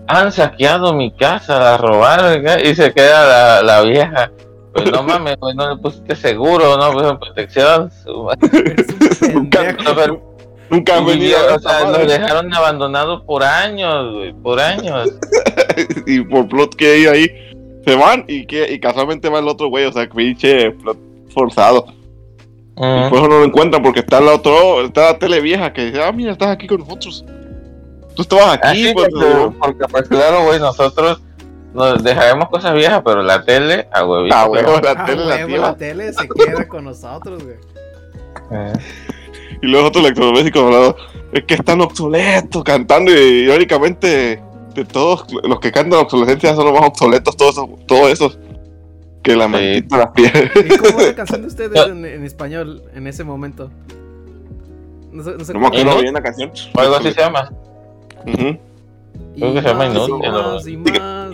han 0.06 0.32
saqueado 0.32 0.94
mi 0.94 1.12
casa, 1.14 1.58
la 1.60 1.76
robaron, 1.76 2.42
y 2.64 2.74
se 2.74 2.92
queda 2.92 3.26
la, 3.26 3.62
la 3.62 3.82
vieja. 3.82 4.30
Pues 4.74 4.90
no 4.90 5.02
mames, 5.04 5.36
güey, 5.38 5.54
no 5.54 5.74
le 5.74 5.80
pusiste 5.82 6.16
seguro, 6.16 6.76
no 6.76 6.92
pusiste 6.92 7.16
protección. 7.18 7.90
su- 7.90 8.30
Eres 8.52 8.86
un 9.34 9.50
pendejo. 9.50 10.37
Nunca 10.70 10.96
han 10.98 11.04
Y, 11.04 11.06
venido 11.06 11.38
o 11.54 11.58
sea, 11.58 11.84
nos 11.84 12.06
dejaron 12.06 12.52
abandonados 12.54 13.22
por 13.22 13.42
años, 13.42 14.14
güey, 14.14 14.32
por 14.32 14.60
años. 14.60 15.10
y 16.06 16.20
por 16.20 16.48
plot 16.48 16.74
que 16.74 16.92
hay 16.92 17.06
ahí, 17.06 17.30
se 17.86 17.94
van 17.96 18.24
y 18.28 18.46
que 18.46 18.72
y 18.72 18.78
casualmente 18.80 19.28
va 19.28 19.38
el 19.38 19.48
otro 19.48 19.68
güey, 19.68 19.84
o 19.86 19.92
sea, 19.92 20.08
pinche 20.08 20.70
plot 20.72 20.98
forzado. 21.34 21.86
Ujú. 22.76 23.08
Por 23.10 23.18
eso 23.18 23.28
no 23.28 23.38
lo 23.40 23.44
encuentran 23.44 23.82
porque 23.82 24.00
está 24.00 24.20
la 24.20 24.34
otro, 24.34 24.82
está 24.84 25.12
la 25.12 25.18
tele 25.18 25.40
vieja 25.40 25.72
que 25.72 25.86
dice, 25.86 26.02
ah, 26.02 26.12
mira, 26.12 26.32
estás 26.32 26.48
aquí 26.50 26.66
con 26.66 26.80
nosotros. 26.80 27.24
Tú 28.14 28.22
estabas 28.22 28.54
aquí, 28.54 28.86
Así 28.86 28.94
pues, 28.94 29.08
porque, 29.12 29.56
porque, 29.58 29.84
pues 29.90 30.08
claro, 30.08 30.44
güey, 30.44 30.58
nosotros 30.60 31.20
nos 31.74 32.02
dejaremos 32.02 32.48
cosas 32.48 32.74
viejas, 32.74 33.02
pero 33.04 33.22
la 33.22 33.44
tele, 33.44 33.88
a 33.92 34.04
huevito. 34.04 34.34
Ah, 34.36 34.46
huevo, 34.48 34.80
la 34.80 34.90
Ah, 34.92 35.04
tele 35.04 35.24
la 35.24 35.34
huevo, 35.36 35.46
tía. 35.48 35.58
la 35.60 35.76
tele 35.76 36.12
se 36.12 36.28
queda 36.28 36.66
con 36.68 36.84
nosotros, 36.84 37.42
güey. 37.44 37.56
Eh. 38.50 38.72
Y 39.62 39.66
los 39.66 39.82
otros 39.84 40.04
electrodomésticos 40.04 40.62
hablando, 40.62 40.96
es 41.32 41.44
que 41.44 41.54
están 41.54 41.80
obsoletos 41.80 42.62
cantando 42.64 43.10
y 43.12 43.44
irónicamente 43.44 44.42
de 44.74 44.84
todos 44.84 45.24
los 45.42 45.58
que 45.60 45.72
cantan 45.72 46.00
obsolescencia 46.00 46.54
son 46.54 46.66
los 46.66 46.74
más 46.74 46.88
obsoletos 46.88 47.36
todos 47.36 47.52
esos, 47.56 47.86
todos 47.86 48.10
esos 48.12 48.38
que 49.22 49.34
la 49.36 49.46
Sí. 49.46 49.50
maldita 49.50 49.96
las 49.98 50.08
piedras. 50.12 50.50
¿Y 50.64 50.76
cómo 50.76 51.00
era 51.00 51.08
la 51.08 51.14
canción 51.16 51.40
de 51.42 51.48
ustedes 51.48 51.86
en, 51.88 52.04
en 52.04 52.24
español 52.24 52.82
en 52.94 53.06
ese 53.06 53.24
momento? 53.24 53.70
No 55.12 55.24
sé, 55.24 55.32
no 55.36 55.44
sé 55.44 55.52
No 55.54 55.60
cómo- 55.60 55.66
acuerdo 55.68 56.00
bien 56.02 56.14
la 56.14 56.22
canción. 56.22 56.50
O 56.74 56.80
algo 56.80 56.94
así 56.96 57.12
se 57.12 57.20
llama. 57.20 57.50
Ujú. 58.26 58.58
creo 59.36 59.54
que 59.54 59.62
se 59.62 59.68
llama 59.68 59.86
Inútil, 59.86 60.14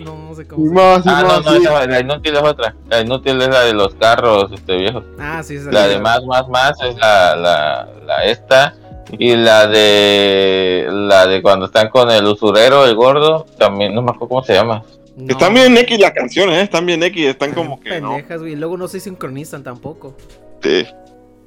¿no? 0.05 0.15
no, 0.17 0.29
no 0.29 0.35
sé 0.35 0.47
cómo. 0.47 0.65
se- 0.67 0.73
más, 0.73 1.05
y 1.05 1.09
Ah, 1.09 1.21
no, 1.23 1.39
no, 1.41 1.51
sí. 1.57 1.63
esa- 1.63 1.87
la 1.87 1.99
inútil 1.99 2.35
es 2.35 2.41
otra. 2.43 2.75
La 2.89 3.01
inútil 3.01 3.41
es 3.41 3.47
la 3.49 3.61
de 3.61 3.73
los 3.73 3.93
carros 3.95 4.51
este, 4.53 4.77
viejos. 4.77 5.03
Ah, 5.19 5.41
sí, 5.43 5.55
esa 5.55 5.71
La 5.71 5.87
de 5.87 5.99
más, 5.99 6.23
más, 6.25 6.47
más 6.47 6.71
es 6.81 6.95
la, 6.97 7.35
la, 7.35 7.87
la 8.05 8.23
esta. 8.25 8.75
Y 9.17 9.35
la 9.35 9.67
de 9.67 10.87
la 10.89 11.27
de 11.27 11.41
cuando 11.41 11.67
están 11.67 11.89
con 11.89 12.09
el 12.09 12.25
usurero, 12.25 12.85
el 12.85 12.95
gordo, 12.95 13.45
también 13.57 13.93
no 13.93 14.01
me 14.01 14.09
acuerdo 14.11 14.29
cómo 14.29 14.43
se 14.43 14.53
llama. 14.53 14.83
No. 15.15 15.31
Están 15.31 15.53
bien 15.53 15.77
X 15.77 15.99
las 15.99 16.11
canciones, 16.11 16.57
¿eh? 16.57 16.61
están 16.63 16.85
bien 16.85 17.01
X, 17.03 17.27
están 17.27 17.53
como 17.53 17.79
que 17.79 18.01
no. 18.01 18.09
Pendejas, 18.09 18.41
güey. 18.41 18.53
Y 18.53 18.55
luego 18.55 18.77
no 18.77 18.87
se 18.87 18.99
sincronizan 18.99 19.63
tampoco. 19.63 20.15
Sí. 20.61 20.85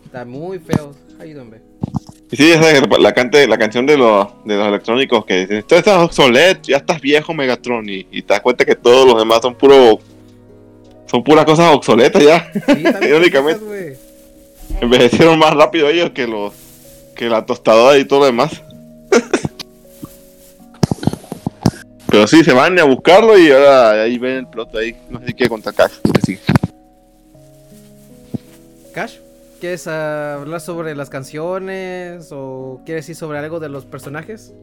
Están 0.05 0.31
muy 0.31 0.59
feos. 0.59 0.97
Ayúdenme. 1.21 1.59
Y 2.31 2.37
sí, 2.37 2.51
esa 2.51 2.71
es 2.71 2.83
la, 2.99 3.13
cante, 3.15 3.47
la 3.49 3.57
canción 3.57 3.87
de 3.87 3.97
los, 3.97 4.29
de 4.45 4.57
los 4.57 4.69
electrónicos 4.69 5.25
que 5.25 5.41
dicen, 5.41 5.65
tú 5.67 5.75
estás 5.77 6.03
obsoleto, 6.03 6.69
ya 6.69 6.77
estás 6.77 7.01
viejo 7.01 7.33
Megatron 7.33 7.89
y, 7.89 8.07
y 8.11 8.23
te 8.23 8.35
das 8.35 8.41
cuenta 8.43 8.67
que 8.67 8.75
todos 8.75 9.07
los 9.07 9.19
demás 9.19 9.41
son 9.41 9.55
puro 9.55 9.99
son 11.11 11.25
puras 11.25 11.45
cosas 11.47 11.75
obsoletas 11.75 12.23
ya. 12.23 12.53
Sí, 12.67 12.85
Irónicamente. 13.07 13.99
Envejecieron 14.81 15.39
más 15.39 15.55
rápido 15.55 15.89
ellos 15.89 16.11
que 16.11 16.27
los 16.27 16.53
que 17.17 17.29
la 17.29 17.47
tostadora 17.47 17.99
y 17.99 18.05
todo 18.05 18.21
lo 18.21 18.27
demás. 18.27 18.63
Pero 22.07 22.27
sí, 22.27 22.45
se 22.45 22.53
van 22.53 22.79
a 22.79 22.85
buscarlo 22.85 23.37
y 23.39 23.51
ahora 23.51 24.03
ahí 24.03 24.19
ven 24.19 24.37
el 24.37 24.47
plot 24.47 24.77
ahí. 24.77 24.97
No 25.11 25.19
sé 25.21 25.27
si 25.27 25.35
quiere 25.35 25.49
contar. 25.49 25.91
Sí. 26.25 26.39
Cash, 28.95 29.17
¿quieres 29.59 29.87
hablar 29.87 30.61
sobre 30.61 30.95
las 30.95 31.11
canciones 31.11 32.31
o 32.33 32.81
quieres 32.85 33.05
decir 33.07 33.17
sobre 33.17 33.39
algo 33.39 33.61
de 33.61 33.69
los 33.69 33.85
personajes? 33.85 34.55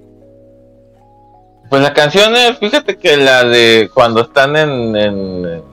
Pues 1.69 1.81
las 1.81 1.91
canciones, 1.91 2.57
fíjate 2.59 2.97
que 2.97 3.17
la 3.17 3.43
de 3.43 3.89
cuando 3.93 4.21
están 4.21 4.55
en. 4.55 4.95
en, 4.95 5.45
en- 5.45 5.63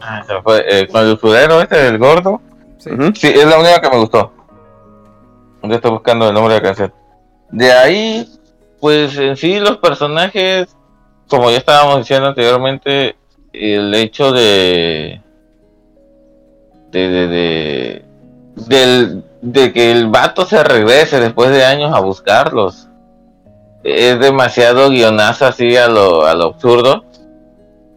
ah, 0.00 0.22
se 0.26 0.40
fue, 0.42 0.64
eh, 0.68 0.88
con 0.88 1.02
el 1.06 1.12
usurero 1.14 1.60
este 1.60 1.76
del 1.76 1.98
gordo. 1.98 2.40
Sí. 2.78 2.90
Sí, 3.14 3.28
es 3.28 3.46
la 3.46 3.58
única 3.58 3.80
que 3.80 3.90
me 3.90 3.98
gustó. 3.98 4.32
Yo 5.62 5.74
estoy 5.74 5.90
buscando 5.92 6.28
el 6.28 6.34
nombre 6.34 6.54
de 6.54 6.60
la 6.60 6.66
canción. 6.66 6.92
De 7.50 7.72
ahí, 7.72 8.28
pues 8.80 9.16
en 9.16 9.36
sí 9.36 9.60
los 9.60 9.78
personajes, 9.78 10.74
como 11.28 11.50
ya 11.50 11.58
estábamos 11.58 11.98
diciendo 11.98 12.28
anteriormente, 12.28 13.16
el 13.52 13.94
hecho 13.94 14.32
de 14.32 15.20
de 16.90 17.08
de, 17.08 17.26
de, 17.28 18.04
del- 18.54 19.22
de 19.40 19.72
que 19.72 19.90
el 19.92 20.06
vato 20.08 20.44
se 20.46 20.62
regrese 20.62 21.18
después 21.20 21.50
de 21.50 21.64
años 21.64 21.92
a 21.94 22.00
buscarlos 22.00 22.88
es 23.84 24.20
demasiado 24.20 24.90
guionazo 24.90 25.46
así 25.46 25.76
a 25.76 25.88
lo, 25.88 26.24
a 26.26 26.34
lo 26.34 26.44
absurdo 26.44 27.04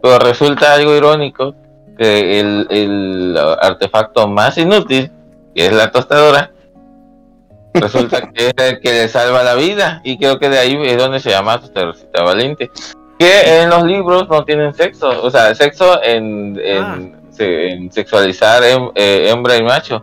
Pero 0.02 0.18
resulta 0.18 0.72
algo 0.74 0.94
irónico 0.96 1.54
que 1.96 2.40
el, 2.40 2.66
el 2.70 3.38
artefacto 3.60 4.26
más 4.28 4.58
inútil, 4.58 5.10
que 5.54 5.66
es 5.66 5.72
la 5.72 5.90
tostadora, 5.90 6.50
resulta 7.74 8.30
que 8.32 8.48
es 8.48 8.54
el 8.56 8.80
que 8.80 8.90
le 8.92 9.08
salva 9.08 9.42
la 9.42 9.54
vida. 9.54 10.00
Y 10.04 10.18
creo 10.18 10.38
que 10.38 10.48
de 10.50 10.58
ahí 10.58 10.78
es 10.84 10.98
donde 10.98 11.20
se 11.20 11.30
llama 11.30 11.58
Tostadorcita 11.60 12.22
Valiente. 12.22 12.70
Que 13.18 13.62
en 13.62 13.70
los 13.70 13.82
libros 13.84 14.28
no 14.28 14.44
tienen 14.44 14.74
sexo, 14.74 15.08
o 15.22 15.30
sea, 15.30 15.54
sexo 15.54 16.02
en, 16.02 16.58
en, 16.62 16.82
Ah. 16.82 16.98
en 17.38 17.90
sexualizar 17.90 18.62
eh, 18.64 19.30
hembra 19.30 19.56
y 19.56 19.62
macho. 19.62 20.02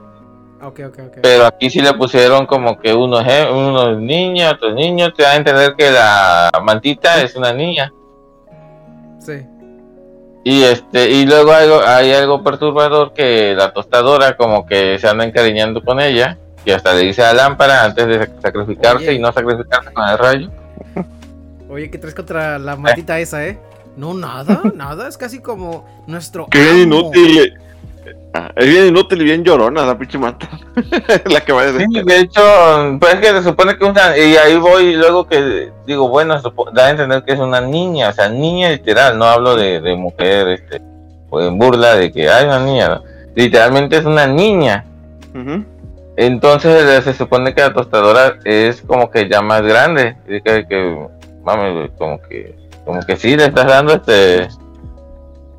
Pero 1.22 1.46
aquí 1.46 1.70
sí 1.70 1.82
le 1.82 1.94
pusieron 1.94 2.46
como 2.46 2.80
que 2.80 2.94
uno 2.94 3.20
es, 3.20 3.48
uno 3.52 3.92
es 3.92 3.98
niño, 3.98 4.50
otro 4.52 4.70
es 4.70 4.76
niño, 4.76 5.12
te 5.14 5.24
da 5.24 5.32
a 5.32 5.36
entender 5.36 5.76
que 5.78 5.92
la 5.92 6.52
mantita 6.64 7.22
es 7.22 7.36
una 7.36 7.52
niña. 7.54 7.92
Sí. 9.20 9.46
Y 10.46 10.64
este, 10.64 11.10
y 11.10 11.26
luego 11.26 11.52
hay 11.54 12.12
algo 12.14 12.44
perturbador 12.44 13.14
que 13.14 13.54
la 13.56 13.72
tostadora 13.72 14.36
como 14.36 14.66
que 14.66 15.00
se 15.00 15.08
anda 15.08 15.24
encariñando 15.24 15.82
con 15.82 16.00
ella, 16.00 16.38
y 16.66 16.72
hasta 16.72 16.94
le 16.94 17.02
dice 17.04 17.24
a 17.24 17.34
la 17.34 17.44
lámpara 17.44 17.84
antes 17.84 18.08
de 18.08 18.20
sac- 18.20 18.42
sacrificarse 18.42 19.08
Oye. 19.10 19.14
y 19.14 19.20
no 19.20 19.32
sacrificarse 19.32 19.92
con 19.94 20.08
el 20.08 20.18
rayo. 20.18 20.50
Oye, 21.70 21.90
¿qué 21.90 21.98
traes 21.98 22.14
contra 22.14 22.60
la 22.60 22.76
maldita 22.76 23.20
esa, 23.20 23.46
eh? 23.46 23.58
No, 23.96 24.14
nada, 24.14 24.62
nada. 24.76 25.08
Es 25.08 25.18
casi 25.18 25.40
como 25.40 25.88
nuestro. 26.08 26.48
Bien 26.52 26.68
amo. 26.70 26.82
inútil. 26.82 27.54
Ah, 28.36 28.52
Es 28.56 28.68
bien 28.68 28.88
inútil 28.88 29.22
y 29.22 29.26
bien 29.26 29.44
llorona 29.44 29.86
la 29.86 29.98
pinche 29.98 30.18
manta. 30.18 30.50
la 31.26 31.42
que 31.42 31.54
va 31.54 31.62
a 31.62 31.66
decir. 31.72 31.88
Sí, 31.94 32.02
de 32.04 32.20
hecho, 32.20 32.42
pues 33.00 33.14
es 33.14 33.20
que 33.20 33.28
se 33.28 33.44
supone 33.44 33.78
que 33.78 33.86
una, 33.86 34.18
y 34.18 34.36
ahí 34.38 34.58
voy 34.58 34.96
luego 34.96 35.28
que 35.28 35.72
digo, 35.86 36.10
bueno, 36.10 36.42
da 36.74 36.88
a 36.88 36.90
entender 36.90 37.24
que 37.24 37.34
es 37.34 37.40
una 37.40 37.62
niña, 37.62 38.10
o 38.10 38.14
sea, 38.14 38.30
niña 38.30 38.70
literal, 38.70 39.20
no 39.20 39.26
hablo 39.26 39.56
de, 39.56 39.82
de 39.82 39.96
mujer, 39.96 40.48
este, 40.48 40.82
o 41.30 41.42
en 41.42 41.60
burla 41.60 41.96
de 41.96 42.12
que 42.12 42.28
hay 42.28 42.46
una 42.46 42.60
niña, 42.60 42.90
¿no? 42.90 43.04
literalmente 43.36 43.98
es 43.98 44.06
una 44.06 44.26
niña. 44.28 44.86
Entonces 46.16 46.84
eh, 46.84 47.02
se 47.02 47.14
supone 47.14 47.54
que 47.54 47.62
la 47.62 47.74
tostadora 47.74 48.38
es 48.46 48.82
como 48.82 49.10
que 49.10 49.30
ya 49.30 49.42
más 49.42 49.62
grande, 49.62 50.16
y 50.28 50.42
que, 50.42 50.68
que 50.68 51.08
mami, 51.44 51.90
como 51.98 52.20
que, 52.22 52.56
como 52.86 53.00
que 53.02 53.16
sí 53.16 53.36
le 53.36 53.46
estás 53.46 53.68
dando 53.68 53.94
este, 53.94 54.48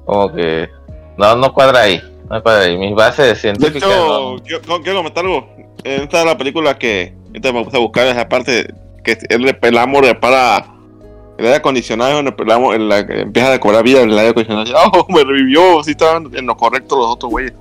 como 0.04 0.32
que, 0.32 0.68
no, 1.16 1.36
no 1.36 1.52
cuadra 1.52 1.80
ahí, 1.82 2.00
no 2.30 2.42
cuadra 2.42 2.62
ahí, 2.64 2.76
mis 2.78 2.94
bases 2.94 3.26
De 3.28 3.34
científicas 3.36 3.88
no- 3.88 4.34
hecho, 4.36 4.42
quiero, 4.44 4.62
no, 4.68 4.82
quiero 4.82 4.98
comentar 4.98 5.24
algo. 5.24 5.48
En 5.84 6.02
esta 6.02 6.20
de 6.20 6.24
la 6.24 6.38
película 6.38 6.78
que 6.78 7.14
ahorita 7.28 7.52
me 7.52 7.64
puse 7.64 7.76
a 7.76 7.80
buscar 7.80 8.06
esa 8.06 8.28
parte 8.28 8.66
que 9.04 9.18
él 9.28 9.42
le 9.42 9.52
pelamos 9.54 10.00
repara 10.00 10.66
el 11.36 11.44
aire 11.46 11.56
acondicionado 11.58 12.20
en 12.20 12.26
el 12.28 12.34
en 12.74 12.88
la 12.88 13.06
que 13.06 13.20
empieza 13.22 13.52
a 13.52 13.58
cobrar 13.60 13.82
vida 13.82 14.00
el 14.00 14.18
aire 14.18 14.30
acondicionado. 14.30 14.90
Oh, 14.94 15.06
me 15.12 15.22
revivió, 15.24 15.82
sí 15.82 15.90
estaban 15.90 16.30
en 16.34 16.46
lo 16.46 16.56
correcto 16.56 16.96
los 16.96 17.06
otros 17.08 17.30
güeyes. 17.30 17.52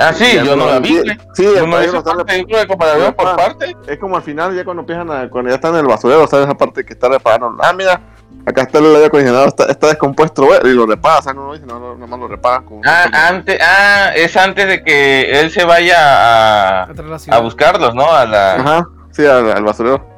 Ah, 0.00 0.12
sí, 0.14 0.34
Ya 0.34 0.42
yo 0.44 0.56
no 0.56 0.66
la 0.66 0.78
vi. 0.78 1.00
Sí, 1.34 1.44
Yo 1.44 1.64
el 1.64 1.70
no 1.70 1.82
hice 1.82 1.92
no 1.92 2.24
película 2.24 2.66
por 2.66 3.36
parte. 3.36 3.76
es 3.86 3.98
como 3.98 4.16
al 4.16 4.22
final, 4.22 4.54
ya 4.56 4.64
cuando 4.64 4.80
empiezan 4.80 5.10
a, 5.10 5.28
cuando 5.28 5.50
ya 5.50 5.56
están 5.56 5.74
en 5.74 5.80
el 5.80 5.86
basurero, 5.86 6.26
¿sabes? 6.26 6.46
Esa 6.46 6.56
parte 6.56 6.84
que 6.84 6.92
está 6.94 7.08
reparando. 7.08 7.56
Ah, 7.62 7.72
mira, 7.72 8.00
acá 8.46 8.62
está 8.62 8.78
el 8.78 8.86
aire 8.86 9.06
acondicionado, 9.06 9.46
está, 9.46 9.64
está 9.66 9.88
descompuesto, 9.88 10.46
y 10.64 10.68
lo 10.74 10.86
repara, 10.86 11.22
¿sabes? 11.22 11.36
No 11.36 11.46
lo 11.48 11.52
dice, 11.52 11.66
no, 11.66 11.78
no, 11.78 11.94
nomás 11.96 12.18
lo 12.18 12.28
repara. 12.28 12.62
Con 12.62 12.80
Ah, 12.86 13.08
antes, 13.28 13.58
ah, 13.62 14.10
es 14.14 14.36
antes 14.36 14.66
de 14.66 14.82
que 14.82 15.40
él 15.40 15.50
se 15.50 15.64
vaya 15.64 15.96
a, 15.98 16.88
a 17.30 17.38
buscarlos, 17.40 17.94
¿no? 17.94 18.10
A 18.10 18.24
la, 18.26 18.54
Ajá, 18.54 18.88
sí, 19.10 19.26
al, 19.26 19.50
al 19.52 19.62
basurero. 19.64 20.08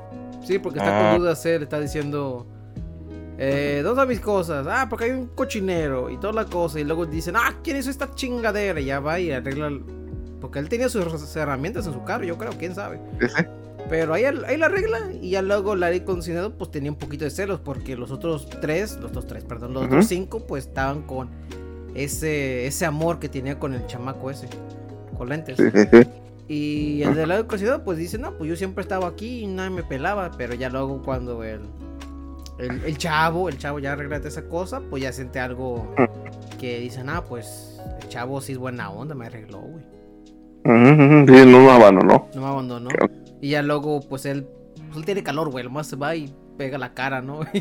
Sí, 0.44 0.58
porque 0.58 0.78
está 0.78 0.96
Ah. 0.96 1.10
con 1.12 1.18
dudas 1.20 1.44
él, 1.46 1.62
está 1.62 1.78
diciendo. 1.80 2.46
Eh, 3.38 3.80
¿Dónde 3.82 4.06
mis 4.06 4.20
cosas? 4.20 4.66
Ah, 4.68 4.86
porque 4.88 5.06
hay 5.06 5.10
un 5.12 5.26
cochinero 5.28 6.10
y 6.10 6.18
toda 6.18 6.32
la 6.32 6.44
cosa. 6.44 6.78
Y 6.80 6.84
luego 6.84 7.06
dicen, 7.06 7.34
ah, 7.36 7.54
¿quién 7.64 7.76
hizo 7.76 7.90
esta 7.90 8.14
chingadera? 8.14 8.80
Y 8.80 8.86
ya 8.86 9.00
va 9.00 9.18
y 9.18 9.30
arregla. 9.30 9.68
el- 9.68 9.82
Porque 10.40 10.58
él 10.58 10.68
tenía 10.68 10.88
sus 10.88 11.36
herramientas 11.36 11.86
en 11.86 11.92
su 11.92 12.04
carro, 12.04 12.24
yo 12.24 12.36
creo, 12.36 12.52
quién 12.58 12.74
sabe. 12.74 13.00
Sí. 13.20 13.44
Pero 13.88 14.14
ahí, 14.14 14.24
ahí 14.24 14.56
la 14.56 14.66
arregla. 14.66 15.12
Y 15.20 15.30
ya 15.30 15.42
luego 15.42 15.74
Larry 15.76 16.00
Concinado, 16.00 16.56
pues 16.56 16.70
tenía 16.70 16.90
un 16.90 16.98
poquito 16.98 17.24
de 17.24 17.30
celos. 17.30 17.60
Porque 17.60 17.96
los 17.96 18.10
otros 18.10 18.48
tres, 18.60 18.96
los 19.00 19.10
otros 19.10 19.26
tres, 19.26 19.44
perdón, 19.44 19.72
los 19.74 19.82
Ujú. 19.84 19.92
otros 19.94 20.06
cinco, 20.06 20.46
pues 20.46 20.66
estaban 20.66 21.02
con 21.02 21.28
ese, 21.94 22.66
ese 22.66 22.86
amor 22.86 23.18
que 23.18 23.28
tenía 23.28 23.58
con 23.58 23.74
el 23.74 23.86
chamaco 23.86 24.30
ese. 24.30 24.48
Con 25.16 25.28
lentes. 25.28 25.56
Sí, 25.58 25.64
sí, 25.74 25.88
sí. 25.92 26.08
Y 26.48 27.02
el 27.02 27.14
de 27.14 27.26
la 27.26 27.42
cocinado 27.46 27.84
pues 27.84 27.98
dice, 27.98 28.18
no, 28.18 28.36
pues 28.36 28.50
yo 28.50 28.56
siempre 28.56 28.82
estaba 28.82 29.06
aquí 29.06 29.40
y 29.40 29.46
nadie 29.46 29.70
me 29.70 29.82
pelaba, 29.84 30.30
pero 30.36 30.54
ya 30.54 30.68
luego 30.68 31.00
cuando 31.02 31.42
el, 31.44 31.60
el, 32.62 32.84
el 32.84 32.98
chavo, 32.98 33.48
el 33.48 33.58
chavo 33.58 33.78
ya 33.78 33.92
arregla 33.92 34.16
esa 34.18 34.42
cosa, 34.48 34.80
pues 34.88 35.02
ya 35.02 35.12
siente 35.12 35.40
algo 35.40 35.94
que 36.60 36.78
dicen, 36.80 37.08
ah, 37.08 37.22
pues 37.28 37.80
el 38.02 38.08
chavo 38.08 38.40
sí 38.40 38.52
es 38.52 38.58
buena 38.58 38.90
onda, 38.90 39.14
me 39.14 39.26
arregló, 39.26 39.58
güey, 39.60 39.84
Sí, 40.64 41.46
no 41.46 41.60
nos 41.62 41.72
abandonó. 41.72 42.28
no 42.34 42.40
me 42.40 42.46
abandonó. 42.46 42.90
Y 43.40 43.50
ya 43.50 43.62
luego 43.62 44.00
pues 44.08 44.24
él, 44.26 44.46
pues 44.86 44.98
él 44.98 45.04
tiene 45.04 45.22
calor, 45.24 45.50
güey, 45.50 45.68
más 45.68 45.88
se 45.88 45.96
va 45.96 46.14
y 46.14 46.32
pega 46.56 46.78
la 46.78 46.94
cara, 46.94 47.20
¿no? 47.20 47.40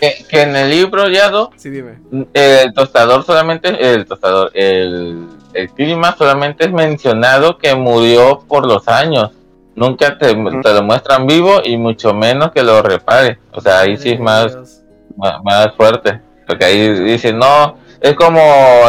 Que, 0.00 0.14
que 0.30 0.42
en 0.42 0.56
el 0.56 0.70
libro 0.70 1.10
ya 1.10 1.30
no, 1.30 1.50
sí, 1.56 1.68
dime. 1.68 1.98
el 2.32 2.72
tostador 2.72 3.22
solamente, 3.22 3.68
el 3.92 4.06
tostador, 4.06 4.50
el, 4.54 5.26
el 5.52 5.68
clima 5.72 6.16
solamente 6.16 6.64
es 6.64 6.72
mencionado 6.72 7.58
que 7.58 7.74
murió 7.74 8.42
por 8.48 8.66
los 8.66 8.88
años. 8.88 9.30
Nunca 9.74 10.18
te, 10.18 10.34
te 10.34 10.74
lo 10.74 10.82
muestran 10.82 11.26
vivo 11.26 11.60
y 11.64 11.76
mucho 11.76 12.12
menos 12.12 12.50
que 12.52 12.62
lo 12.62 12.82
repare. 12.82 13.38
O 13.52 13.60
sea, 13.60 13.80
ahí 13.80 13.96
sí 13.96 14.10
es 14.10 14.20
más, 14.20 14.82
más, 15.16 15.42
más 15.42 15.74
fuerte. 15.76 16.20
Porque 16.46 16.64
ahí 16.64 16.88
dicen, 17.00 17.38
no, 17.38 17.76
es 18.00 18.14
como 18.14 18.40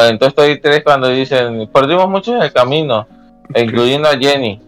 en 0.07 0.17
Toy 0.17 0.29
Story 0.29 0.59
3 0.59 0.83
cuando 0.83 1.07
dicen, 1.09 1.69
perdimos 1.71 2.09
mucho 2.09 2.35
en 2.35 2.41
el 2.41 2.51
camino, 2.51 3.07
incluyendo 3.53 4.07
a 4.07 4.17
Jenny. 4.17 4.59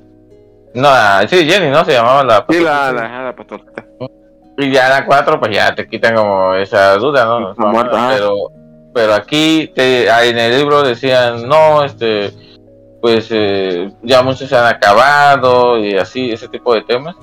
No, 0.76 0.90
sí, 1.28 1.50
Jenny, 1.50 1.70
¿no? 1.70 1.86
Se 1.86 1.94
llamaba 1.94 2.24
la... 2.24 2.46
Sí, 2.50 2.60
la, 2.60 2.92
la. 2.92 3.36
Y 4.58 4.72
ya 4.72 4.90
la 4.90 5.06
4, 5.06 5.40
pues 5.40 5.52
ya 5.52 5.74
te 5.74 5.88
quitan 5.88 6.16
como 6.16 6.54
esa 6.56 6.96
duda, 6.98 7.26
¿no? 7.26 7.56
Pero, 8.10 8.52
pero 8.94 9.14
aquí 9.14 9.72
te, 9.74 10.08
en 10.08 10.38
el 10.38 10.58
libro 10.58 10.84
decían, 10.84 11.48
no, 11.48 11.84
este, 11.84 12.32
pues 13.04 13.28
eh, 13.32 13.92
ya 14.02 14.24
muchos 14.24 14.48
se 14.48 14.56
han 14.56 14.66
acabado 14.66 15.78
y 15.78 15.98
así, 15.98 16.32
ese 16.32 16.48
tipo 16.48 16.74
de 16.74 16.84
temas. 16.84 17.18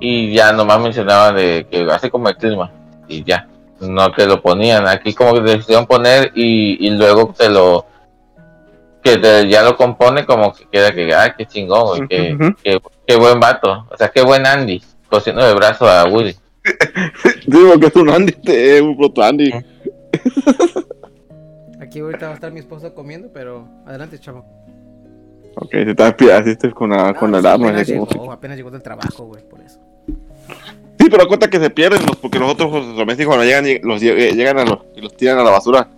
Y 0.00 0.32
ya 0.34 0.52
nomás 0.52 0.80
mencionaban 0.80 1.36
de 1.36 1.64
que 1.70 1.86
así 1.92 2.10
como 2.10 2.28
el 2.28 2.36
clima 2.36 2.72
y 3.06 3.22
ya, 3.22 3.46
no 3.78 4.10
te 4.10 4.26
lo 4.26 4.42
ponían. 4.42 4.88
Aquí 4.88 5.14
como 5.14 5.34
que 5.34 5.42
te 5.42 5.50
decidieron 5.58 5.86
poner 5.86 6.32
y, 6.34 6.84
y 6.88 6.90
luego 6.90 7.32
te 7.38 7.48
lo, 7.48 7.86
que 9.00 9.16
te- 9.18 9.48
ya 9.48 9.62
lo 9.62 9.76
compone 9.76 10.26
como 10.26 10.52
que 10.52 10.66
queda 10.68 10.90
que, 10.92 11.14
ay, 11.14 11.30
qué 11.38 11.46
chingón, 11.46 11.86
güey, 11.86 12.08
qué, 12.08 12.36
qué, 12.64 12.80
qué 13.06 13.14
buen 13.16 13.38
vato, 13.38 13.86
o 13.88 13.96
sea, 13.96 14.08
qué 14.08 14.22
buen 14.22 14.44
Andy, 14.44 14.82
cosiendo 15.08 15.46
de 15.46 15.54
brazo 15.54 15.86
a 15.86 16.04
Woody. 16.06 16.34
Digo 17.46 17.78
que 17.78 17.86
es 17.86 17.94
un 17.94 18.10
Andy, 18.10 18.32
este, 18.32 18.76
es 18.78 18.82
un 18.82 18.96
proto 18.96 19.22
Andy. 19.22 19.52
Aquí 21.80 22.00
ahorita 22.00 22.26
va 22.26 22.32
a 22.32 22.34
estar 22.34 22.50
mi 22.50 22.58
esposa 22.58 22.92
comiendo, 22.92 23.28
pero 23.32 23.68
adelante, 23.86 24.18
chavo. 24.18 24.44
Ok, 25.56 25.70
se 25.70 25.90
está 25.90 26.08
espiando, 26.08 26.50
así 26.50 26.70
con 26.70 26.90
la, 26.90 27.14
con 27.14 27.34
Ah, 27.34 27.38
el 27.38 27.42
sí, 27.42 27.48
arma. 27.48 27.66
apenas 27.68 27.82
así 27.82 27.92
como- 27.94 28.06
llegó, 28.10 28.32
apenas 28.32 28.56
llegó 28.56 28.70
del 28.70 28.82
trabajo, 28.82 29.24
güey, 29.24 29.42
por 29.48 29.60
eso. 29.60 29.78
Sí, 30.98 31.08
pero 31.10 31.26
cuenta 31.26 31.48
que 31.50 31.58
se 31.58 31.70
pierden 31.70 32.00
los, 32.06 32.16
porque 32.16 32.38
los 32.38 32.52
otros 32.52 32.70
domésticos 32.96 33.34
cuando 33.34 33.44
llegan, 33.44 33.66
y 33.66 33.78
los 33.80 34.00
lle- 34.00 34.16
eh, 34.18 34.32
llegan 34.34 34.58
a 34.58 34.64
los, 34.64 34.78
y 34.96 35.00
los 35.00 35.16
tiran 35.16 35.38
a 35.38 35.42
la 35.42 35.50
basura. 35.50 35.88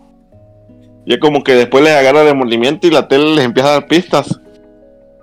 Y 1.06 1.12
es 1.14 1.20
como 1.20 1.44
que 1.44 1.54
después 1.54 1.84
les 1.84 1.92
agarra 1.94 2.22
el 2.22 2.28
remordimiento 2.28 2.86
y 2.86 2.90
la 2.90 3.06
tele 3.06 3.34
les 3.36 3.44
empieza 3.44 3.68
a 3.68 3.72
dar 3.72 3.86
pistas. 3.86 4.40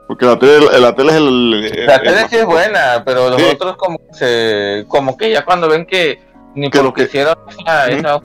Porque 0.07 0.25
la 0.25 0.37
tele, 0.37 0.79
la 0.79 0.93
tele 0.95 1.09
es 1.11 1.15
el. 1.17 1.53
el- 1.53 1.85
La 1.87 1.95
el- 1.95 2.01
tele 2.03 2.29
sí 2.29 2.35
es 2.35 2.45
buena, 2.45 3.01
pero 3.05 3.29
los 3.31 3.41
Sí. 3.41 3.47
otros 3.53 3.75
como 3.77 3.97
que 3.97 4.13
se, 4.13 4.85
como 4.87 5.17
que 5.17 5.31
ya 5.31 5.43
cuando 5.43 5.67
ven 5.69 5.85
que 5.85 6.19
ni 6.53 6.69
Que 6.69 6.77
por 6.79 6.85
lo 6.87 6.93
que 6.93 7.03
hicieron 7.03 7.35
esa, 7.49 7.87
Ujú. 7.87 7.97
esa 7.97 8.19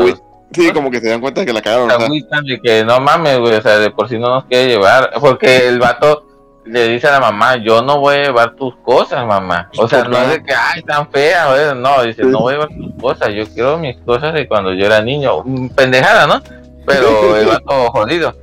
pues, 0.00 0.22
Sí, 0.68 0.70
como 0.72 0.90
que 0.90 1.00
se 1.00 1.08
dan 1.08 1.20
cuenta 1.20 1.44
que 1.44 1.52
la 1.52 1.62
cagaron. 1.62 1.88
se 1.88 1.94
o 1.96 1.98
sea. 1.98 2.06
agüitan 2.06 2.44
de 2.44 2.60
que 2.60 2.84
no 2.84 3.00
mames, 3.00 3.38
güey, 3.38 3.54
o 3.54 3.62
sea, 3.62 3.78
de 3.78 3.90
por 3.90 4.08
sí 4.08 4.18
no 4.18 4.28
nos 4.28 4.44
quiere 4.44 4.68
llevar, 4.68 5.10
porque 5.20 5.68
el 5.68 5.78
vato 5.78 6.26
le 6.64 6.86
dice 6.88 7.08
a 7.08 7.12
la 7.12 7.20
mamá, 7.20 7.56
yo 7.56 7.82
no 7.82 7.98
voy 7.98 8.14
a 8.16 8.22
llevar 8.24 8.54
tus 8.54 8.76
cosas, 8.84 9.26
mamá. 9.26 9.68
O 9.78 9.88
sea, 9.88 10.04
no 10.04 10.16
es 10.18 10.28
de 10.30 10.42
que, 10.44 10.54
ay, 10.54 10.82
tan 10.82 11.10
fea, 11.10 11.48
güey, 11.50 11.80
no, 11.82 12.02
dice, 12.04 12.22
no 12.24 12.40
voy 12.40 12.54
a 12.54 12.56
llevar 12.58 12.68
tus 12.68 13.02
cosas, 13.02 13.30
yo 13.34 13.44
quiero 13.52 13.78
mis 13.78 13.96
cosas 14.02 14.32
de 14.34 14.46
cuando 14.46 14.72
yo 14.72 14.86
era 14.86 15.02
niño. 15.02 15.42
Mm, 15.44 15.68
Pendejada, 15.70 16.26
¿no? 16.28 16.40
Pero 16.86 17.36
el 17.36 17.46
vato 17.48 17.90
jodido. 17.90 18.34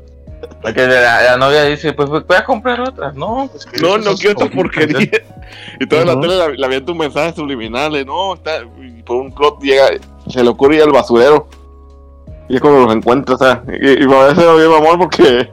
Porque 0.61 0.87
la, 0.87 1.21
la 1.21 1.37
novia 1.37 1.63
dice, 1.63 1.91
pues 1.93 2.09
voy 2.09 2.23
a 2.35 2.43
comprar 2.45 2.79
otras. 2.81 3.13
No, 3.15 3.49
pues, 3.51 3.65
que 3.65 3.79
No, 3.81 3.97
no 3.97 4.15
quiero 4.15 4.39
son- 4.39 4.49
porquería. 4.49 5.09
Y 5.79 5.85
toda 5.87 6.05
la 6.05 6.19
tele 6.19 6.35
le, 6.37 6.57
le 6.57 6.65
avienta 6.65 6.91
un 6.93 6.97
mensaje 6.97 7.33
subliminal. 7.33 7.91
de, 7.93 8.05
No, 8.05 8.33
está. 8.35 8.57
Y 8.81 9.01
por 9.03 9.17
un 9.17 9.33
plot 9.33 9.61
llega. 9.61 9.87
Se 10.29 10.41
le 10.43 10.49
ocurre 10.49 10.77
ir 10.77 10.83
al 10.83 10.91
basurero. 10.91 11.47
Y 12.49 12.55
es 12.55 12.61
cuando 12.61 12.85
los 12.85 12.95
encuentra, 12.95 13.35
o 13.35 13.37
sea. 13.37 13.63
Y, 13.67 14.03
y 14.03 14.13
a 14.13 14.25
veces 14.25 14.43
lo 14.43 14.57
bien 14.57 14.69
mamón 14.69 14.99
porque. 14.99 15.49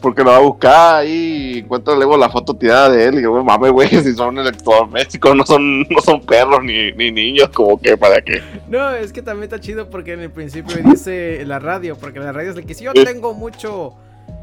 porque 0.00 0.24
lo 0.24 0.30
va 0.30 0.36
a 0.38 0.40
buscar 0.40 1.06
y 1.06 1.58
encuentra 1.58 1.94
luego 1.94 2.16
la 2.16 2.30
foto 2.30 2.54
tirada 2.54 2.88
de 2.88 3.04
él. 3.04 3.18
Y 3.18 3.22
yo, 3.22 3.44
mames, 3.44 3.70
güey, 3.70 3.88
si 3.90 4.14
son 4.14 4.38
electrodomésticos, 4.38 5.36
no 5.36 5.44
son, 5.44 5.82
no 5.82 6.00
son 6.02 6.22
perros 6.22 6.64
ni, 6.64 6.90
ni 6.92 7.12
niños, 7.12 7.50
como 7.50 7.78
que, 7.78 7.98
¿para 7.98 8.22
qué? 8.22 8.40
No, 8.66 8.90
es 8.94 9.12
que 9.12 9.20
también 9.20 9.44
está 9.44 9.60
chido 9.60 9.90
porque 9.90 10.14
en 10.14 10.20
el 10.20 10.30
principio 10.30 10.74
dice 10.82 11.44
la 11.44 11.58
radio, 11.58 11.96
porque 11.96 12.18
la 12.18 12.32
radio 12.32 12.48
es 12.48 12.56
de 12.56 12.64
que 12.64 12.72
si 12.72 12.84
yo 12.84 12.94
tengo 12.94 13.34
mucho 13.34 13.92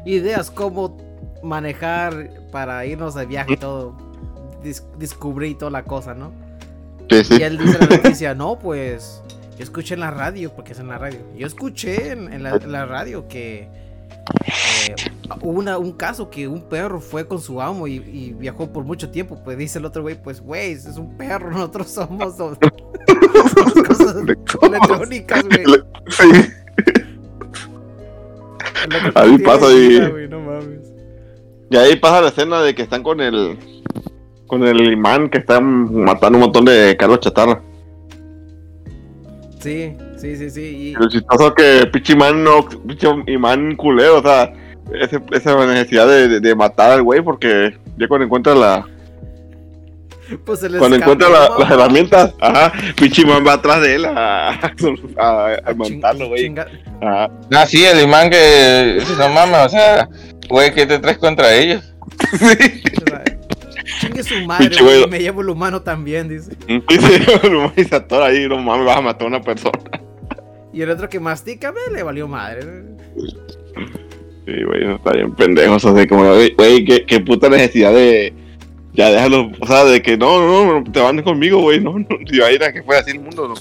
ideas 0.06 0.52
cómo 0.52 0.96
manejar 1.42 2.30
para 2.52 2.86
irnos 2.86 3.16
de 3.16 3.26
viaje 3.26 3.54
y 3.54 3.56
todo, 3.56 3.96
dis- 4.62 4.84
descubrí 4.96 5.56
toda 5.56 5.72
la 5.72 5.82
cosa, 5.82 6.14
¿no? 6.14 6.30
Sí, 7.10 7.24
sí. 7.24 7.36
Y 7.40 7.42
él 7.42 7.58
dice 7.58 7.78
la 7.80 7.96
noticia, 7.96 8.34
no, 8.34 8.60
pues 8.60 9.22
yo 9.58 9.64
escuché 9.64 9.94
en 9.94 10.00
la 10.00 10.10
radio, 10.10 10.52
porque 10.54 10.72
es 10.72 10.78
en 10.78 10.88
la 10.88 10.96
radio. 10.98 11.18
Yo 11.36 11.46
escuché 11.46 12.12
en, 12.12 12.32
en 12.32 12.42
la, 12.42 12.56
en 12.56 12.72
la 12.72 12.86
radio 12.86 13.26
que 13.28 13.68
eh, 14.46 14.94
hubo 15.40 15.58
una- 15.58 15.78
un 15.78 15.92
caso 15.92 16.30
que 16.30 16.46
un 16.48 16.62
perro 16.62 17.00
fue 17.00 17.26
con 17.26 17.40
su 17.40 17.60
amo 17.60 17.86
y, 17.88 17.96
y 17.96 18.34
viajó 18.38 18.72
por 18.72 18.84
mucho 18.84 19.10
tiempo. 19.10 19.38
Pues 19.44 19.58
dice 19.58 19.78
el 19.78 19.84
otro 19.84 20.02
güey, 20.02 20.20
pues 20.22 20.40
güey, 20.40 20.72
es 20.72 20.96
un 20.96 21.16
perro, 21.16 21.50
nosotros 21.52 21.90
somos, 21.90 22.36
somos 22.36 22.58
cosas 23.88 24.16
electrónicas, 24.16 25.44
güey. 25.44 25.64
Sí. 26.08 26.30
Ahí 29.14 29.38
pasa 29.38 29.66
no 30.30 30.40
mames. 30.40 30.92
Y 31.70 31.76
ahí 31.76 31.96
pasa 31.96 32.22
la 32.22 32.28
escena 32.28 32.62
de 32.62 32.74
que 32.74 32.82
están 32.82 33.02
con 33.02 33.20
el 33.20 33.58
con 34.46 34.62
el 34.64 34.92
imán 34.92 35.28
que 35.28 35.38
están 35.38 35.92
matando 35.92 36.38
un 36.38 36.44
montón 36.44 36.64
de 36.64 36.96
carros 36.98 37.20
chatarra. 37.20 37.62
Sí, 39.60 39.96
sí, 40.16 40.36
sí, 40.36 40.50
sí. 40.50 40.60
Y 40.60 40.92
lo 40.94 41.08
chistoso 41.08 41.52
que 41.54 41.86
pinche 41.92 42.12
imán 42.12 42.42
no, 42.44 42.66
pinche 42.86 43.08
imán 43.26 43.74
culero, 43.76 44.18
o 44.18 44.22
sea, 44.22 44.52
ese- 45.00 45.20
esa 45.32 45.66
necesidad 45.66 46.06
de, 46.06 46.28
de- 46.28 46.40
de 46.40 46.54
matar 46.54 46.92
al 46.92 47.02
güey 47.02 47.20
porque 47.22 47.76
ya 47.96 48.08
cuando 48.08 48.24
encuentra 48.26 48.54
la 48.54 48.86
pues 50.44 50.60
se 50.60 50.68
les 50.68 50.78
cuando 50.78 50.96
escapó, 50.96 51.12
encuentra 51.12 51.28
la- 51.48 51.58
las 51.58 51.70
herramientas, 51.70 52.34
ajá, 52.40 52.72
pinche 52.96 53.22
imán 53.22 53.44
va 53.46 53.54
atrás 53.54 53.80
de 53.80 53.94
él 53.94 54.04
a, 54.04 54.50
a, 54.50 54.72
a, 55.16 55.54
a 55.64 55.72
güey. 55.72 56.54
Ajá. 57.00 57.30
Ah, 57.52 57.66
sí, 57.66 57.84
el 57.84 58.02
imán 58.02 58.28
que. 58.30 58.98
No 59.18 59.28
mames, 59.30 59.58
o 59.66 59.68
sea, 59.70 60.08
güey, 60.50 60.72
¿qué 60.74 60.84
te 60.86 60.98
traes 60.98 61.16
contra 61.18 61.54
ellos? 61.54 61.94
sea, 62.38 63.24
Chingue 64.00 64.22
su 64.22 64.34
madre, 64.46 64.76
güey, 64.80 65.06
me 65.08 65.18
llevo 65.20 65.42
el 65.42 65.48
humano 65.48 65.82
también, 65.82 66.28
dice. 66.28 66.52
Dice, 66.66 67.48
"No 67.50 67.62
mames, 67.68 67.88
se 67.88 67.94
atora 67.94 68.26
ahí, 68.26 68.48
no 68.48 68.58
mames, 68.58 68.86
vas 68.86 68.96
a 68.96 69.00
matar 69.02 69.24
a 69.24 69.28
una 69.28 69.40
persona. 69.40 69.78
Y 70.70 70.82
el 70.82 70.90
otro 70.90 71.08
que 71.08 71.18
mastica, 71.18 71.70
ve, 71.72 71.80
le 71.92 72.02
valió 72.02 72.28
madre. 72.28 72.62
Sí, 74.46 74.64
güey, 74.64 74.82
eso 74.82 74.94
está 74.96 75.12
bien 75.12 75.34
pendejo. 75.34 75.74
O 75.74 75.78
sea, 75.80 75.92
de 75.92 76.06
como, 76.06 76.24
güey, 76.24 76.84
qué, 76.84 77.04
qué 77.04 77.20
puta 77.20 77.48
necesidad 77.48 77.92
de. 77.92 78.32
Ya 78.92 79.10
déjalo, 79.10 79.50
o 79.60 79.66
sea, 79.66 79.84
de 79.84 80.02
que 80.02 80.16
no, 80.16 80.40
no, 80.40 80.80
no, 80.80 80.92
te 80.92 81.00
van 81.00 81.22
conmigo, 81.22 81.60
güey, 81.60 81.80
no, 81.80 81.98
no, 81.98 82.06
si 82.28 82.38
va 82.38 82.46
a 82.46 82.52
ir 82.52 82.62
a 82.62 82.72
que 82.72 82.82
fuera 82.82 83.00
así 83.00 83.12
el 83.12 83.20
mundo, 83.20 83.48
no. 83.48 83.54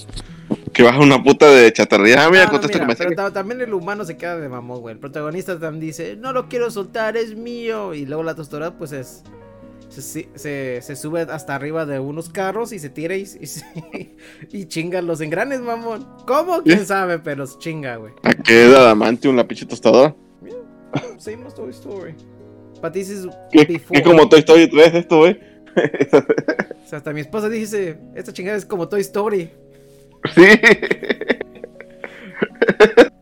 Que 0.73 0.83
vas 0.83 0.95
a 0.95 0.99
una 0.99 1.23
puta 1.23 1.49
de 1.49 1.71
chatarría. 1.73 2.23
Ah, 2.23 2.29
mira, 2.29 2.45
No, 2.45 2.61
que 2.61 2.85
me 2.85 2.95
pero 2.95 3.31
también 3.31 3.61
el 3.61 3.73
humano 3.73 4.05
se 4.05 4.15
queda 4.15 4.37
de 4.37 4.47
mamón, 4.47 4.81
güey. 4.81 4.93
El 4.93 4.99
protagonista 4.99 5.59
también 5.59 5.81
dice, 5.81 6.15
no 6.17 6.33
lo 6.33 6.47
quiero 6.47 6.69
soltar, 6.69 7.17
es 7.17 7.35
mío. 7.35 7.93
Y 7.93 8.05
luego 8.05 8.23
la 8.23 8.35
tostora, 8.35 8.71
pues 8.71 8.91
es. 8.91 9.23
Se, 9.89 10.01
se, 10.01 10.81
se 10.81 10.95
sube 10.95 11.21
hasta 11.21 11.55
arriba 11.55 11.85
de 11.85 11.99
unos 11.99 12.29
carros 12.29 12.73
y 12.73 12.79
se 12.79 12.89
tira 12.89 13.15
y, 13.15 13.23
y, 13.23 14.15
y 14.51 14.65
chinga 14.65 15.01
los 15.01 15.21
engranes, 15.21 15.61
mamón. 15.61 16.05
¿Cómo? 16.27 16.61
¿Quién 16.61 16.85
sabe? 16.85 17.19
Pero 17.19 17.45
chinga, 17.57 17.95
güey. 17.95 18.13
¿A 18.23 18.33
qué 18.33 18.67
da 18.67 18.79
adamante 18.79 19.29
una 19.29 19.47
pinche 19.47 19.65
tostadora? 19.65 20.13
Same 21.17 21.45
as 21.45 21.55
Toy 21.55 21.69
Story. 21.69 22.15
But 22.81 22.93
this 22.93 23.09
is 23.09 23.27
¿Qué, 23.51 23.65
before. 23.65 23.99
qué 23.99 24.03
como 24.03 24.27
Toy 24.29 24.39
Story 24.39 24.69
3 24.69 24.93
esto, 24.95 25.17
güey? 25.19 25.39
O 25.75 26.87
sea, 26.87 26.97
hasta 26.99 27.13
mi 27.13 27.21
esposa 27.21 27.49
dice, 27.49 27.97
esta 28.15 28.33
chingada 28.33 28.57
es 28.57 28.65
como 28.65 28.87
Toy 28.87 29.01
Story. 29.01 29.49
Sí. 30.35 30.43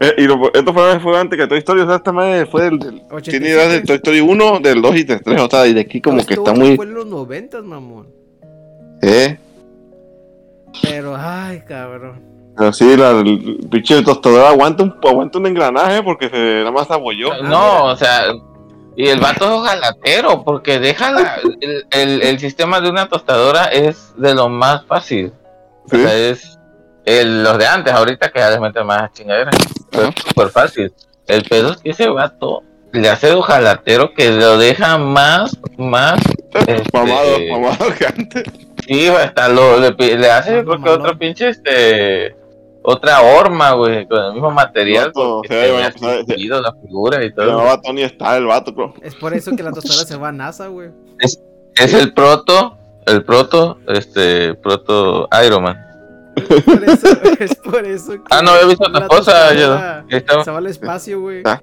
Eh, 0.00 0.14
y 0.18 0.22
lo- 0.26 0.52
esto 0.52 0.72
fue, 0.74 0.98
fue 1.00 1.18
antes 1.18 1.38
que 1.38 1.46
Toy 1.46 1.58
Story, 1.58 1.80
o 1.82 1.86
sea, 1.86 1.96
esta 1.96 2.12
madre 2.12 2.46
fue 2.46 2.62
del. 2.64 2.78
del 2.78 3.02
87. 3.10 3.30
tiene 3.30 3.48
ideas 3.48 3.70
de 3.72 3.80
Toy 3.82 3.96
Story 3.96 4.20
1, 4.20 4.60
del 4.60 4.82
2 4.82 4.96
y 4.96 5.02
del 5.04 5.22
3, 5.22 5.40
o 5.40 5.48
sea, 5.50 5.66
y 5.66 5.72
de 5.74 5.80
aquí 5.80 6.00
como 6.00 6.16
Toy 6.18 6.26
que 6.26 6.34
está 6.34 6.52
muy. 6.52 6.76
Fue 6.76 6.84
en 6.86 6.94
los 6.94 7.06
noventas, 7.06 7.62
mamón. 7.62 8.06
Eh, 9.02 9.38
Pero, 10.82 11.14
ay, 11.16 11.62
cabrón. 11.68 12.20
pero 12.56 12.72
sí, 12.72 12.96
la, 12.96 13.10
el 13.10 13.58
pinche 13.70 14.02
tostadora 14.02 14.48
aguanta 14.50 14.82
un, 14.82 14.94
aguanta 15.06 15.38
un 15.38 15.46
engranaje 15.46 16.02
porque 16.02 16.28
se 16.28 16.36
nada 16.60 16.70
más 16.72 16.90
abolló. 16.90 17.32
Ah, 17.32 17.38
No, 17.42 17.84
o 17.86 17.96
sea, 17.96 18.22
y 18.96 19.06
el 19.08 19.20
vato 19.20 19.56
es 19.64 19.70
galatero, 19.70 20.42
porque 20.44 20.78
deja 20.80 21.12
la- 21.12 21.36
el, 21.60 21.86
el- 21.90 22.22
el 22.22 22.38
sistema 22.40 22.80
de 22.80 22.90
una 22.90 23.08
tostadora 23.08 23.66
es 23.66 24.12
de 24.16 24.34
lo 24.34 24.48
más 24.48 24.84
fácil. 24.86 25.32
Sí. 25.86 25.96
O 25.96 25.98
sea, 26.00 26.14
es 26.16 26.58
el- 27.04 27.42
los 27.42 27.58
de 27.58 27.66
antes, 27.66 27.92
ahorita 27.92 28.30
que 28.30 28.38
ya 28.40 28.50
les 28.50 28.60
meten 28.60 28.86
más 28.86 29.12
chingaderas. 29.12 29.54
Ajá. 29.92 30.08
Es 30.08 30.22
súper 30.22 30.48
fácil. 30.48 30.92
El 31.26 31.42
pedo 31.44 31.72
es 31.72 31.76
que 31.78 31.90
ese 31.90 32.08
vato 32.08 32.62
le 32.92 33.08
hace 33.08 33.28
de 33.28 33.32
ojalatero 33.34 34.12
que 34.14 34.30
lo 34.30 34.58
deja 34.58 34.98
más, 34.98 35.56
más. 35.76 36.20
este, 36.66 36.82
Mamado, 36.92 37.38
mamado 37.50 37.94
que 37.98 38.06
antes. 38.06 38.42
Sí, 38.86 39.08
hasta 39.08 39.48
lo, 39.48 39.78
le, 39.80 40.30
hace 40.30 40.62
creo 40.64 40.82
que 40.82 40.90
otra 40.90 41.14
pinche, 41.14 41.48
este. 41.48 42.36
Otra 42.86 43.22
horma, 43.22 43.72
güey, 43.72 44.06
con 44.06 44.22
el 44.22 44.32
mismo 44.34 44.50
material. 44.50 45.06
Vato, 45.06 45.36
porque 45.36 45.48
se 45.48 45.54
se 45.54 45.60
ve, 45.60 45.66
ve 45.72 45.72
o 45.72 45.78
sea, 45.78 45.88
así 45.88 46.26
se- 46.26 46.34
chido 46.36 46.60
la 46.60 46.72
figura 46.74 47.24
y 47.24 47.32
todo. 47.32 47.80
Tony 47.80 48.02
Stark 48.02 48.36
el 48.36 48.44
vato, 48.46 48.72
bro. 48.72 48.92
Es 49.00 49.14
por 49.14 49.32
eso 49.32 49.56
que 49.56 49.62
la 49.62 49.72
tostadora 49.72 50.04
se 50.06 50.16
va 50.16 50.28
a 50.28 50.32
NASA, 50.32 50.66
güey. 50.66 50.90
Es 51.18 51.94
el 51.94 52.12
proto, 52.12 52.76
el 53.06 53.24
proto, 53.24 53.78
este, 53.88 54.54
proto 54.56 55.26
Iron 55.46 55.62
Man. 55.62 55.78
Por 56.64 56.84
eso, 56.84 57.06
es 57.40 57.54
por 57.56 57.84
eso 57.84 58.12
que 58.12 58.20
Ah, 58.30 58.42
no 58.42 58.50
había 58.50 58.66
visto 58.66 58.88
la 58.88 58.98
otra 58.98 59.08
cosa, 59.08 59.54
yo. 59.54 59.78
Estaba- 60.08 60.44
Se 60.44 60.50
va 60.50 60.58
al 60.58 60.66
espacio, 60.66 61.20
güey. 61.20 61.42
Ah. 61.44 61.60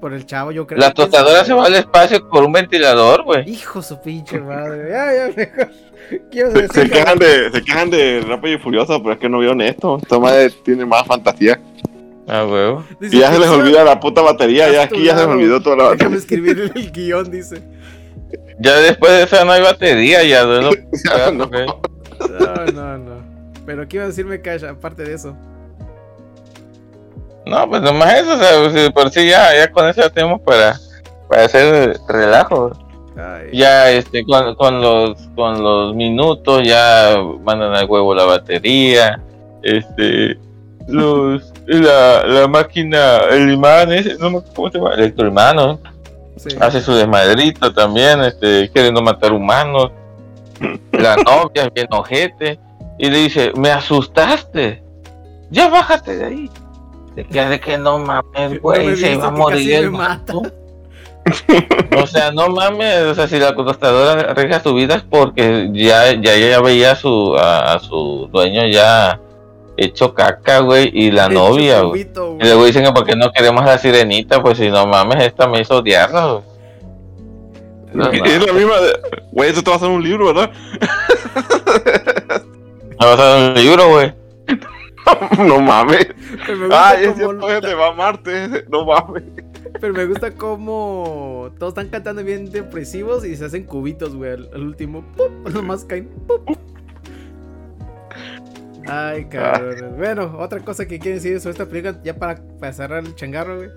Por 0.00 0.12
el 0.12 0.26
chavo, 0.26 0.50
yo 0.52 0.66
creo. 0.66 0.80
La 0.80 0.88
que 0.88 0.94
tostadora 0.94 1.44
se 1.44 1.52
va 1.54 1.64
al 1.66 1.74
espacio 1.74 2.28
por 2.28 2.44
un 2.44 2.52
ventilador, 2.52 3.22
güey. 3.24 3.48
Hijo 3.48 3.80
su 3.82 4.00
pinche 4.02 4.38
madre. 4.38 4.90
Ya, 4.90 5.12
ya, 5.14 5.32
mejor. 5.36 5.68
Quiero 6.30 6.50
Se, 6.52 6.68
se 6.68 6.90
quejan 6.90 7.18
de, 7.18 7.50
se 7.50 7.62
quejan 7.62 7.88
de 7.90 8.22
Rápido 8.28 8.56
y 8.56 8.58
Furioso, 8.58 9.02
pero 9.02 9.14
es 9.14 9.18
que 9.18 9.28
no 9.30 9.38
vieron 9.38 9.60
esto. 9.62 9.98
Esta 10.02 10.18
madre 10.18 10.50
tiene 10.62 10.84
más 10.84 11.06
fantasía. 11.06 11.58
Ah, 12.28 12.44
huevo. 12.46 12.84
Y 13.00 13.18
ya 13.18 13.28
se 13.32 13.38
les 13.38 13.48
"Ficción, 13.48 13.60
olvida 13.60 13.84
la 13.84 13.98
puta 14.00 14.20
batería, 14.22 14.70
ya 14.70 14.82
aquí 14.84 15.02
ya 15.04 15.16
se 15.16 15.24
les 15.26 15.34
olvidó 15.34 15.60
toda 15.62 15.76
la 15.76 15.82
Déjame 15.92 16.16
batería. 16.16 16.18
escribir 16.18 16.72
el 16.74 16.92
guion, 16.92 17.30
dice. 17.30 17.62
Ya 18.60 18.76
después 18.80 19.12
de 19.12 19.22
eso 19.24 19.44
no 19.44 19.52
hay 19.52 19.62
batería, 19.62 20.22
ya. 20.22 20.44
No, 20.48 20.60
no, 22.72 22.98
no. 22.98 23.23
Pero 23.66 23.88
¿qué 23.88 23.96
iba 23.96 24.04
a 24.04 24.08
decirme, 24.08 24.40
Cash, 24.40 24.64
aparte 24.64 25.04
de 25.04 25.14
eso? 25.14 25.36
No, 27.46 27.68
pues 27.68 27.82
nomás 27.82 28.14
eso, 28.14 28.34
o 28.34 28.38
sea, 28.38 28.70
si 28.70 28.90
por 28.90 29.10
sí 29.10 29.28
ya, 29.28 29.54
ya 29.54 29.70
con 29.70 29.86
eso 29.86 30.00
ya 30.00 30.10
tenemos 30.10 30.40
para, 30.40 30.78
para 31.28 31.44
hacer 31.44 31.98
relajo. 32.08 32.72
Ay, 33.16 33.50
Ya 33.52 33.90
este 33.90 34.24
con, 34.24 34.54
con 34.56 34.80
los 34.80 35.18
con 35.36 35.62
los 35.62 35.94
minutos 35.94 36.66
ya 36.66 37.16
mandan 37.44 37.74
al 37.74 37.88
huevo 37.88 38.14
la 38.14 38.24
batería, 38.24 39.20
este 39.62 40.38
los 40.88 41.52
la, 41.66 42.26
la 42.26 42.48
máquina, 42.48 43.18
el 43.30 43.52
imán 43.52 43.92
ese, 43.92 44.16
no 44.18 44.30
me 44.30 44.40
cómo 44.54 44.70
se 44.70 44.78
llama, 44.78 44.94
electroimán, 44.94 45.56
¿no? 45.56 45.80
sí. 46.36 46.56
hace 46.60 46.80
su 46.80 46.94
desmadrito 46.94 47.72
también, 47.72 48.22
este, 48.22 48.70
queriendo 48.70 49.02
matar 49.02 49.32
humanos. 49.32 49.92
La 50.92 51.16
novia 51.16 51.68
bien 51.74 51.88
ojete 51.90 52.58
y 52.98 53.10
le 53.10 53.18
dice, 53.18 53.52
me 53.56 53.70
asustaste, 53.70 54.82
ya 55.50 55.68
bájate 55.68 56.16
de 56.16 56.24
ahí. 56.24 56.50
Se 57.14 57.24
queda 57.24 57.48
de 57.48 57.60
que 57.60 57.78
no 57.78 57.98
mames, 57.98 58.52
No 58.54 58.60
güey, 58.60 58.96
se 58.96 59.16
va 59.16 59.26
a 59.28 59.30
morir 59.30 59.58
casi 59.58 59.72
el 59.74 59.90
me 59.90 59.98
mata. 59.98 60.32
vato". 60.34 60.52
O 62.02 62.06
sea, 62.06 62.32
no 62.32 62.48
mames, 62.48 63.02
o 63.04 63.14
sea, 63.14 63.26
si 63.28 63.38
la 63.38 63.54
tostadora 63.54 64.30
arriesga 64.32 64.60
su 64.60 64.74
vida 64.74 64.96
es 64.96 65.02
porque 65.02 65.70
ya, 65.72 66.12
ya, 66.12 66.36
ya 66.36 66.60
veía 66.60 66.92
a 66.92 66.96
su, 66.96 67.34
a, 67.38 67.74
a 67.74 67.78
su 67.78 68.28
dueño 68.32 68.66
ya 68.66 69.20
hecho 69.76 70.12
caca, 70.12 70.58
güey, 70.60 70.90
y 70.92 71.10
la 71.10 71.24
Hecho 71.26 71.32
novia, 71.34 71.80
güey. 71.82 72.02
Y 72.02 72.04
güey. 72.04 72.38
luego 72.40 72.64
dicen 72.66 72.84
que 72.84 72.92
porque 72.92 73.16
no 73.16 73.32
queremos 73.32 73.64
la 73.64 73.78
sirenita, 73.78 74.42
pues 74.42 74.58
si 74.58 74.68
no 74.70 74.86
mames, 74.86 75.22
esta 75.24 75.48
me 75.48 75.60
hizo 75.60 75.76
odiarla, 75.78 76.26
güey. 76.26 76.42
No, 77.94 78.10
Es 78.10 78.44
la 78.46 78.52
misma 78.52 78.80
de. 78.80 78.98
Güey, 79.30 79.50
eso 79.50 79.62
te 79.62 79.70
va 79.70 79.74
a 79.74 79.78
hacer 79.78 79.88
un 79.88 80.02
libro, 80.02 80.26
¿verdad? 80.26 80.50
Me 83.00 83.06
vas 83.06 83.18
a 83.18 83.24
dar 83.24 83.50
un 83.50 83.54
libro, 83.54 83.88
güey. 83.90 84.14
no 85.46 85.60
mames. 85.60 86.08
Ay, 86.70 87.04
es 87.06 87.16
cierto, 87.16 87.50
ese 87.50 87.74
va 87.74 87.88
a 87.88 87.92
Marte. 87.92 88.64
No 88.70 88.84
mames. 88.84 89.24
Pero 89.80 89.92
me 89.92 90.06
gusta 90.06 90.30
cómo 90.32 91.50
todos 91.58 91.72
están 91.72 91.88
cantando 91.88 92.22
bien 92.22 92.50
depresivos 92.50 93.24
y 93.24 93.36
se 93.36 93.44
hacen 93.44 93.64
cubitos, 93.64 94.14
güey. 94.14 94.32
Al, 94.32 94.62
último, 94.62 95.04
¡pum! 95.16 95.52
nomás 95.52 95.84
caen. 95.84 96.08
¡pum! 96.26 96.56
Ay, 98.86 99.24
cabrón. 99.26 99.94
Bueno, 99.96 100.36
otra 100.38 100.60
cosa 100.60 100.86
que 100.86 100.98
quieren 100.98 101.20
decir 101.20 101.40
sobre 101.40 101.52
esta 101.52 101.66
película, 101.66 102.00
ya 102.04 102.14
para, 102.16 102.40
para 102.60 102.72
cerrar 102.72 103.04
el 103.04 103.14
changarro, 103.14 103.56
güey. 103.56 103.70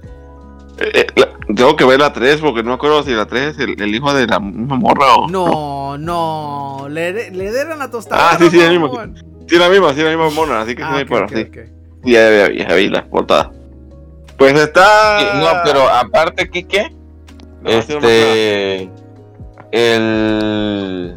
Eh, 0.79 0.91
eh, 0.93 1.07
la- 1.15 1.29
tengo 1.55 1.75
que 1.75 1.85
ver 1.85 1.99
la 1.99 2.13
3 2.13 2.39
porque 2.41 2.61
no 2.63 2.69
me 2.69 2.75
acuerdo 2.75 3.01
si 3.03 3.11
la 3.11 3.25
3 3.25 3.55
es 3.55 3.59
el, 3.59 3.81
el 3.81 3.95
hijo 3.95 4.13
de 4.13 4.27
la 4.27 4.39
misma 4.39 4.75
morra 4.77 5.15
o. 5.15 5.27
No, 5.29 5.97
no. 5.97 6.87
Le, 6.89 7.31
le 7.31 7.51
dieron 7.51 7.79
la 7.79 7.89
tostada. 7.89 8.31
Ah, 8.31 8.37
sí, 8.37 8.49
sí, 8.49 8.59
el 8.59 8.71
mismo. 8.71 8.87
mamón. 8.89 9.15
Sí, 9.47 9.55
la 9.57 9.69
misma, 9.69 9.93
sí, 9.93 10.01
la 10.01 10.09
misma 10.09 10.29
mona, 10.29 10.61
así 10.61 10.75
que 10.75 10.81
sí, 10.83 10.87
Ah, 10.87 10.95
me 10.95 11.01
ok, 11.01 11.05
acuerdo, 11.05 11.25
ok, 11.25 11.33
sí. 11.35 11.61
Sí, 12.03 12.11
Ya, 12.11 12.29
ya, 12.29 12.51
ya, 12.53 12.67
ya 12.69 12.75
vi 12.75 12.89
la 12.89 13.05
portada. 13.05 13.51
Pues 14.37 14.53
está. 14.59 15.19
No, 15.39 15.47
pero 15.63 15.87
aparte, 15.89 16.49
Kike, 16.49 16.91
No, 17.63 17.69
sí, 17.81 17.93
este. 17.93 18.89
El. 19.71 21.15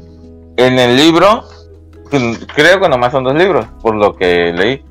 En 0.57 0.79
el 0.79 0.97
libro, 0.97 1.45
creo 2.55 2.81
que 2.81 2.89
nomás 2.89 3.13
son 3.13 3.25
dos 3.25 3.35
libros, 3.35 3.67
por 3.83 3.95
lo 3.95 4.15
que 4.15 4.53
leí. 4.53 4.85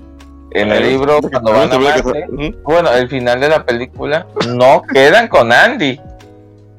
En 0.52 0.72
el 0.72 0.84
libro, 0.84 1.20
cuando 1.22 1.52
van 1.54 1.72
a 1.72 1.78
Marte, 1.80 2.26
Ujú. 2.30 2.56
bueno, 2.64 2.91
el 2.91 3.08
final 3.08 3.39
de 3.39 3.50
la 3.50 3.64
película, 3.64 4.26
no 4.47 4.82
quedan 4.82 5.28
con 5.28 5.52
Andy, 5.52 6.00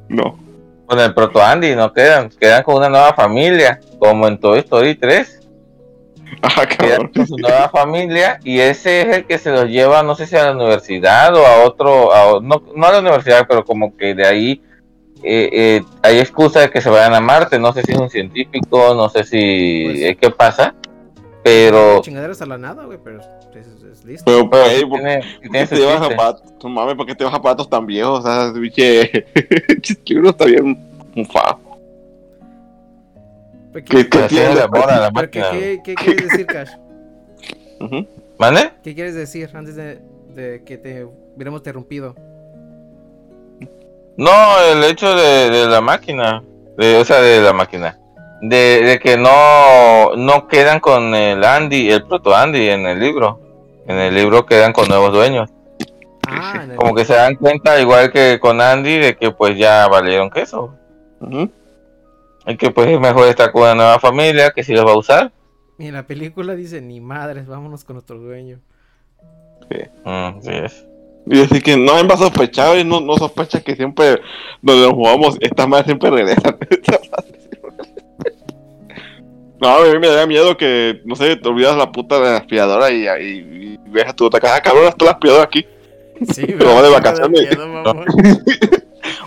No. 0.09 0.37
con 0.87 0.99
el 0.99 1.14
proto 1.14 1.41
Andy, 1.43 1.77
no 1.77 1.93
quedan, 1.93 2.31
quedan 2.31 2.62
con 2.64 2.77
una 2.77 2.89
nueva 2.89 3.14
familia, 3.14 3.79
como 3.99 4.27
en 4.27 4.39
Toy 4.41 4.59
Story 4.61 4.95
3. 4.97 5.37
Ah, 6.43 6.64
quedan 6.64 7.09
con 7.09 7.27
su 7.27 7.37
nueva 7.37 7.68
familia 7.68 8.39
y 8.45 8.61
ese 8.61 9.01
es 9.03 9.16
el 9.18 9.25
que 9.27 9.37
se 9.37 9.51
los 9.51 9.66
lleva, 9.66 10.03
no 10.05 10.14
sé 10.14 10.27
si 10.27 10.37
a 10.37 10.45
la 10.47 10.53
universidad 10.53 11.35
o 11.35 11.45
a 11.45 11.64
otro, 11.64 12.14
a 12.14 12.41
no, 12.41 12.62
no 12.75 12.87
a 12.87 12.93
la 12.93 13.01
universidad, 13.01 13.47
pero 13.49 13.64
como 13.64 13.95
que 13.97 14.14
de 14.14 14.25
ahí 14.27 14.62
eh, 15.25 15.51
eh, 15.53 15.83
hay 16.03 16.18
excusa 16.21 16.61
de 16.61 16.71
que 16.71 16.81
se 16.81 16.89
vayan 16.89 17.14
a 17.14 17.21
Marte, 17.21 17.59
no 17.59 17.73
sé 17.73 17.83
si 17.83 17.93
es 17.93 17.99
un 17.99 18.09
científico, 18.09 18.95
no 18.95 19.09
sé 19.11 19.25
si 19.25 19.85
Pues- 19.87 20.01
eh, 20.03 20.18
qué 20.21 20.31
pasa, 20.31 20.75
pero, 21.43 22.01
Chingaderas 22.01 22.41
a 22.41 22.47
la 22.47 22.57
nada, 22.59 22.85
güey, 22.85 22.99
pero 23.03 23.21
es, 23.59 23.66
es- 23.82 24.05
listo. 24.05 24.24
Pero, 24.24 24.48
pero 24.48 24.62
pues, 24.64 24.78
sí 24.78 24.86
¿por 24.86 24.98
tiene, 25.01 25.20
¿por 25.42 25.51
qué 25.53 25.66
te 25.66 25.76
llevas 25.76 26.09
zapatos? 26.09 26.53
No 26.62 26.68
mames, 26.70 26.94
¿por 26.94 27.07
qué 27.07 27.14
te 27.14 27.18
llevas 27.24 27.34
zapatos 27.34 27.68
tan 27.68 27.86
viejos? 27.86 28.20
O 28.20 28.22
sea, 28.22 28.48
ese 28.51 28.59
biche. 28.61 29.26
Libro 30.07 30.30
está 30.30 30.44
bien 30.46 30.78
mufado. 31.14 31.59
Pero, 33.72 33.84
¿Qué, 33.84 34.09
qué 34.09 34.18
la 34.55 34.68
pero 34.68 34.82
¿qué, 34.82 35.11
máquina. 35.12 35.51
qué- 35.53 35.80
qué 35.84 35.94
quieres 35.94 36.28
decir, 36.28 36.46
Cash? 36.46 36.70
¿Mande? 38.38 38.70
¿Qué 38.82 38.94
quieres 38.94 39.14
decir 39.14 39.48
antes 39.55 39.76
de, 39.76 40.01
de 40.34 40.62
que 40.64 40.76
te 40.78 41.05
hubiéramos 41.05 41.61
interrumpido? 41.61 42.14
No, 44.16 44.30
el 44.72 44.82
hecho 44.84 45.14
de, 45.14 45.51
de 45.51 45.66
la 45.68 45.80
máquina, 45.80 46.42
de, 46.76 46.96
o 46.96 47.05
sea, 47.05 47.20
de 47.20 47.40
la 47.40 47.53
máquina, 47.53 47.98
de, 48.43 48.82
de 48.84 48.99
que 48.99 49.16
no, 49.16 50.16
no 50.16 50.47
quedan 50.49 50.80
con 50.80 51.14
el 51.14 51.45
Andy, 51.45 51.91
el 51.91 52.07
proto 52.07 52.34
Andy 52.34 52.68
en 52.68 52.86
el 52.86 52.99
libro. 53.01 53.41
En 53.86 53.97
el 53.99 54.14
libro 54.14 54.47
quedan 54.47 54.72
con 54.72 54.88
nuevos 54.88 55.12
dueños. 55.12 55.51
Ah, 56.28 56.64
Como 56.76 56.95
que 56.95 57.05
se 57.05 57.14
dan 57.14 57.34
cuenta, 57.34 57.80
igual 57.80 58.12
que 58.12 58.38
con 58.41 58.61
Andy, 58.61 58.99
de 58.99 59.16
que 59.16 59.30
pues 59.32 59.59
ya 59.59 59.88
valieron 59.88 60.30
queso. 60.30 60.74
Y 62.47 62.57
que 62.57 62.70
pues 62.70 62.88
es 62.88 63.01
mejor 63.01 63.28
estar 63.28 63.51
con 63.53 63.62
una 63.62 63.74
nueva 63.74 63.99
familia 63.99 64.51
que 64.51 64.62
si 64.62 64.72
los 64.74 64.86
va 64.86 64.93
a 64.93 64.99
usar. 64.99 65.32
y 65.78 65.86
en 65.86 65.95
la 65.95 66.07
película 66.07 66.55
dice, 66.55 66.80
ni 66.80 67.01
madres, 67.01 67.47
vámonos 67.47 67.84
con 67.84 67.97
otro 67.97 68.18
dueño. 68.18 68.61
Mm, 70.05 70.41
sí 70.41 70.51
es. 70.53 70.86
Y 71.26 71.43
así 71.43 71.61
que 71.61 71.76
no 71.76 71.93
va 72.09 72.14
a 72.14 72.18
sospechar 72.18 72.78
y 72.78 72.84
no, 72.84 73.01
no 73.01 73.16
sospecha 73.16 73.61
que 73.61 73.76
siempre 73.76 74.20
donde 74.62 74.86
nos 74.86 74.95
jugamos, 74.95 75.36
estas 75.41 75.68
madres 75.68 75.86
siempre 75.86 76.11
regresan. 76.11 76.57
no, 79.61 79.69
a 79.69 79.85
mí 79.93 79.99
me 79.99 80.09
da 80.09 80.27
miedo 80.27 80.57
que, 80.57 81.01
no 81.05 81.15
sé, 81.17 81.37
te 81.37 81.49
olvidas 81.49 81.77
la 81.77 81.93
puta 81.93 82.17
de 82.19 82.31
la 82.31 82.37
aspiradora 82.39 82.91
y, 82.91 83.07
y, 83.07 83.75
y 83.75 83.79
ves 83.91 84.07
a 84.09 84.13
tu 84.15 84.25
otra 84.27 84.41
casa, 84.41 84.57
ah, 84.57 84.61
cabrón, 84.63 84.87
está 84.87 85.05
la 85.05 85.11
aspiradora 85.13 85.45
aquí. 85.45 85.67
Sí, 86.33 86.47
Pero 86.59 86.75
va 86.75 86.83
de 86.83 86.91
vacaciones. 86.91 87.49
miedo. 87.49 87.95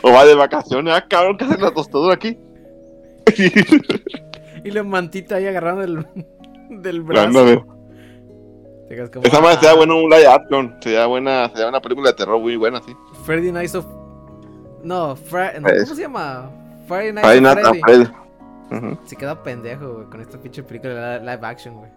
O 0.06 0.12
va 0.12 0.26
de 0.26 0.36
vacaciones, 0.36 0.94
ah, 0.94 1.06
cabrón, 1.08 1.38
¿qué 1.38 1.46
hace 1.46 1.58
la 1.58 1.72
tostadora 1.72 2.14
aquí? 2.14 2.38
Y 4.64 4.72
la 4.72 4.84
mantita 4.84 5.36
ahí 5.36 5.48
agarrando 5.48 5.82
del, 5.82 6.06
del 6.82 7.02
brazo. 7.02 7.66
Como, 9.12 9.26
Esa 9.26 9.42
madre 9.42 9.56
ah, 9.56 9.60
sería 9.60 9.74
bueno 9.76 9.98
un 9.98 10.10
live 10.10 10.28
action, 10.28 10.76
sería 10.82 11.06
buena, 11.08 11.50
sería 11.50 11.68
una 11.70 11.82
película 11.82 12.10
de 12.12 12.16
terror 12.16 12.40
muy 12.40 12.56
buena, 12.58 12.82
sí. 12.86 12.94
Freddy 13.26 13.52
Nights 13.52 13.76
of... 13.76 13.86
No, 14.84 15.16
Fra- 15.16 15.60
no, 15.60 15.70
¿cómo 15.70 15.96
se 15.96 16.02
llama? 16.02 16.52
Friday 16.88 17.14
Night 17.14 17.26
Friday 17.26 17.64
of 17.64 17.78
Freddy. 17.82 18.08
Se 19.06 19.16
queda 19.16 19.42
pendejo, 19.44 19.94
güey, 19.94 20.06
con 20.08 20.22
esta 20.22 20.38
pinche 20.40 20.64
película 20.64 20.94
de 20.94 21.20
li- 21.20 21.26
live 21.26 21.40
action, 21.48 21.76
güey. 21.78 21.92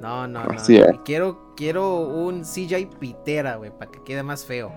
No, 0.00 0.26
no, 0.26 0.42
no. 0.44 0.50
Así 0.54 0.78
no. 0.78 0.86
es. 0.86 0.94
Y 0.94 0.98
Quiero, 0.98 1.54
quiero 1.56 2.00
un 2.00 2.42
CGI 2.42 2.86
pitera, 2.98 3.56
güey, 3.56 3.70
para 3.70 3.90
que 3.90 4.02
quede 4.04 4.22
más 4.22 4.44
feo. 4.44 4.72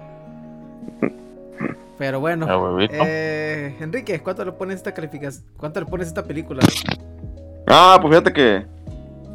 Pero 1.97 2.19
bueno, 2.19 2.45
eh, 2.91 3.75
Enrique, 3.79 4.19
¿cuánto 4.21 4.43
le 4.43 4.51
pones 4.51 4.75
esta 4.77 4.93
calificación? 4.93 5.45
¿Cuánto 5.57 5.79
le 5.79 5.85
pones 5.85 6.07
esta 6.07 6.23
película? 6.23 6.61
Ah, 7.67 7.97
pues 8.01 8.11
fíjate 8.11 8.33
que, 8.33 8.65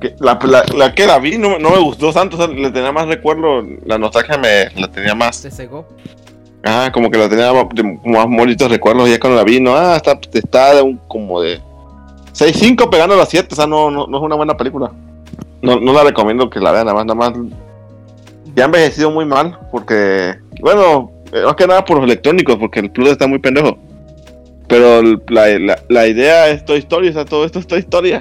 que 0.00 0.14
la, 0.20 0.38
la, 0.44 0.64
la 0.76 0.94
que 0.94 1.06
la 1.06 1.18
vi 1.18 1.38
no, 1.38 1.58
no 1.58 1.70
me 1.70 1.78
gustó 1.78 2.12
tanto, 2.12 2.36
o 2.36 2.38
sea, 2.38 2.46
le 2.48 2.70
tenía 2.70 2.92
más 2.92 3.08
recuerdo, 3.08 3.62
la 3.84 3.96
nostalgia 3.98 4.36
me 4.36 4.68
la 4.78 4.88
tenía 4.90 5.14
más, 5.14 5.36
Se 5.36 5.50
cegó. 5.50 5.88
Ah, 6.64 6.90
como 6.92 7.10
que 7.10 7.18
la 7.18 7.28
tenía 7.28 7.52
más, 7.52 7.66
más 8.04 8.26
bonitos 8.26 8.70
recuerdos, 8.70 9.08
ya 9.08 9.18
cuando 9.20 9.38
la 9.38 9.44
vi, 9.44 9.60
no, 9.60 9.74
ah, 9.76 9.96
está, 9.96 10.18
está 10.32 10.74
de 10.74 10.82
un, 10.82 10.96
como 11.08 11.40
de 11.40 11.60
6-5 12.32 12.88
pegando 12.90 13.14
a 13.14 13.18
las 13.18 13.28
7, 13.28 13.48
o 13.52 13.56
sea, 13.56 13.66
no, 13.66 13.90
no, 13.90 14.06
no 14.06 14.18
es 14.18 14.22
una 14.22 14.36
buena 14.36 14.56
película. 14.56 14.90
No, 15.62 15.78
no 15.78 15.92
la 15.92 16.04
recomiendo 16.04 16.48
que 16.48 16.60
la 16.60 16.72
vean, 16.72 16.86
nada 16.86 16.94
más, 17.04 17.06
nada 17.06 17.30
más. 17.30 17.38
Ya 18.56 18.64
ha 18.64 18.66
envejecido 18.66 19.10
muy 19.10 19.24
mal, 19.26 19.58
porque, 19.70 20.34
bueno, 20.60 21.10
eh, 21.32 21.42
más 21.44 21.54
que 21.54 21.66
nada 21.66 21.84
por 21.84 21.96
los 21.98 22.04
electrónicos, 22.06 22.56
porque 22.56 22.80
el 22.80 22.90
plus 22.90 23.10
está 23.10 23.26
muy 23.26 23.38
pendejo. 23.38 23.76
Pero 24.68 25.00
el- 25.00 25.22
la, 25.28 25.46
la, 25.58 25.78
la 25.88 26.06
idea 26.06 26.48
es 26.48 26.64
Toy 26.64 26.78
Story, 26.78 27.08
o 27.08 27.12
sea, 27.12 27.24
todo 27.24 27.44
esto 27.44 27.58
es 27.58 27.66
Toy 27.66 27.80
Story. 27.80 28.12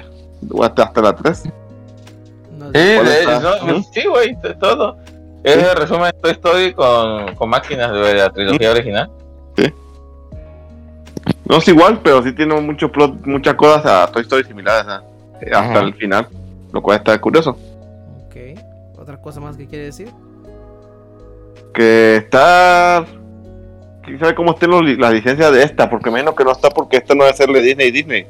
Hasta, 0.62 0.82
hasta 0.84 1.00
la 1.02 1.14
3. 1.14 1.42
No 2.58 2.72
Sí, 2.72 3.70
Ujú. 3.72 3.84
sí, 3.94 4.02
güey, 4.08 4.36
todo. 4.60 4.96
Es 5.42 5.56
el 5.56 5.76
resumen 5.76 6.10
de 6.12 6.12
Toy 6.20 6.30
Story 6.32 6.74
con, 6.74 7.34
con 7.34 7.48
máquinas 7.48 7.92
de 7.92 8.14
la 8.14 8.30
trilogía 8.30 8.70
original. 8.72 9.10
No 11.46 11.56
es 11.56 11.66
igual, 11.66 12.00
pero 12.02 12.22
sí 12.22 12.32
tiene 12.32 12.54
mucho 12.60 12.92
plot, 12.92 13.26
muchas 13.26 13.54
cosas 13.54 13.84
a 13.84 14.06
Toy 14.12 14.22
Story 14.22 14.44
similares. 14.44 14.86
Eh, 15.40 15.46
hasta 15.46 15.58
Ajá. 15.58 15.80
el 15.80 15.94
final. 15.94 16.28
Lo 16.72 16.80
cual 16.80 16.98
está 16.98 17.20
curioso. 17.20 17.58
Ok. 18.26 18.36
¿Otra 18.96 19.16
cosa 19.20 19.40
más 19.40 19.56
que 19.56 19.66
quiere 19.66 19.86
decir? 19.86 20.10
Que 21.74 22.16
está. 22.16 23.04
¿Quién 24.04 24.18
sabe 24.20 24.34
cómo 24.34 24.52
estén 24.52 24.70
las 25.00 25.12
licencias 25.12 25.52
de 25.52 25.62
esta? 25.62 25.90
Porque 25.90 26.10
menos 26.10 26.34
que 26.34 26.44
no 26.44 26.52
está 26.52 26.70
porque 26.70 26.98
esta 26.98 27.14
no 27.14 27.24
va 27.24 27.30
a 27.30 27.34
serle 27.34 27.60
Disney 27.60 27.88
y 27.88 27.90
Disney. 27.90 28.26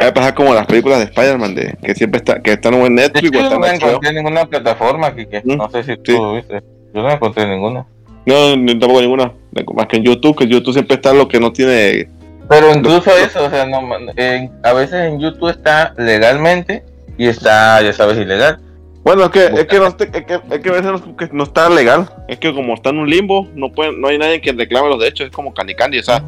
Va 0.00 0.08
a 0.08 0.14
pasar 0.14 0.34
como 0.34 0.52
las 0.54 0.66
películas 0.66 0.98
de 0.98 1.04
Spider-Man, 1.06 1.54
de, 1.54 1.76
que 1.82 1.94
siempre 1.94 2.18
está, 2.18 2.40
que 2.42 2.52
están 2.52 2.74
en 2.74 2.94
Netflix 2.94 3.28
hecho, 3.28 3.38
o 3.38 3.40
yo 3.40 3.46
están 3.46 3.60
no 3.60 3.66
en 3.66 3.78
HBO. 3.80 3.88
encontré 3.88 4.12
ninguna 4.12 4.44
plataforma, 4.46 5.14
Kike. 5.14 5.42
Mm, 5.44 5.56
No 5.56 5.70
sé 5.70 5.82
si 5.84 5.92
sí. 5.92 5.98
tú 6.04 6.34
viste. 6.34 6.62
Yo 6.94 7.02
no 7.02 7.10
encontré 7.10 7.46
ninguna. 7.46 7.86
No, 8.26 8.56
no, 8.56 8.78
tampoco 8.78 9.00
ninguna. 9.00 9.32
Más 9.74 9.86
que 9.86 9.96
en 9.96 10.02
YouTube, 10.04 10.36
que 10.36 10.44
en 10.44 10.50
YouTube 10.50 10.72
siempre 10.74 10.96
está 10.96 11.12
lo 11.14 11.28
que 11.28 11.40
no 11.40 11.52
tiene. 11.52 12.08
Pero 12.48 12.74
incluso 12.74 13.10
eso, 13.16 13.44
o 13.46 13.50
sea, 13.50 13.66
no, 13.66 13.80
en- 14.16 14.52
a 14.62 14.72
veces 14.72 14.94
en 15.12 15.18
YouTube 15.18 15.48
está 15.50 15.94
legalmente 15.96 16.84
y 17.18 17.26
está, 17.28 17.80
ya 17.82 17.92
sabes, 17.92 18.18
ilegal. 18.18 18.60
Bueno, 19.02 19.24
es 19.24 19.30
que, 19.30 19.44
es 19.46 19.64
que, 19.66 19.78
no, 19.78 19.86
es 19.86 19.94
que, 19.94 20.18
es 20.50 20.60
que 20.60 20.68
a 20.68 20.72
veces 20.72 20.84
no, 20.92 21.16
que 21.16 21.28
no 21.32 21.44
está 21.44 21.70
legal. 21.70 22.08
Es 22.28 22.38
que 22.38 22.52
como 22.52 22.74
está 22.74 22.90
en 22.90 22.98
un 22.98 23.08
limbo, 23.08 23.46
no 23.54 23.70
pueden, 23.72 24.00
no 24.00 24.08
hay 24.08 24.18
nadie 24.18 24.40
quien 24.40 24.58
reclame 24.58 24.88
los 24.88 24.98
derechos. 24.98 25.26
Es 25.28 25.32
como 25.32 25.54
Candy 25.54 25.74
Candy, 25.76 26.00
o 26.00 26.02
sea, 26.02 26.22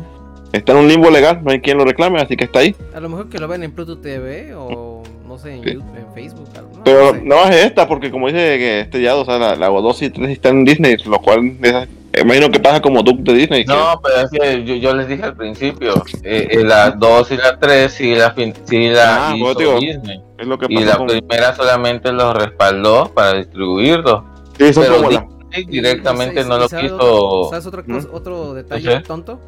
está 0.53 0.73
en 0.73 0.79
un 0.79 0.89
limbo 0.89 1.11
legal, 1.11 1.41
no 1.43 1.51
hay 1.51 1.61
quien 1.61 1.79
lo 1.79 1.85
reclame, 1.85 2.21
así 2.21 2.37
que 2.37 2.45
está 2.45 2.61
ahí. 2.61 2.75
A 2.95 3.01
lo 3.01 3.09
mejor 3.09 3.29
que 3.29 3.39
lo 3.39 3.49
ven 3.49 3.63
en 3.63 3.73
Pluto 3.73 3.99
TV 3.99 4.55
o 4.55 5.03
no 5.27 5.39
sé, 5.39 5.55
en, 5.57 5.63
Sí. 5.65 5.71
YouTube, 5.75 5.97
en 5.97 6.15
Facebook. 6.15 6.49
algo, 6.57 6.71
no, 6.79 6.85
Pero 6.85 7.01
no 7.07 7.13
sé. 7.13 7.21
no 7.25 7.45
es 7.45 7.65
esta, 7.67 7.87
porque 7.87 8.11
como 8.11 8.29
dice 8.29 8.39
que 8.59 8.81
este 8.81 9.01
ya, 9.03 9.15
o 9.17 9.25
sea, 9.25 9.39
la, 9.39 9.57
la 9.57 9.69
2 9.69 10.03
y 10.03 10.11
3 10.11 10.31
están 10.31 10.59
en 10.59 10.65
Disney, 10.65 10.97
lo 11.07 11.19
cual 11.21 11.55
es- 11.63 11.89
imagino 12.23 12.51
que 12.51 12.59
pasa 12.61 12.81
como 12.81 13.03
Duke 13.03 13.23
de 13.25 13.35
Disney. 13.35 13.65
que- 13.65 13.73
No, 13.73 14.01
pero 14.03 14.23
es 14.23 14.31
que 14.31 14.65
yo, 14.65 14.75
yo 14.77 14.95
les 14.95 15.07
dije 15.07 15.23
al 15.23 15.37
principio, 15.37 16.03
eh, 16.25 16.49
eh, 16.51 16.65
la 16.65 16.91
2 16.93 17.31
y 17.31 17.37
la 17.37 17.59
3 17.59 17.93
sí 17.93 18.15
la, 18.15 18.33
fin- 18.33 18.55
sí 18.65 18.89
la 18.89 19.29
Ah, 19.31 19.37
hizo 19.37 19.55
digo, 19.55 19.79
Disney. 19.79 20.21
es 20.39 20.47
lo 20.47 20.59
que 20.59 20.67
Y 20.71 20.83
la 20.85 20.97
con... 20.97 21.07
primera 21.09 21.55
solamente 21.55 22.11
los 22.11 22.35
respaldó 22.35 23.13
para 23.15 23.35
distribuirlos. 23.35 24.23
Sí, 24.59 24.73
son 24.73 24.83
pero 24.85 24.97
como 24.97 25.09
di- 25.11 25.15
la- 25.17 25.27
Sí, 25.51 25.63
Y- 25.63 25.65
directamente 25.67 26.41
y- 26.41 26.45
y- 26.45 26.47
no 26.47 26.57
y 26.57 26.61
lo 26.61 26.69
¿sabes 26.69 26.85
quiso. 26.85 26.97
otro- 26.97 27.49
¿Sabes 27.51 27.67
otra 27.67 27.83
cosa, 27.83 28.09
¿Mm? 28.09 28.15
otro 28.15 28.53
detalle 28.55 28.91
sé. 28.99 29.01
tonto? 29.01 29.41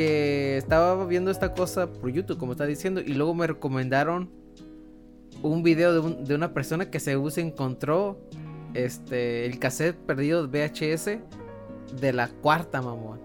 Que 0.00 0.56
estaba 0.56 1.04
viendo 1.04 1.30
esta 1.30 1.52
cosa 1.52 1.86
por 1.92 2.08
YouTube, 2.10 2.38
como 2.38 2.52
está 2.52 2.64
diciendo, 2.64 3.02
y 3.02 3.12
luego 3.12 3.34
me 3.34 3.46
recomendaron 3.46 4.30
un 5.42 5.62
video 5.62 5.92
de, 5.92 5.98
un- 6.00 6.24
de 6.24 6.34
una 6.34 6.54
persona 6.54 6.90
que 6.90 6.98
según 7.00 7.30
se 7.30 7.42
encontró 7.42 8.18
este 8.72 9.44
el 9.44 9.58
cassette 9.58 9.94
perdido 9.98 10.48
VHS 10.48 11.18
de 12.00 12.12
la 12.14 12.28
cuarta, 12.28 12.80
mamón. 12.80 13.20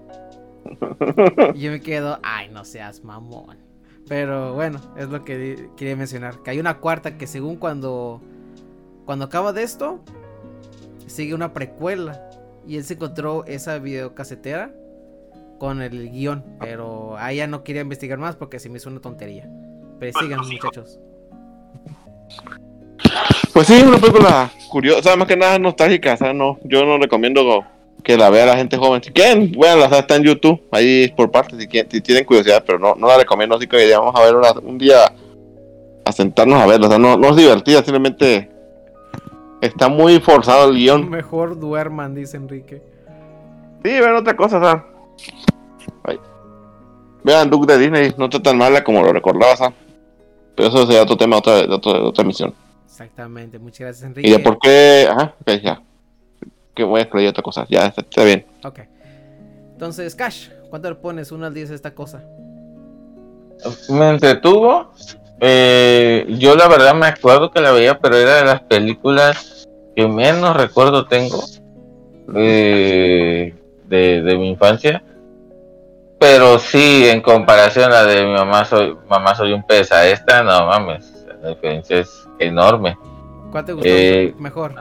Y 1.56 1.60
yo 1.62 1.72
me 1.72 1.80
quedo, 1.80 2.20
ay, 2.24 2.50
no 2.50 2.66
seas 2.66 3.06
mamón. 3.06 3.56
Pero 4.10 4.54
bueno, 4.54 4.82
es 4.98 5.08
lo 5.08 5.24
que 5.24 5.70
quería 5.78 5.96
mencionar. 5.96 6.44
Que 6.44 6.52
hay 6.52 6.60
una 6.60 6.80
cuarta 6.80 7.18
que 7.18 7.26
según 7.26 7.56
cuando 7.56 8.20
cuando 9.06 9.24
acaba 9.24 9.54
de 9.54 9.64
esto 9.64 10.02
sigue 11.08 11.34
una 11.36 11.54
precuela 11.54 12.30
y 12.68 12.76
él 12.76 12.84
se 12.84 12.96
encontró 12.96 13.46
esa 13.46 13.80
videocasetera 13.80 14.76
con 15.66 15.82
el 15.82 16.12
guion, 16.12 16.44
pero 16.60 17.18
a 17.18 17.32
ella 17.32 17.48
no 17.48 17.64
quería 17.64 17.82
investigar 17.82 18.20
más 18.20 18.36
porque 18.36 18.60
se 18.60 18.70
me 18.70 18.78
hizo 18.78 18.88
una 18.88 19.02
tontería. 19.02 19.50
Pero 20.00 20.20
sigan 20.20 20.42
muchachos. 20.48 21.00
Pues 23.52 23.66
sí, 23.66 23.82
una 23.84 23.98
película 23.98 24.52
curiosa, 24.70 25.16
más 25.16 25.28
que 25.28 25.36
nada 25.36 25.58
nostálgica, 25.58 26.14
o 26.14 26.18
sea, 26.18 26.34
no, 26.34 26.60
yo 26.66 26.86
no 26.86 27.00
recomiendo 27.00 27.64
que 28.04 28.16
la 28.16 28.30
vea 28.30 28.46
la 28.46 28.58
gente 28.58 28.78
joven. 28.78 29.02
Si 29.02 29.10
quieren, 29.12 29.54
bueno, 29.54 29.88
la 29.88 29.98
está 29.98 30.18
en 30.18 30.24
YouTube, 30.24 30.62
ahí 30.72 31.12
por 31.18 31.32
parte, 31.32 31.60
si, 31.60 31.68
quieren- 31.68 31.90
si 31.92 32.00
tienen 32.02 32.26
curiosidad, 32.26 32.64
pero 32.64 32.78
no, 32.78 32.94
no 32.94 33.08
la 33.08 33.18
recomiendo, 33.18 33.56
así 33.56 33.66
que 33.66 33.90
ya 33.90 34.00
vamos 34.00 34.16
a 34.16 34.24
ver 34.24 34.36
una- 34.36 34.52
un 34.52 34.78
día 34.78 35.12
a 36.06 36.12
sentarnos 36.12 36.62
a 36.62 36.68
verla, 36.68 36.86
o 36.86 36.90
sea, 36.92 37.00
no, 37.00 37.18
no 37.18 37.30
es 37.30 37.36
divertida, 37.38 37.82
simplemente 37.82 38.52
está 39.62 39.88
muy 39.90 40.20
forzado 40.20 40.70
el 40.70 40.76
guion. 40.76 41.10
Mejor 41.10 41.60
duerman, 41.60 42.14
dice 42.14 42.38
Enrique. 42.38 42.84
Sí, 43.84 43.90
vean 43.90 44.16
otra 44.16 44.36
cosa, 44.36 44.58
o 44.60 44.62
sea. 44.62 44.86
Ay. 46.08 46.20
Vean 47.24 47.50
Duke 47.50 47.72
de 47.74 47.80
Disney, 47.80 48.14
no 48.18 48.26
está 48.26 48.42
tan 48.42 48.58
mala 48.58 48.84
como 48.84 49.02
lo 49.02 49.12
recordaba, 49.12 49.56
¿sabes? 49.56 49.76
Pero 50.56 50.70
eso 50.70 50.86
sería 50.86 51.04
otro 51.04 51.18
tema, 51.18 51.38
otra, 51.38 51.66
de 51.66 51.74
otra, 51.74 51.94
otra 52.04 52.24
emisión. 52.24 52.54
Exactamente, 52.86 53.60
muchas 53.60 53.80
gracias 53.80 54.04
Y 54.04 54.06
Enrique. 54.08 54.32
de 54.32 54.40
por 54.40 54.60
qué. 54.60 55.08
Ajá, 55.10 55.34
ok, 55.42 55.52
ya. 55.62 55.82
Que 56.74 56.84
voy 56.84 57.00
a 57.00 57.04
escribir 57.04 57.30
otra 57.30 57.44
cosa, 57.44 57.66
ya, 57.70 57.88
está, 57.88 58.02
está 58.02 58.24
bien. 58.24 58.46
Ok. 58.64 58.80
Entonces, 59.74 60.16
Cash, 60.16 60.50
¿cuánto 60.70 60.88
le 60.90 60.96
pones 60.96 61.32
1 61.32 61.46
al 61.46 61.54
10 61.54 61.72
a 61.72 61.76
esta 61.76 61.94
cosa? 61.94 62.24
Me 63.90 64.10
entretuvo. 64.10 64.92
Eh, 65.42 66.26
yo 66.40 66.56
la 66.56 66.68
verdad 66.70 66.94
me 66.94 67.08
acuerdo 67.08 67.52
que 67.52 67.60
la 67.60 67.72
veía, 67.72 68.00
pero 68.00 68.16
era 68.16 68.36
de 68.38 68.46
las 68.46 68.62
películas 68.62 69.68
que 69.96 70.08
menos 70.08 70.56
recuerdo 70.56 71.08
tengo 71.08 71.44
eh, 72.36 73.54
de, 73.88 74.22
de 74.22 74.38
mi 74.38 74.50
infancia. 74.52 75.04
Pero 76.26 76.58
sí, 76.58 77.08
en 77.08 77.22
comparación 77.22 77.86
a 77.86 78.02
la 78.02 78.06
de 78.06 78.26
mi 78.26 78.34
mamá 78.34 78.66
soy, 78.66 78.98
mamá 79.08 79.36
soy 79.36 79.54
un 79.54 79.62
pez 79.62 79.92
a 79.92 80.08
esta, 80.08 80.42
no 80.42 80.66
mames, 80.66 81.14
la 81.40 81.50
diferencia 81.50 82.00
es 82.00 82.28
enorme. 82.40 82.98
¿Cuál 83.52 83.64
te 83.64 83.74
gustó 83.74 83.88
Eh, 83.88 84.34
mejor? 84.40 84.74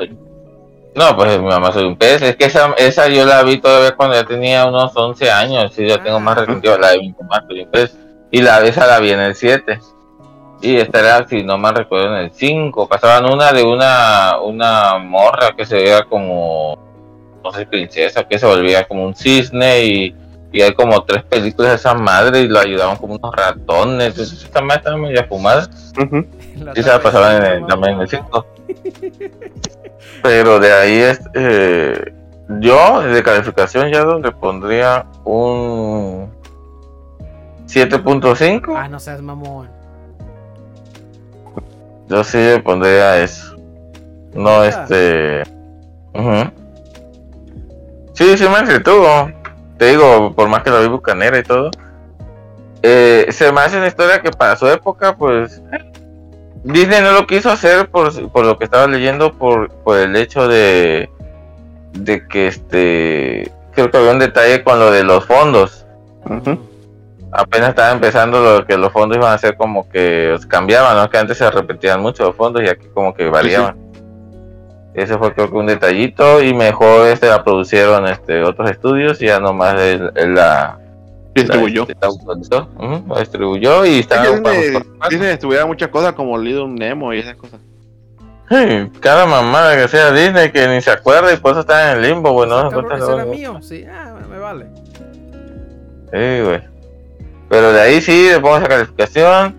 No, 0.95 1.15
pues 1.15 1.39
mi 1.39 1.47
mamá 1.47 1.71
soy 1.71 1.85
un 1.85 1.97
pez. 1.97 2.23
Es 2.23 2.37
que 2.37 2.47
esa, 2.47 2.73
esa 2.79 3.09
yo 3.09 3.27
la 3.27 3.43
vi 3.43 3.59
todavía 3.59 3.95
cuando 3.95 4.17
ya 4.17 4.25
tenía 4.25 4.65
unos 4.65 4.97
11 4.97 5.31
años. 5.31 5.71
Sí, 5.75 5.87
ya 5.87 6.03
tengo 6.03 6.19
más 6.19 6.39
resentido 6.39 6.79
la 6.79 6.93
de 6.93 7.01
mi 7.01 7.15
mamá 7.21 7.45
soy 7.47 7.61
un 7.61 7.71
pez. 7.71 7.95
Y 8.31 8.41
la 8.41 8.63
de 8.63 8.71
esa 8.71 8.87
la 8.87 8.99
vi 8.99 9.11
en 9.11 9.21
el 9.21 9.35
7. 9.35 9.79
Y 10.63 10.77
esta 10.77 11.01
era, 11.01 11.29
si 11.29 11.43
no 11.43 11.59
mal 11.59 11.75
recuerdo, 11.75 12.17
en 12.17 12.25
el 12.25 12.31
5. 12.33 12.89
Pasaban 12.89 13.31
una 13.31 13.53
de 13.53 13.65
una, 13.65 14.39
una 14.43 14.97
morra 14.97 15.55
que 15.55 15.67
se 15.67 15.77
veía 15.77 16.05
como, 16.05 16.79
no 17.45 17.53
sé, 17.53 17.67
princesa, 17.67 18.27
que 18.27 18.39
se 18.39 18.47
volvía 18.47 18.85
como 18.85 19.05
un 19.05 19.15
cisne. 19.15 19.85
Y, 19.85 20.24
y 20.55 20.63
hay 20.63 20.73
como 20.73 21.03
tres 21.03 21.25
películas 21.25 21.73
de 21.73 21.77
esa 21.77 21.95
madre 21.95 22.43
y 22.43 22.47
lo 22.49 22.61
ayudaban 22.61 22.97
como 22.97 23.17
unos 23.17 23.35
ratones. 23.35 24.07
Entonces, 24.11 24.45
esta 24.45 24.63
madre 24.63 24.79
estaba 24.79 24.97
media 24.97 25.25
fumada. 25.25 25.69
Sí, 26.77 26.83
se 26.85 26.89
la 26.89 27.03
pasaban 27.03 27.37
en 27.37 27.53
el, 27.53 27.67
también 27.67 27.95
en 27.95 28.01
el 28.03 28.09
5. 28.09 28.47
Pero 30.23 30.61
de 30.61 30.73
ahí 30.73 30.99
es. 30.99 31.21
eh, 31.35 32.15
yo, 32.61 33.01
de 33.01 33.23
calificación, 33.25 33.93
ya 33.93 34.05
le 34.05 34.31
pondría 34.31 35.05
un 35.25 36.31
7.5. 37.67 38.73
Ah, 38.77 38.87
no 38.89 39.01
seas 39.01 39.21
mamón. 39.21 39.69
Yo 42.09 42.23
sí 42.23 42.39
le 42.39 42.61
pondría 42.61 43.21
eso. 43.21 43.57
No, 44.33 44.63
este. 44.63 45.43
ujú. 46.15 46.51
Sí, 48.13 48.39
sí 48.39 48.49
me 48.49 48.59
entretuvo. 48.59 49.29
Te 49.79 49.87
digo, 49.87 50.33
por 50.35 50.49
más 50.49 50.62
que 50.62 50.70
la 50.70 50.81
vi 50.81 50.89
bucanera 50.89 51.39
y 51.39 51.43
todo. 51.43 51.70
eh, 52.83 53.27
se 53.31 53.51
me 53.53 53.61
hace 53.61 53.77
una 53.79 53.87
historia 53.89 54.20
que 54.22 54.31
para 54.31 54.57
su 54.57 54.66
época, 54.68 55.16
pues. 55.16 55.61
Disney 56.62 57.03
no 57.03 57.12
lo 57.12 57.27
quiso 57.27 57.51
hacer 57.51 57.89
por, 57.91 58.31
por 58.31 58.47
lo 58.47 58.57
que 58.59 58.64
estaba 58.64 58.87
leyendo, 58.87 59.33
por, 59.33 59.70
por 59.70 59.99
el 59.99 60.14
hecho 60.16 60.49
de. 60.49 61.11
de 61.93 62.27
que 62.29 62.47
este. 62.49 63.53
Creo 63.72 63.91
que 63.91 63.97
había 63.99 64.12
un 64.12 64.18
detalle 64.20 64.62
con 64.62 64.79
lo 64.79 64.91
de 64.93 65.03
los 65.03 65.25
fondos 65.25 65.85
Ujú. 66.27 66.57
apenas 67.33 67.70
estaba 67.70 67.91
empezando 67.91 68.41
lo 68.41 68.64
que 68.64 68.79
los 68.79 68.93
fondos 68.93 69.18
iban 69.18 69.33
a 69.33 69.39
ser 69.39 69.57
como 69.57 69.89
que 69.89 70.37
cambiaban, 70.47 70.97
¿no? 70.97 71.11
Que 71.11 71.18
antes 71.18 71.37
se 71.39 71.51
repetían 71.51 72.01
mucho 72.01 72.22
los 72.22 72.37
fondos 72.37 72.62
y 72.62 72.68
aquí 72.68 72.87
como 72.95 73.12
que 73.12 73.29
variaban. 73.29 73.77
Ese 74.95 75.19
fue 75.19 75.35
creo 75.35 75.51
que 75.51 75.57
un 75.57 75.67
detallito 75.67 76.43
y 76.43 76.55
mejor 76.55 77.09
este 77.09 77.29
la 77.29 77.43
producieron 77.43 78.07
este 78.07 78.43
otros 78.43 78.71
estudios 78.71 79.21
y 79.21 79.27
ya 79.27 79.41
nomás 79.41 79.81
él, 79.81 80.11
él 80.15 80.35
la, 80.35 80.79
Distribuyó. 81.35 81.85
la, 81.89 81.95
la 82.01 82.07
autorizó, 82.07 82.69
ujú, 82.79 83.13
la 83.13 83.21
distribuyó 83.21 83.85
y 83.85 83.95
Es 83.95 84.01
estaba 84.01 84.23
que 84.23 84.29
ocupando 84.29 84.61
Disney, 85.11 85.31
distribuía 85.31 85.67
muchas 85.67 85.89
cosas 85.89 86.13
como 86.13 86.39
Little 86.39 86.69
Nemo 86.69 87.13
y 87.13 87.19
esas 87.19 87.35
cosas. 87.35 87.61
Sí, 88.49 88.91
cada 89.01 89.27
mamada 89.27 89.75
que 89.77 89.89
sea 89.89 90.13
Disney 90.13 90.53
que 90.53 90.69
ni 90.69 90.81
se 90.81 90.91
acuerda 90.91 91.33
y 91.33 91.39
por 91.39 91.53
eso 91.53 91.61
está 91.61 91.91
en 91.93 91.99
el 91.99 92.11
limbo, 92.11 92.33
bueno, 92.33 92.71
no 92.71 93.17
se 93.17 93.25
mío. 93.25 93.59
Sí, 93.63 93.85
ah, 93.91 94.15
me 94.31 94.39
vale. 94.39 94.67
Sí, 96.13 96.45
güey. 96.45 96.63
Pero 97.49 97.73
de 97.73 97.81
ahí 97.81 98.01
sí, 98.01 98.29
le 98.31 98.41
pongo 98.41 98.59
esa 98.59 98.69
calificación. 98.69 99.57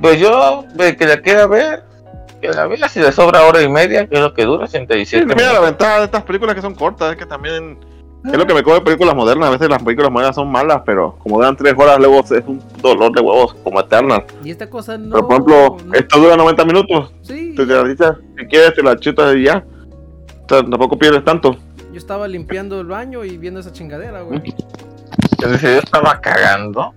Pues 0.00 0.20
yo, 0.20 0.64
que 0.76 1.06
la 1.06 1.20
quiera 1.20 1.46
ver, 1.46 1.82
que 2.40 2.48
la 2.48 2.66
vea 2.66 2.88
si 2.88 3.00
le 3.00 3.10
sobra 3.12 3.42
hora 3.46 3.60
y 3.62 3.68
media, 3.68 4.06
que 4.06 4.14
es 4.16 4.20
lo 4.20 4.32
que 4.34 4.44
dura, 4.44 4.66
Sí, 4.66 4.76
87 4.78 5.24
mira, 5.26 5.36
la 5.36 5.44
minutos. 5.46 5.64
ventaja 5.70 5.98
de 5.98 6.04
estas 6.04 6.22
películas 6.24 6.54
que 6.54 6.60
son 6.62 6.74
cortas 6.74 7.12
es 7.12 7.16
que 7.16 7.26
también. 7.26 7.78
Es 8.24 8.36
lo 8.36 8.46
que 8.46 8.52
me 8.52 8.62
come 8.64 8.76
de 8.76 8.82
películas 8.82 9.14
modernas. 9.14 9.48
A 9.48 9.52
veces 9.52 9.68
las 9.70 9.80
películas 9.82 10.10
modernas 10.10 10.34
son 10.34 10.50
malas, 10.50 10.82
pero 10.84 11.16
como 11.22 11.36
duran 11.36 11.56
tres 11.56 11.72
horas, 11.78 11.98
luego 11.98 12.18
es 12.20 12.30
un 12.46 12.60
dolor 12.82 13.12
de 13.12 13.20
huevos 13.20 13.54
como 13.62 13.78
Eternal. 13.80 14.24
Y 14.44 14.50
esta 14.50 14.68
cosa 14.68 14.98
no. 14.98 15.10
Pero 15.14 15.26
por 15.28 15.34
ejemplo, 15.36 15.76
no- 15.86 15.94
esto 15.94 16.18
dura 16.18 16.36
90 16.36 16.64
minutos. 16.64 17.12
Sí, 17.22 17.54
Te, 17.56 17.64
te 17.64 17.72
la 17.74 17.84
dices, 17.84 18.08
si 18.36 18.46
quieres, 18.46 18.74
te 18.74 18.82
la 18.82 18.96
chutas 18.98 19.36
y 19.36 19.44
ya. 19.44 19.64
O 20.44 20.48
sea, 20.48 20.62
tampoco 20.62 20.98
pierdes 20.98 21.24
tanto. 21.24 21.56
yo 21.92 21.96
estaba 21.98 22.26
limpiando 22.26 22.80
el 22.80 22.88
baño 22.88 23.24
y 23.24 23.38
viendo 23.38 23.60
esa 23.60 23.72
chingadera, 23.72 24.22
güey. 24.22 24.42
Yo 25.40 25.48
estaba 25.68 26.20
cagando. 26.20 26.92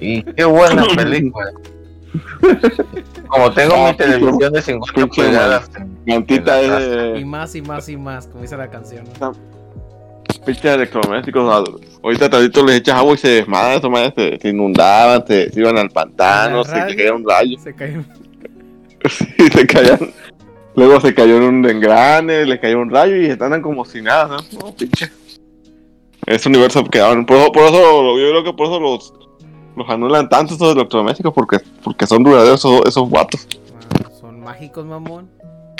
Y 0.00 0.22
qué 0.22 0.44
buena 0.44 0.84
película. 0.96 1.50
Como 3.28 3.52
tengo 3.52 3.86
mi 3.88 3.96
televisión 3.96 4.52
de 4.52 4.62
50 4.62 4.94
Pinche 4.94 5.22
pulgadas. 5.22 5.70
Es. 6.82 7.20
Y 7.20 7.24
más 7.24 7.54
y 7.54 7.62
más 7.62 7.88
y 7.88 7.96
más, 7.96 8.26
como 8.26 8.42
dice 8.42 8.56
la 8.56 8.68
canción. 8.68 9.04
¿no? 9.20 9.32
Pinche 10.44 10.72
electrodomésticos. 10.74 11.48
ah, 11.52 11.64
Ahorita 12.02 12.28
tantito 12.28 12.64
les 12.66 12.76
echas 12.76 12.96
agua 12.96 13.14
y 13.14 13.18
se 13.18 13.28
desmadran. 13.28 13.80
Se, 14.14 14.38
se 14.38 14.48
inundaban, 14.48 15.26
se, 15.26 15.50
se 15.50 15.60
iban 15.60 15.78
al 15.78 15.90
pantano, 15.90 16.64
se 16.64 16.72
caía 16.72 17.14
un 17.14 17.26
rayo. 17.28 17.58
Se 17.58 17.74
cayó. 17.74 18.00
Sí, 19.06 19.48
se 19.52 19.66
caían. 19.66 19.98
Luego 20.76 20.98
se 21.00 21.14
cayó 21.14 21.36
en 21.36 21.42
un 21.42 21.68
engrane, 21.68 22.46
le 22.46 22.58
cayó 22.58 22.80
un 22.80 22.90
rayo 22.90 23.16
y 23.16 23.26
están 23.26 23.60
como 23.60 23.84
si 23.84 24.00
nada, 24.00 24.38
¿no? 24.52 24.58
No, 24.58 24.74
pinche. 24.74 25.10
Ese 26.26 26.48
universo 26.48 26.82
quedaban. 26.84 27.26
Por, 27.26 27.36
eso- 27.36 27.52
por 27.52 27.64
eso, 27.64 28.18
yo 28.18 28.30
creo 28.30 28.44
que 28.44 28.52
por 28.54 28.66
eso 28.68 28.80
los, 28.80 29.12
los 29.76 29.88
anulan 29.88 30.28
tanto 30.28 30.54
estos 30.54 30.74
electrodomésticos, 30.74 31.32
porque, 31.32 31.58
porque 31.82 32.06
son 32.06 32.22
duraderos 32.22 32.60
esos, 32.60 32.82
esos 32.86 33.08
guatos. 33.08 33.46
Ah, 34.04 34.10
son 34.20 34.40
mágicos, 34.40 34.84
mamón. 34.84 35.28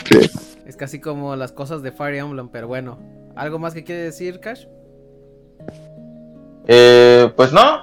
Sí. 0.05 0.31
Es 0.67 0.77
casi 0.77 1.01
como 1.01 1.37
las 1.37 1.53
cosas 1.53 1.83
de 1.83 1.93
Fire 1.93 2.15
Emblem, 2.15 2.49
pero 2.49 2.67
bueno. 2.67 2.99
¿Algo 3.37 3.59
más 3.59 3.75
que 3.75 3.85
quiere 3.85 4.03
decir, 4.03 4.41
Cash? 4.41 4.67
Eh, 6.67 7.33
pues 7.37 7.53
no, 7.53 7.83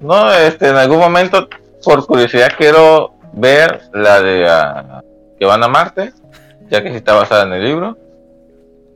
no, 0.00 0.32
este, 0.32 0.68
en 0.68 0.76
algún 0.76 0.98
momento, 0.98 1.48
por 1.84 2.06
curiosidad, 2.06 2.52
quiero 2.56 3.14
ver 3.32 3.82
la 3.92 4.20
de 4.20 4.46
ah, 4.48 5.02
que 5.38 5.46
van 5.46 5.62
a 5.62 5.68
Marte, 5.68 6.12
ya 6.68 6.82
que 6.82 6.90
sí 6.90 6.96
está 6.96 7.14
basada 7.14 7.44
en 7.44 7.52
el 7.52 7.64
libro. 7.64 7.96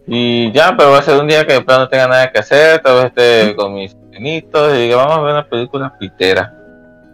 Y 0.06 0.50
ya, 0.52 0.76
pero 0.76 0.90
va 0.90 0.98
a 0.98 1.02
ser 1.02 1.20
un 1.20 1.28
día 1.28 1.46
que 1.46 1.54
de 1.54 1.62
plano 1.62 1.84
no 1.84 1.88
tenga 1.88 2.08
nada 2.08 2.32
que 2.32 2.40
hacer, 2.40 2.80
tal 2.82 2.96
vez 2.96 3.04
esté 3.06 3.54
con 3.54 3.74
mis 3.74 3.94
pinitos 3.94 4.74
y 4.74 4.82
diga, 4.82 4.96
vamos 4.96 5.18
a 5.18 5.20
ver 5.22 5.32
una 5.32 5.48
película 5.48 5.96
pitera. 5.98 6.58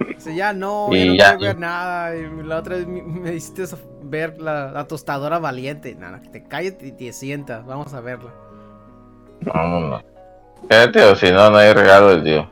Dice, 0.09 0.35
ya 0.35 0.53
no, 0.53 0.89
Y 0.93 1.19
ya 1.19 1.33
no 1.33 1.39
quiero 1.39 1.55
ver 1.55 1.59
nada. 1.59 2.17
Y 2.17 2.43
la 2.45 2.59
otra 2.59 2.77
vez 2.77 2.87
me, 2.87 3.35
hiciste 3.35 3.65
ver 4.03 4.41
la, 4.41 4.71
la 4.71 4.87
tostadora 4.87 5.39
valiente. 5.39 5.95
Nada, 5.95 6.23
que 6.23 6.29
te 6.29 6.45
calles 6.45 6.77
y 6.81 6.93
te 6.93 7.13
sientas. 7.13 7.67
Vamos 7.67 7.93
a 7.95 8.01
verla. 8.01 8.33
No, 9.41 9.69
no, 9.69 9.81
no. 9.81 10.03
Cállate, 10.69 11.03
o 11.05 11.15
si 11.15 11.31
no, 11.31 11.51
no 11.51 11.57
hay 11.57 11.73
regalo 11.73 12.11
del 12.11 12.25
día. 12.25 12.51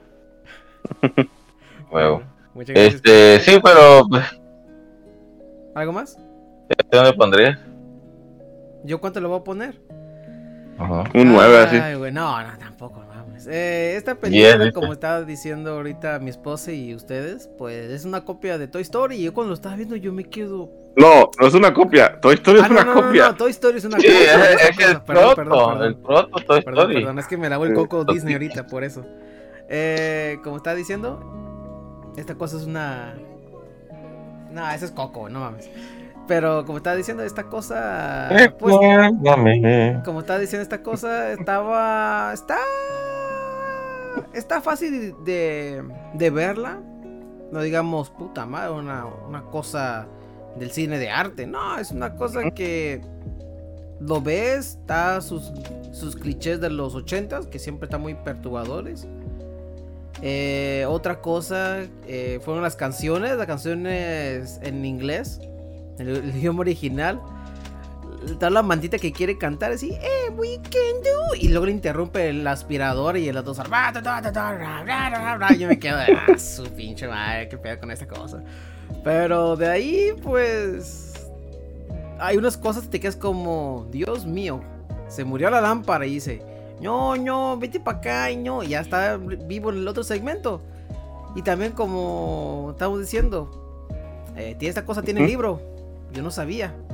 Huevo. 1.90 2.22
Este, 2.68 3.40
sí, 3.40 3.60
pero, 3.62 4.06
pues, 4.08 4.24
¿Algo 5.74 5.92
más? 5.92 6.16
¿dónde 6.90 7.12
pondrías? 7.12 7.58
¿Yo 8.82 8.98
cuánto 8.98 9.20
le 9.20 9.26
voy 9.26 9.38
a 9.38 9.44
poner? 9.44 9.78
Ajá. 10.78 11.04
Un 11.14 11.32
9 11.32 11.58
así. 11.58 11.76
Ay, 11.76 11.94
güey, 11.96 12.12
no, 12.12 12.42
no, 12.42 12.58
tampoco, 12.58 13.00
mames. 13.00 13.16
mames. 13.26 13.46
Eh, 13.48 13.96
esta 13.96 14.14
película, 14.16 14.56
Bien, 14.56 14.72
como 14.72 14.92
estaba 14.92 15.22
diciendo 15.22 15.72
ahorita 15.74 16.18
mi 16.18 16.30
esposa 16.30 16.72
y 16.72 16.94
ustedes, 16.94 17.48
pues 17.58 17.90
es 17.90 18.04
una 18.04 18.24
copia 18.24 18.58
de 18.58 18.68
Toy 18.68 18.82
Story. 18.82 19.16
Y 19.16 19.24
yo 19.24 19.34
cuando 19.34 19.50
lo 19.50 19.54
estaba 19.54 19.76
viendo, 19.76 19.96
yo 19.96 20.12
me 20.12 20.24
quedo. 20.24 20.68
No, 20.96 21.30
no 21.40 21.46
es 21.46 21.54
una 21.54 21.72
copia. 21.74 22.20
Toy 22.20 22.34
Story 22.34 22.60
Ah, 22.60 22.64
es 22.64 22.70
no, 22.70 22.76
una 22.76 22.84
no, 22.84 22.94
no, 22.94 23.02
copia. 23.06 23.28
no, 23.28 23.34
Toy 23.36 23.50
Story 23.50 23.78
es 23.78 23.84
una 23.84 23.98
Sí, 23.98 24.06
copia. 24.06 24.52
es, 24.52 24.60
es 24.70 24.78
el. 24.80 25.00
Perdón, 25.02 25.02
proto, 25.02 25.34
perdón, 25.36 25.68
perdón. 25.78 25.82
el 25.86 25.94
proto 25.96 26.28
Toy 26.46 26.62
Perdón, 26.62 26.80
Story. 26.84 26.94
perdón, 26.94 27.18
es 27.18 27.26
que 27.26 27.36
me 27.36 27.48
lavo 27.48 27.64
el 27.64 27.74
coco 27.74 28.04
Disney 28.04 28.34
ahorita, 28.34 28.66
por 28.66 28.84
eso. 28.84 29.04
Eh, 29.68 30.38
como 30.44 30.56
estaba 30.58 30.76
diciendo, 30.76 32.12
esta 32.16 32.34
cosa 32.34 32.56
es 32.56 32.64
una. 32.64 33.14
No, 34.52 34.70
ese 34.70 34.86
es 34.86 34.90
coco, 34.92 35.28
no 35.28 35.40
mames. 35.40 35.68
Pero 36.26 36.64
como 36.64 36.78
estaba 36.78 36.96
diciendo, 36.96 37.22
esta 37.22 37.44
cosa. 37.44 38.28
Pues, 38.58 38.76
como 40.04 40.20
estaba 40.20 40.38
diciendo, 40.38 40.62
esta 40.62 40.82
cosa 40.82 41.32
estaba. 41.32 42.32
Está. 42.32 42.58
Está 44.32 44.60
fácil 44.60 45.14
de, 45.24 45.82
de 46.14 46.30
verla. 46.30 46.80
No 47.52 47.60
digamos, 47.60 48.10
puta 48.10 48.44
madre, 48.44 48.72
una, 48.72 49.06
una 49.06 49.42
cosa 49.42 50.06
del 50.58 50.70
cine 50.70 50.98
de 50.98 51.10
arte. 51.10 51.46
No, 51.46 51.78
es 51.78 51.92
una 51.92 52.16
cosa 52.16 52.50
que 52.50 53.00
lo 54.00 54.20
ves, 54.20 54.78
está 54.80 55.20
sus, 55.20 55.52
sus 55.92 56.16
clichés 56.16 56.60
de 56.60 56.70
los 56.70 56.94
ochentas, 56.94 57.46
que 57.46 57.58
siempre 57.58 57.86
están 57.86 58.02
muy 58.02 58.14
perturbadores. 58.14 59.06
Eh, 60.22 60.86
otra 60.88 61.20
cosa 61.20 61.82
eh, 62.06 62.40
fueron 62.42 62.62
las 62.62 62.74
canciones, 62.74 63.36
las 63.36 63.46
canciones 63.46 64.58
en 64.62 64.84
inglés, 64.84 65.40
el, 65.98 66.08
el 66.08 66.36
idioma 66.36 66.60
original. 66.60 67.20
Está 68.24 68.50
la 68.50 68.62
mantita 68.62 68.98
que 68.98 69.12
quiere 69.12 69.38
cantar 69.38 69.72
así, 69.72 69.92
eh, 69.92 70.30
we 70.36 70.56
can 70.56 71.02
do. 71.02 71.36
Y 71.38 71.48
luego 71.48 71.66
le 71.66 71.72
interrumpe 71.72 72.30
el 72.30 72.46
aspirador 72.46 73.16
y 73.16 73.28
el 73.28 73.36
otro 73.36 73.54
yo 75.58 75.68
me 75.68 75.78
quedo, 75.78 75.98
ah, 75.98 76.38
su 76.38 76.64
pinche 76.64 77.06
madre, 77.06 77.48
qué 77.48 77.56
pedo 77.56 77.78
con 77.78 77.90
esta 77.90 78.06
cosa. 78.06 78.42
Pero 79.04 79.56
de 79.56 79.68
ahí, 79.68 80.12
pues. 80.22 81.12
Hay 82.18 82.38
unas 82.38 82.56
cosas 82.56 82.84
que 82.84 82.88
te 82.88 83.00
quedas 83.00 83.16
como, 83.16 83.86
Dios 83.90 84.24
mío, 84.24 84.62
se 85.06 85.24
murió 85.24 85.50
la 85.50 85.60
lámpara 85.60 86.06
y 86.06 86.14
dice, 86.14 86.42
no, 86.80 87.14
no, 87.14 87.58
vete 87.58 87.78
para 87.78 87.98
acá 87.98 88.30
y 88.30 88.36
no, 88.38 88.62
ya 88.62 88.80
está 88.80 89.18
vivo 89.18 89.70
en 89.70 89.76
el 89.76 89.88
otro 89.88 90.02
segmento. 90.02 90.62
Y 91.34 91.42
también, 91.42 91.72
como 91.72 92.70
estamos 92.72 93.00
diciendo, 93.00 93.86
eh, 94.34 94.56
esta 94.60 94.86
cosa 94.86 95.02
tiene 95.02 95.26
libro. 95.26 95.75
Yo 96.12 96.22
no 96.22 96.30
sabía. 96.30 96.74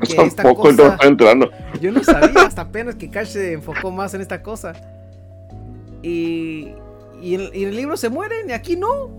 Que 0.00 0.20
esta 0.22 0.42
Tampoco 0.42 0.70
no 0.72 0.76
cosa- 0.76 0.94
estoy 0.94 1.08
enterando. 1.08 1.50
yo 1.80 1.92
no 1.92 2.02
sabía 2.02 2.42
hasta 2.46 2.62
apenas 2.68 2.96
que 2.96 3.08
Cash 3.10 3.28
se 3.28 3.52
enfocó 3.52 3.90
más 3.90 4.12
en 4.14 4.20
esta 4.20 4.42
cosa. 4.42 4.72
Y, 6.02 6.72
y, 7.22 7.34
en, 7.34 7.40
y 7.54 7.62
en 7.62 7.68
el 7.70 7.76
libro 7.76 7.96
se 7.96 8.08
mueren 8.10 8.50
y 8.50 8.52
aquí 8.52 8.76
no. 8.76 9.10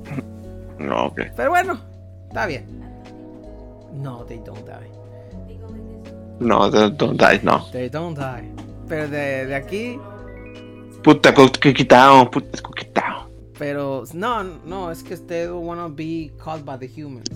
No, 0.77 1.07
ok. 1.07 1.21
Pero 1.35 1.49
bueno, 1.49 1.79
está 2.27 2.45
bien. 2.45 2.65
No, 3.93 4.23
they 4.25 4.39
don't 4.45 4.65
die. 4.65 4.91
No, 6.39 6.69
don't 6.69 6.97
don't 6.99 7.19
die, 7.19 7.39
no. 7.43 7.65
They 7.71 7.89
don't 7.89 8.17
die. 8.17 8.51
Pero 8.87 9.07
de, 9.07 9.47
de 9.47 9.55
aquí, 9.55 9.99
Puta, 11.03 11.33
que 11.33 11.73
quitado, 11.73 12.29
puta, 12.29 12.49
es 12.53 12.61
quitado. 12.61 13.29
pero 13.57 14.03
no, 14.13 14.43
no, 14.43 14.91
es 14.91 15.01
que 15.01 15.15
they 15.17 15.45
don't 15.45 15.65
wanna 15.65 15.87
be 15.87 16.31
caught 16.43 16.63
by 16.63 16.77
the 16.77 16.87
humans. 16.87 17.29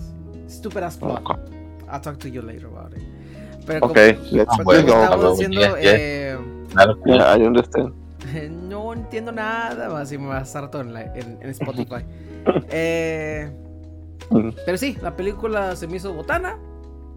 Stupid 0.48 0.82
as 0.84 0.96
fuck. 0.96 1.38
I'll 1.92 2.00
talk 2.00 2.18
to 2.18 2.28
you 2.28 2.42
later 2.42 2.66
about 2.66 2.96
it. 2.96 3.02
Pero 3.66 3.86
Ok, 3.86 3.92
como, 3.92 4.36
let's 4.36 4.46
como 4.50 4.64
bueno, 4.64 4.82
go. 4.82 4.88
estamos 4.88 5.08
Pablo, 5.10 5.30
diciendo, 5.32 5.60
yes, 5.60 5.74
yes. 5.80 5.92
eh, 5.94 6.38
Yeah, 7.04 7.36
I 7.36 7.42
understand. 7.46 7.92
no 8.68 8.92
entiendo 8.94 9.30
nada 9.32 9.88
más 9.90 10.10
y 10.12 10.18
me 10.18 10.26
va 10.28 10.38
a 10.38 10.42
estar 10.42 10.70
todo 10.70 10.82
en, 10.82 10.92
la- 10.94 11.14
en- 11.14 11.38
en 11.40 11.50
Spotify. 11.50 12.04
Eh, 12.70 13.52
pero 14.66 14.76
sí, 14.76 14.96
la 15.00 15.14
película 15.14 15.76
se 15.76 15.86
me 15.86 15.98
hizo 15.98 16.12
botana. 16.12 16.56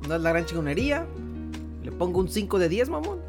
No 0.08 0.16
es 0.16 0.22
la 0.22 0.30
gran 0.30 0.46
chingonería. 0.46 1.06
Le 1.84 1.92
pongo 1.92 2.20
un 2.20 2.28
5 2.30 2.60
de 2.60 2.70
10, 2.70 2.90
mamón. 2.90 3.20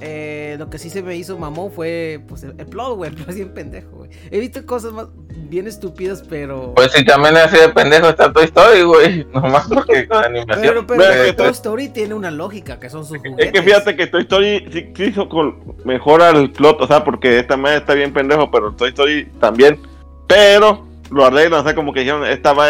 Eh, 0.00 0.56
lo 0.58 0.68
que 0.68 0.76
sí 0.78 0.90
se 0.90 1.02
me 1.02 1.16
hizo 1.16 1.38
mamón 1.38 1.70
fue 1.70 2.22
pues, 2.28 2.42
el, 2.42 2.54
el 2.58 2.66
plot, 2.66 2.96
güey. 2.96 3.10
El 3.26 3.34
bien 3.34 3.54
pendejo, 3.54 3.90
güey. 3.96 4.10
He 4.30 4.38
visto 4.38 4.66
cosas 4.66 4.92
más 4.92 5.06
bien 5.48 5.66
estúpidas, 5.66 6.22
pero. 6.28 6.72
Pues 6.74 6.92
si 6.92 7.04
también 7.04 7.36
así 7.36 7.56
de 7.56 7.68
pendejo 7.70 8.08
está 8.08 8.32
Toy 8.32 8.44
Story, 8.44 8.82
güey. 8.82 9.24
Nomás 9.34 9.66
porque 9.68 10.06
con 10.08 10.24
animación. 10.24 10.60
pero, 10.60 10.86
pero, 10.86 11.00
pero 11.00 11.24
que 11.24 11.32
Toy 11.32 11.46
Toy- 11.46 11.52
Story 11.52 11.88
tiene 11.88 12.14
una 12.14 12.30
lógica, 12.30 12.78
que 12.78 12.90
son 12.90 13.04
sus 13.04 13.18
juguetes. 13.18 13.46
Es 13.46 13.52
que 13.52 13.62
fíjate 13.62 13.96
que 13.96 14.06
Toy 14.06 14.22
Story 14.22 14.68
sí, 14.72 14.92
sí 14.94 15.04
hizo 15.04 15.28
con, 15.28 15.76
mejora 15.84 16.30
el 16.30 16.50
plot, 16.50 16.80
o 16.80 16.86
sea, 16.86 17.04
porque 17.04 17.38
esta 17.38 17.56
madre 17.56 17.78
está 17.78 17.94
bien 17.94 18.12
pendejo, 18.12 18.50
pero 18.50 18.72
Toy 18.72 18.88
Story 18.90 19.26
también. 19.40 19.78
Pero 20.26 20.86
lo 21.10 21.24
arreglan, 21.24 21.60
o 21.60 21.64
sea, 21.64 21.74
como 21.74 21.92
que 21.92 22.00
dijeron, 22.00 22.26
esta 22.26 22.52
va 22.52 22.66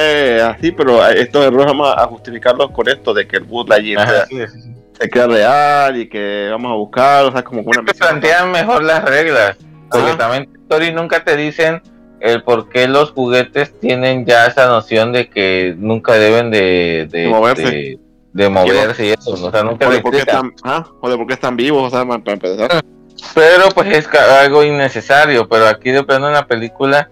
así, 0.50 0.72
pero 0.72 1.04
estos 1.06 1.44
errores 1.44 1.66
vamos 1.66 1.94
a 1.96 2.06
justificarlos 2.06 2.70
con 2.70 2.88
esto, 2.88 3.14
de 3.14 3.26
que 3.26 3.38
el 3.38 3.46
sí, 3.46 3.96
sí, 4.28 4.46
sí. 4.48 4.74
se 5.00 5.08
queda 5.08 5.26
real 5.26 5.96
y 5.96 6.08
que 6.08 6.48
vamos 6.50 6.70
a 6.70 6.74
buscar, 6.74 7.24
o 7.24 7.32
sea, 7.32 7.42
como 7.42 7.62
una 7.62 7.84
que 7.84 7.94
plantean 7.94 8.50
mejor 8.50 8.82
las 8.82 9.04
reglas. 9.04 9.56
Porque 9.90 10.08
Ajá. 10.08 10.18
también 10.18 10.44
Toy 10.46 10.62
Story 10.62 10.92
nunca 10.92 11.24
te 11.24 11.36
dicen 11.36 11.80
el 12.20 12.42
por 12.42 12.68
qué 12.68 12.88
los 12.88 13.10
juguetes 13.12 13.78
tienen 13.80 14.24
ya 14.26 14.46
esa 14.46 14.66
noción 14.66 15.12
de 15.12 15.28
que 15.28 15.74
nunca 15.78 16.12
deben 16.14 16.50
de, 16.50 17.08
de, 17.10 17.18
De 17.22 17.28
moverse. 17.28 17.62
de- 17.62 17.98
de 18.32 18.48
moverse 18.50 19.06
y 19.06 19.10
eso. 19.10 19.30
O 19.30 19.50
sea, 19.50 19.62
nunca 19.62 19.88
O 19.88 19.90
de, 19.90 20.00
por 20.00 20.12
qué 20.12 20.18
están, 20.18 20.52
ajá, 20.62 20.86
o 21.00 21.08
de 21.08 21.16
por 21.16 21.26
qué 21.26 21.32
están 21.32 21.56
vivos, 21.56 21.90
o 21.90 21.96
sea, 21.96 22.04
para 22.06 22.32
empezar. 22.34 22.84
Pero 23.34 23.68
pues 23.74 23.88
es 23.96 24.06
algo 24.14 24.62
innecesario. 24.62 25.48
Pero 25.48 25.66
aquí 25.66 25.90
de 25.90 26.02
plano 26.04 26.26
en 26.26 26.34
la 26.34 26.46
película 26.46 27.08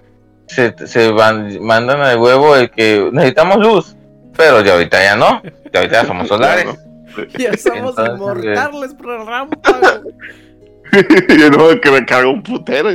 se, 0.49 0.75
se 0.87 1.11
van, 1.11 1.63
mandan 1.65 2.03
al 2.03 2.19
huevo 2.19 2.55
el 2.57 2.71
que 2.71 3.09
necesitamos 3.11 3.57
luz. 3.57 3.97
Pero 4.37 4.61
ya 4.61 4.75
ahorita 4.75 5.03
ya 5.03 5.17
no. 5.17 5.41
Ya 5.73 5.81
ahorita 5.81 6.03
ya 6.03 6.05
somos 6.07 6.29
solares. 6.29 6.67
Ya 7.39 7.57
somos 7.57 7.97
Entonces, 7.97 8.15
inmortales 8.17 8.95
por 8.95 9.07
la 9.07 9.25
rampa, 9.25 9.71
güey. 10.03 11.07
y 11.29 11.51
no, 11.51 11.81
que 11.81 11.91
me 11.91 12.05
cargo 12.05 12.33
un 12.33 12.43
putero, 12.43 12.89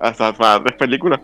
hasta 0.00 0.32
para 0.32 0.62
tres 0.62 0.76
películas. 0.78 1.20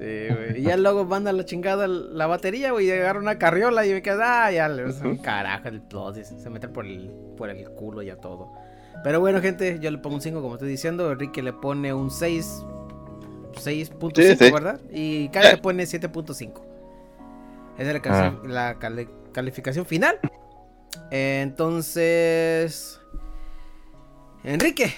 Sí, 0.00 0.34
güey. 0.34 0.58
Y 0.60 0.62
ya 0.62 0.76
luego 0.78 1.04
manda 1.04 1.30
la 1.32 1.44
chingada 1.44 1.86
la 1.86 2.26
batería, 2.26 2.72
güey. 2.72 2.86
Y 2.86 2.90
agarra 2.90 3.18
una 3.20 3.38
carriola 3.38 3.84
y 3.86 3.92
me 3.92 4.00
queda, 4.02 4.46
ah, 4.46 4.50
ya 4.52 4.68
le 4.68 4.84
carajo 5.22 5.68
el 5.68 5.82
plot. 5.82 6.16
Se 6.24 6.48
mete 6.48 6.68
por 6.68 6.86
el, 6.86 7.10
por 7.36 7.50
el 7.50 7.68
culo 7.70 8.00
y 8.02 8.08
a 8.10 8.16
todo. 8.16 8.50
Pero 9.04 9.20
bueno, 9.20 9.40
gente, 9.42 9.78
yo 9.80 9.90
le 9.90 9.98
pongo 9.98 10.16
un 10.16 10.22
5, 10.22 10.40
como 10.40 10.54
estoy 10.54 10.68
diciendo. 10.70 11.12
Enrique 11.12 11.42
le 11.42 11.52
pone 11.52 11.92
un 11.92 12.10
6. 12.10 12.64
6.5, 13.52 14.12
Sí, 14.16 14.36
sí. 14.46 14.50
¿verdad? 14.52 14.80
Y 14.90 15.28
Kai 15.28 15.52
le 15.52 15.58
pone 15.58 15.82
7.5. 15.84 16.62
Esa 17.78 17.90
es 17.92 18.48
la, 18.48 18.78
cali- 18.78 19.08
calificación 19.32 19.84
final. 19.84 20.18
Entonces. 21.10 23.00
Enrique, 24.44 24.94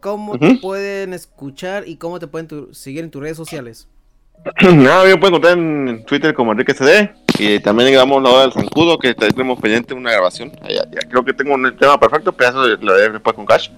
¿cómo 0.00 0.38
te 0.38 0.58
pueden 0.60 1.12
escuchar 1.12 1.88
y 1.88 1.96
cómo 1.96 2.18
te 2.20 2.28
pueden 2.28 2.72
seguir 2.74 3.02
en 3.04 3.10
tus 3.10 3.20
redes 3.22 3.36
sociales? 3.36 3.88
Nada, 4.62 5.04
me 5.04 5.16
pueden 5.16 5.34
encontrar 5.34 5.58
en 5.58 6.04
Twitter 6.04 6.32
como 6.34 6.52
Enrique 6.52 6.74
CD. 6.74 7.10
Y 7.38 7.60
también 7.60 7.90
grabamos 7.92 8.22
la 8.22 8.30
hora 8.30 8.40
del 8.42 8.52
zancudo, 8.52 8.98
que 8.98 9.14
tenemos 9.14 9.60
pendiente 9.60 9.94
una 9.94 10.10
grabación. 10.10 10.50
Ya, 10.68 10.84
ya 10.90 11.00
creo 11.08 11.24
que 11.24 11.32
tengo 11.32 11.54
un 11.54 11.76
tema 11.76 11.98
perfecto, 12.00 12.32
pero 12.32 12.50
eso 12.50 12.76
lo 12.80 12.92
haré 12.94 13.10
después 13.10 13.36
con 13.36 13.46
Cash. 13.46 13.68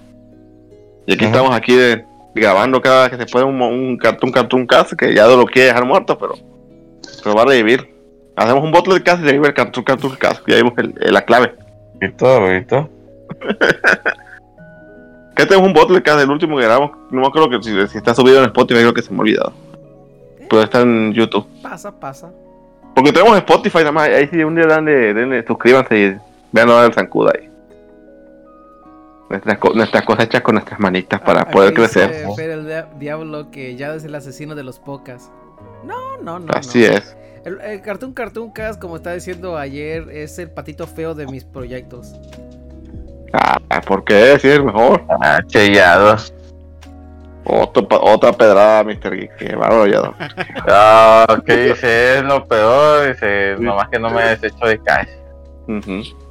Y 1.05 1.13
aquí 1.13 1.25
Ajá. 1.25 1.33
estamos 1.35 1.55
aquí 1.55 1.75
de, 1.75 2.05
grabando 2.33 2.81
cada 2.81 3.03
vez 3.07 3.11
que 3.17 3.25
se 3.25 3.31
puede 3.31 3.45
un, 3.45 3.61
un 3.61 3.97
cartoon 3.97 4.31
cartoon 4.31 4.65
cast, 4.65 4.93
que 4.93 5.13
ya 5.13 5.27
no 5.27 5.35
lo 5.35 5.45
quiere 5.45 5.67
dejar 5.69 5.85
muerto, 5.85 6.17
pero, 6.17 6.35
pero 7.23 7.35
va 7.35 7.41
a 7.43 7.45
revivir. 7.45 7.89
Hacemos 8.35 8.63
un 8.63 8.71
bottle 8.71 8.93
de 8.95 9.03
cast 9.03 9.21
y 9.21 9.25
revive 9.25 9.47
el 9.49 9.53
cartoon 9.53 9.83
cartoon 9.83 10.15
cast. 10.15 10.41
Ya 10.47 10.55
vimos 10.55 10.73
el- 10.77 10.93
el- 11.01 11.13
la 11.13 11.23
clave. 11.23 11.53
Y 12.01 12.09
todo, 12.13 12.55
y 12.55 12.63
todo. 12.65 12.89
Que 15.35 15.45
tenemos 15.45 15.67
un 15.67 15.73
bottle 15.73 15.95
de 15.97 16.03
cast 16.03 16.19
del 16.19 16.29
último 16.29 16.57
que 16.57 16.63
grabamos. 16.63 16.91
No 17.09 17.21
me 17.21 17.27
acuerdo 17.27 17.49
que 17.49 17.61
si, 17.63 17.87
si 17.87 17.97
está 17.97 18.13
subido 18.15 18.39
en 18.39 18.45
Spotify, 18.45 18.79
creo 18.81 18.93
que 18.93 19.01
se 19.01 19.11
me 19.11 19.17
ha 19.17 19.21
olvidado. 19.21 19.53
Pero 20.51 20.63
está 20.63 20.81
en 20.81 21.13
YouTube. 21.13 21.47
Pasa, 21.63 21.91
pasa. 21.97 22.29
Porque 22.93 23.13
tenemos 23.13 23.37
Spotify 23.37 23.77
nada 23.79 23.91
más. 23.93 24.09
Ahí 24.09 24.27
sí, 24.27 24.43
un 24.43 24.53
día 24.53 24.65
denle, 24.67 25.13
denle, 25.13 25.47
suscríbanse 25.47 25.97
y 25.97 26.17
vean 26.51 26.67
lo 26.67 26.81
del 26.81 26.93
zancudo 26.93 27.31
ahí. 27.33 27.49
Nuestras, 29.29 29.57
co- 29.59 29.73
nuestras 29.73 30.03
cosechas 30.03 30.41
con 30.41 30.55
nuestras 30.55 30.77
manitas 30.79 31.21
para 31.21 31.43
Aquí 31.43 31.53
poder 31.53 31.69
dice 31.73 32.01
crecer. 32.01 32.25
Fer 32.35 32.49
el 32.49 32.65
dia- 32.67 32.89
diablo 32.99 33.49
que 33.49 33.77
ya 33.77 33.95
es 33.95 34.03
el 34.03 34.13
asesino 34.13 34.55
de 34.55 34.63
los 34.63 34.77
pocas. 34.77 35.31
No, 35.85 36.17
no, 36.21 36.39
no. 36.39 36.51
Así 36.53 36.79
no. 36.79 36.97
es. 36.97 37.15
El, 37.45 37.61
el 37.61 37.81
Cartoon 37.81 38.13
Cartoon 38.13 38.51
Cast, 38.51 38.79
como 38.81 38.97
estaba 38.97 39.15
diciendo 39.15 39.57
ayer, 39.57 40.09
es 40.11 40.37
el 40.37 40.49
patito 40.51 40.85
feo 40.85 41.15
de 41.15 41.27
mis 41.27 41.45
proyectos. 41.45 42.13
Ah, 43.31 43.57
¿por 43.87 44.03
qué? 44.03 44.37
Sí, 44.39 44.49
es 44.49 44.61
mejor. 44.61 45.01
Ah, 45.21 45.39
chellado. 45.47 46.17
Otro 47.43 47.87
otra 48.01 48.31
pedrada, 48.33 48.83
Mr. 48.83 49.15
Geek. 49.15 49.35
Qué 49.37 49.55
bárbaro, 49.55 49.87
ya. 49.87 50.13
Ah, 50.67 51.41
¿qué 51.45 51.69
dice? 51.69 52.17
Es 52.17 52.23
lo 52.23 52.45
peor. 52.47 53.07
Dice, 53.07 53.55
nomás 53.59 53.89
que 53.89 53.99
no 53.99 54.09
me 54.09 54.23
desecho 54.23 54.65
de 54.65 54.79
cash. 54.79 55.09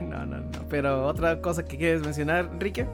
No, 0.00 0.24
no, 0.24 0.36
no. 0.36 0.68
Pero 0.70 1.06
otra 1.06 1.40
cosa 1.40 1.64
que 1.64 1.76
quieres 1.76 2.02
mencionar, 2.02 2.48
Enrique. 2.52 2.86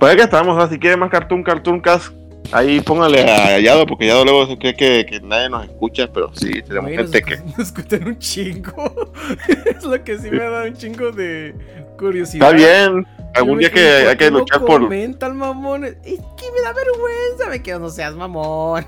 Pues 0.00 0.12
es 0.12 0.16
que 0.16 0.24
estamos, 0.24 0.56
o 0.56 0.58
sea, 0.58 0.68
si 0.68 0.80
quieren 0.80 0.98
más 0.98 1.10
Cartoon, 1.10 1.44
Cartoon 1.44 1.80
Cast, 1.80 2.12
ahí 2.50 2.80
póngale 2.80 3.22
a 3.22 3.60
Yado, 3.60 3.86
porque 3.86 4.08
Yado 4.08 4.24
luego 4.24 4.46
se 4.46 4.58
cree 4.58 4.74
que, 4.74 5.06
que 5.08 5.20
nadie 5.20 5.48
nos 5.48 5.64
escucha, 5.64 6.08
pero 6.12 6.32
sí, 6.34 6.60
tenemos 6.62 6.90
Güey, 6.90 6.96
gente 6.96 7.20
nos, 7.20 7.30
que... 7.30 7.44
nos 7.56 7.58
escuchan 7.58 8.08
un 8.08 8.18
chingo. 8.18 9.12
es 9.64 9.84
lo 9.84 10.02
que 10.02 10.18
sí 10.18 10.28
me 10.30 10.38
da 10.38 10.64
un 10.64 10.74
chingo 10.74 11.12
de 11.12 11.54
curiosidad. 11.96 12.52
Está 12.52 12.56
bien, 12.56 13.06
algún 13.34 13.58
día 13.58 13.70
que 13.70 13.80
hay 14.08 14.16
que 14.16 14.30
luchar 14.30 14.64
por... 14.64 14.82
Comentan, 14.82 15.36
mamón. 15.36 15.84
Es 15.84 15.94
que 16.02 16.52
me 16.54 16.60
da 16.62 16.72
vergüenza. 16.72 17.48
Me 17.50 17.62
quedo, 17.62 17.78
no 17.78 17.88
seas 17.90 18.14
mamón. 18.14 18.84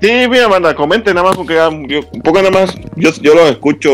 Sí, 0.00 0.10
mira, 0.30 0.48
manda, 0.48 0.74
comenten 0.74 1.14
nada 1.14 1.28
más, 1.28 1.36
porque 1.36 1.54
ya, 1.54 1.68
yo- 1.88 2.00
un 2.12 2.22
poco 2.22 2.38
nada 2.38 2.50
más, 2.50 2.74
yo, 2.96 3.10
yo 3.20 3.34
los 3.34 3.50
escucho, 3.50 3.90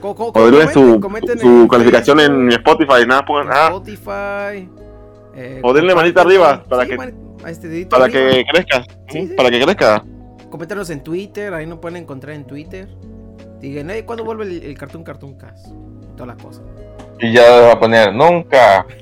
Co- 0.00 0.14
co- 0.14 0.32
comenten, 0.32 0.72
su, 0.72 1.00
comenten 1.00 1.38
su 1.38 1.46
en 1.46 1.68
calificación 1.68 2.20
en 2.20 2.52
Spotify, 2.52 3.04
nada, 3.06 3.24
pongan, 3.24 3.46
en 3.48 3.52
ah, 3.52 3.66
Spotify. 3.66 4.68
eh, 5.34 5.60
O 5.62 5.72
denle 5.74 5.94
manita 5.94 6.20
arriba, 6.22 6.64
para 6.68 6.84
sí, 6.84 6.90
que- 6.90 7.14
este 7.50 7.86
para 7.86 8.04
arriba. 8.04 8.30
que 8.30 8.44
crezca, 8.50 8.84
Sí, 9.10 9.26
sí. 9.26 9.34
para 9.36 9.50
que 9.50 9.60
crezca. 9.60 10.04
Coméntanos 10.48 10.88
en 10.90 11.02
Twitter, 11.02 11.52
ahí 11.52 11.66
nos 11.66 11.80
pueden 11.80 11.96
encontrar 11.98 12.34
en 12.36 12.46
Twitter. 12.46 12.88
Digan, 13.60 13.90
"Ey, 13.90 14.02
¿cuándo 14.02 14.24
vuelve 14.24 14.44
el, 14.44 14.62
el 14.62 14.78
Cartoon 14.78 15.02
Cartoon 15.04 15.36
Cast? 15.36 15.66
Todas 16.16 16.28
las 16.36 16.42
cosas. 16.42 16.62
Y 17.20 17.32
ya 17.32 17.42
va 17.60 17.72
a 17.72 17.80
poner 17.80 18.14
nunca. 18.14 18.86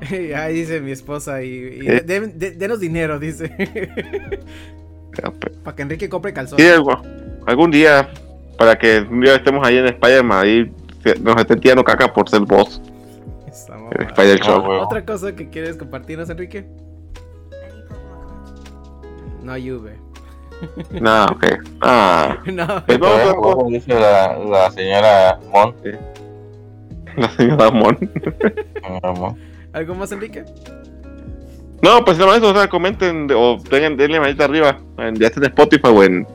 Ahí 0.36 0.54
dice 0.54 0.80
mi 0.80 0.90
esposa 0.90 1.42
y, 1.42 1.48
y 1.48 1.86
Eh. 1.88 2.00
de- 2.04 2.28
de- 2.28 2.50
denos 2.52 2.80
dinero, 2.80 3.18
dice. 3.18 3.50
Para 5.62 5.76
que 5.76 5.82
Enrique 5.82 6.08
compre 6.08 6.30
Sí, 6.32 6.34
calzones. 6.34 6.72
algo- 6.72 7.00
algún 7.46 7.70
día, 7.70 8.10
para 8.58 8.76
que 8.76 9.00
un 9.00 9.20
día 9.20 9.36
estemos 9.36 9.66
ahí 9.66 9.76
en 9.78 9.86
Spider-Man, 9.86 10.44
ahí 10.44 10.72
se- 11.02 11.18
nos 11.20 11.36
estén 11.36 11.60
tirando 11.60 11.84
caca 11.84 12.12
por 12.12 12.28
ser 12.28 12.40
boss 12.40 12.80
mamada. 13.68 13.90
Spider 14.08 14.40
Ah, 14.42 14.44
Show. 14.44 14.58
huevo. 14.68 14.82
Otra 14.84 15.04
cosa 15.04 15.34
que 15.34 15.48
quieres 15.48 15.76
compartirnos, 15.76 16.28
Enrique. 16.28 16.66
No 19.42 19.56
llueve. 19.56 19.98
No, 21.00 21.24
ok. 21.26 21.44
Ah, 21.80 22.38
no. 22.46 22.66
No, 22.66 23.36
como 23.36 23.70
dice 23.70 23.92
la, 23.94 24.38
la 24.38 24.70
señora 24.70 25.38
Mon. 25.52 25.74
la 27.16 27.28
señora 27.30 27.70
Mon. 27.70 27.98
Señora 27.98 29.12
Mon. 29.12 29.36
¿Algo 29.72 29.94
más, 29.94 30.12
Enrique? 30.12 30.44
No, 31.82 32.04
pues 32.04 32.16
nada 32.16 32.30
más 32.30 32.38
eso, 32.38 32.50
o 32.50 32.54
sea, 32.54 32.68
comenten 32.68 33.26
de- 33.26 33.34
o 33.34 33.58
tengan, 33.68 33.96
denle 33.96 34.18
manita 34.20 34.44
arriba, 34.44 34.78
en, 34.98 35.16
ya 35.16 35.28
sea 35.28 35.38
en 35.42 35.44
Spotify 35.44 35.88
o 35.88 36.02
en, 36.02 36.26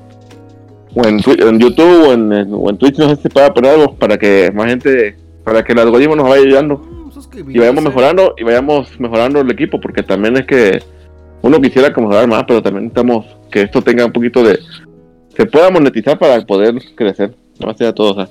o 0.96 1.06
en, 1.08 1.60
YouTube 1.60 2.08
o 2.10 2.14
en, 2.14 2.32
en- 2.34 2.54
o 2.54 2.70
en 2.70 2.78
Twitch, 2.78 2.98
no 3.00 3.10
sé 3.10 3.16
si 3.16 3.30
pueda 3.30 3.52
poner 3.54 3.74
algo 3.74 3.96
para 3.96 4.18
que 4.18 4.52
más 4.54 4.68
gente, 4.68 5.18
para 5.44 5.64
que 5.64 5.72
el 5.72 5.80
algoritmo 5.80 6.16
nos 6.16 6.30
vaya 6.30 6.44
ayudando 6.44 6.78
Mm, 7.32 7.52
y 7.52 7.60
vayamos 7.60 7.84
mejorando 7.84 8.34
y 8.38 8.44
vayamos 8.44 9.00
mejorando 9.00 9.42
el 9.42 9.52
equipo, 9.52 9.80
porque 9.82 10.04
también 10.04 10.38
es 10.38 10.46
que 10.46 10.82
uno 11.42 11.60
quisiera 11.62 11.94
que 11.94 12.02
mejorar 12.02 12.28
más, 12.28 12.44
pero 12.48 12.62
también 12.62 12.86
necesitamos 12.86 13.26
que 13.52 13.62
esto 13.64 13.82
tenga 13.82 14.06
un 14.06 14.12
poquito 14.12 14.44
de, 14.44 14.60
se 15.36 15.46
pueda 15.46 15.70
monetizar 15.70 16.18
para 16.20 16.40
poder 16.46 16.76
crecer, 16.96 17.36
no 17.60 17.74
sea 17.76 17.94
todo, 17.94 18.12
o 18.12 18.16
sea. 18.16 18.30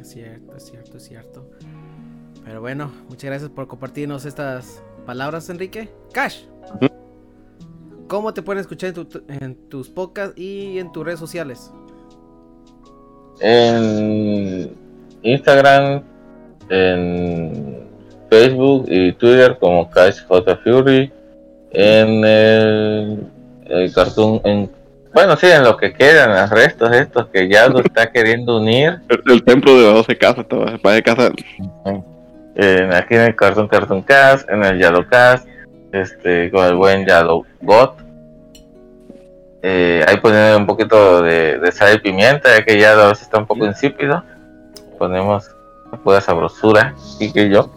Es 0.00 0.08
cierto, 0.10 0.56
es 0.56 0.64
cierto, 0.64 0.96
es 0.96 1.02
cierto. 1.04 1.46
Pero 2.44 2.60
bueno, 2.60 2.90
muchas 3.08 3.24
gracias 3.24 3.50
por 3.50 3.66
compartirnos 3.66 4.24
estas 4.26 4.82
palabras, 5.06 5.48
Enrique. 5.50 5.88
Cash. 6.12 6.42
¿Cómo 8.06 8.34
te 8.34 8.42
pueden 8.42 8.60
escuchar 8.60 8.90
en, 8.96 9.06
tu- 9.06 9.22
en 9.28 9.54
tus 9.68 9.88
podcasts 9.88 10.38
y 10.38 10.78
en 10.78 10.92
tus 10.92 11.04
redes 11.04 11.18
sociales? 11.18 11.72
En 13.40 14.70
Instagram, 15.22 16.02
en 16.68 17.84
Facebook 18.30 18.84
y 18.88 19.12
Twitter 19.14 19.56
como 19.58 19.88
Cash 19.90 20.24
J 20.26 20.56
Fury. 20.62 21.12
En 21.74 22.24
el, 22.24 23.26
el 23.66 23.92
cartoon, 23.92 24.40
en, 24.44 24.70
bueno, 25.12 25.36
sí, 25.36 25.46
en 25.46 25.62
lo 25.62 25.76
que 25.76 25.92
quedan, 25.92 26.34
los 26.34 26.50
restos 26.50 26.92
estos 26.92 27.26
que 27.28 27.48
ya 27.48 27.68
lo 27.68 27.80
está 27.80 28.10
queriendo 28.10 28.58
unir. 28.58 28.98
El, 29.08 29.32
el 29.32 29.44
templo 29.44 29.76
de 29.78 29.86
las 29.86 29.94
12 29.94 30.18
casas, 30.18 30.48
todo, 30.48 30.66
de 30.66 31.02
casa, 31.02 31.30
En, 32.56 32.92
aquí 32.92 33.14
en 33.14 33.22
el 33.22 33.36
Cartoon 33.36 33.68
Cartoon 33.68 34.02
Cast, 34.02 34.48
en 34.48 34.64
el 34.64 34.78
Yellow 34.78 35.06
Cast, 35.08 35.46
este, 35.92 36.50
con 36.50 36.64
el 36.64 36.74
buen 36.74 37.06
Yellow 37.06 37.44
God. 37.62 37.90
Eh, 39.62 40.04
ahí 40.06 40.18
poner 40.18 40.56
un 40.56 40.66
poquito 40.66 41.22
de, 41.22 41.58
de 41.58 41.72
sal 41.72 41.96
y 41.96 41.98
pimienta, 41.98 42.56
ya 42.56 42.64
que 42.64 42.78
ya 42.78 42.92
a 42.92 43.08
veces 43.08 43.22
está 43.22 43.38
un 43.38 43.46
poco 43.46 43.64
insípido. 43.64 44.22
Ponemos 44.98 45.48
pura 46.02 46.20
sabrosura, 46.20 46.94
y 47.20 47.32
que 47.32 47.48
yo. 47.48 47.70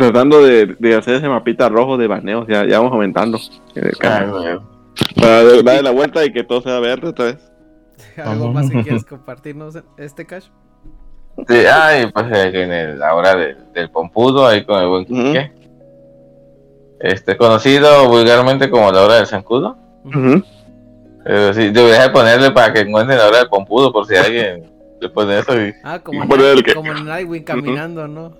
Tratando 0.00 0.42
de, 0.42 0.74
de 0.78 0.96
hacer 0.96 1.14
ese 1.14 1.28
mapita 1.28 1.68
rojo 1.68 1.96
de 1.96 2.06
baneos, 2.08 2.46
ya, 2.48 2.66
ya 2.66 2.78
vamos 2.78 2.92
aumentando. 2.92 3.38
Eh, 3.76 3.90
Ay, 4.00 4.26
güey. 4.28 4.58
Para 5.16 5.44
darle 5.62 5.82
la 5.82 5.90
vuelta 5.92 6.24
y 6.24 6.32
que 6.32 6.42
todo 6.42 6.60
sea 6.62 6.80
verde 6.80 7.08
otra 7.08 7.26
vez. 7.26 7.52
¿Algo 8.24 8.52
más 8.52 8.68
que 8.70 8.82
quieres 8.82 9.04
compartirnos, 9.04 9.78
este 9.96 10.26
Cash? 10.26 10.46
Sí, 11.48 11.54
ay, 11.72 12.10
pues 12.12 12.26
eh, 12.32 12.62
en 12.64 12.72
el- 12.72 12.98
la 12.98 13.14
hora 13.14 13.34
del, 13.36 13.56
del 13.72 13.90
pompudo, 13.90 14.46
ahí 14.46 14.64
con 14.64 14.80
el 14.82 14.88
buen. 14.88 15.04
Quique. 15.06 15.52
Este, 17.00 17.36
conocido 17.36 18.08
vulgarmente 18.08 18.68
como 18.68 18.90
la 18.92 19.02
hora 19.04 19.14
del 19.16 19.26
zancudo. 19.26 19.76
Ujú. 20.04 20.42
Pero 21.24 21.54
sí, 21.54 21.70
debería 21.70 22.02
de 22.02 22.10
ponerle 22.10 22.50
para 22.50 22.72
que 22.72 22.80
encuentren 22.80 23.18
la 23.18 23.28
hora 23.28 23.38
del 23.38 23.48
pompudo, 23.48 23.92
por 23.92 24.06
si 24.06 24.16
alguien 24.16 24.70
después 25.00 25.26
de 25.28 25.38
eso. 25.38 25.58
Y, 25.60 25.72
Ah, 25.82 25.98
como, 26.00 26.26
Bueno, 26.26 26.44
el 26.46 26.62
que- 26.62 26.74
como 26.74 26.92
Nightwing 26.92 27.44
caminando, 27.44 28.06
¿no? 28.08 28.32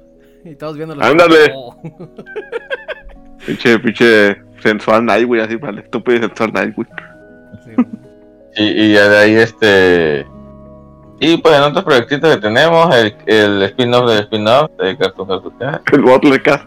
Y 0.44 0.54
todos 0.56 0.76
viendo 0.76 0.94
Ándale. 1.00 1.52
Pinche, 3.46 3.78
pinche 3.78 4.36
sensual 4.62 5.04
Nightwing, 5.06 5.40
así 5.40 5.56
para 5.56 5.72
el 5.72 5.78
estúpido 5.80 6.18
y 6.18 6.20
sensual 6.20 6.52
Nightwing. 6.52 6.88
Sí. 7.64 7.72
y, 8.56 8.64
y 8.84 8.92
ya 8.92 9.08
de 9.08 9.18
ahí, 9.18 9.34
este. 9.34 10.26
Y 11.20 11.36
pues 11.38 11.54
en 11.54 11.62
otros 11.62 11.84
proyectitos 11.84 12.34
que 12.34 12.40
tenemos, 12.40 12.94
el, 12.94 13.14
el 13.26 13.62
spin-off 13.64 14.08
del 14.08 14.20
spin-off 14.20 14.70
de 14.78 14.96
Cartoon 14.96 15.28
Cartoon 15.28 15.80
El 15.92 16.00
Butler 16.02 16.42
Cast. 16.42 16.66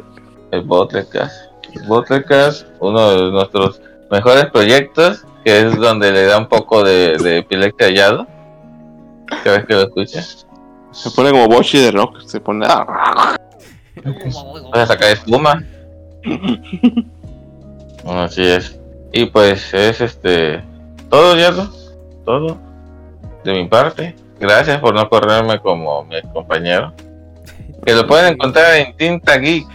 el 0.52 0.62
Botlecast. 0.62 1.52
El 1.76 1.88
Botlecast, 1.88 2.68
uno 2.80 3.10
de 3.12 3.32
nuestros 3.32 3.82
mejores 4.12 4.46
proyectos, 4.48 5.26
que 5.44 5.62
es 5.62 5.76
donde 5.78 6.12
le 6.12 6.26
da 6.26 6.38
un 6.38 6.48
poco 6.48 6.84
de, 6.84 7.18
de 7.18 7.40
epilepsia 7.40 7.88
hallado. 7.88 8.28
Cada 9.44 9.58
vez 9.58 9.66
que 9.66 9.74
lo 9.74 9.82
escuchas, 9.82 10.46
Se 10.92 11.10
pone 11.12 11.32
como 11.32 11.48
Boshi 11.48 11.80
de 11.80 11.92
rock. 11.92 12.20
Se 12.26 12.40
pone. 12.40 12.68
Vas 14.72 14.80
a 14.80 14.88
sacar 14.88 15.12
espuma. 15.12 15.64
Así 18.06 18.44
es. 18.44 18.80
Y 19.12 19.26
pues 19.26 19.74
es 19.74 20.02
este. 20.02 20.64
Todo, 21.10 21.38
Yardo. 21.38 21.70
Todo. 22.26 22.58
De 23.44 23.54
mi 23.54 23.68
parte. 23.68 24.16
Gracias 24.40 24.80
por 24.80 24.94
no 24.94 25.10
correrme 25.10 25.60
como 25.60 26.04
mi 26.06 26.22
compañero. 26.34 26.94
Que 27.86 27.94
lo 27.94 28.08
pueden 28.08 28.34
encontrar 28.34 28.76
en 28.76 28.96
Tinta 28.96 29.38
Geek. 29.38 29.68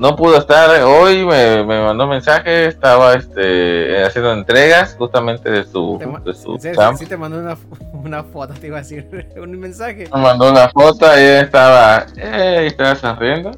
No 0.00 0.16
pudo 0.16 0.38
estar 0.38 0.82
hoy, 0.82 1.26
me, 1.26 1.62
me 1.62 1.78
mandó 1.84 2.06
mensaje, 2.06 2.64
estaba 2.68 3.12
este 3.14 4.02
haciendo 4.02 4.32
entregas 4.32 4.96
justamente 4.98 5.50
de 5.50 5.64
su, 5.64 5.98
de 6.24 6.32
su 6.34 6.54
en 6.54 6.60
serio, 6.60 6.80
camp. 6.80 6.96
sí 6.98 7.04
te 7.04 7.18
mandó 7.18 7.38
una, 7.38 7.54
una 7.92 8.24
foto, 8.24 8.54
te 8.54 8.68
iba 8.68 8.78
a 8.78 8.80
decir 8.80 9.06
un 9.36 9.60
mensaje. 9.60 10.08
Me 10.14 10.20
mandó 10.22 10.50
una 10.50 10.70
foto 10.70 11.04
y 11.06 11.20
él 11.22 11.44
estaba, 11.44 12.06
eh, 12.16 12.64
estaba 12.66 12.94
sonriendo. 12.96 13.50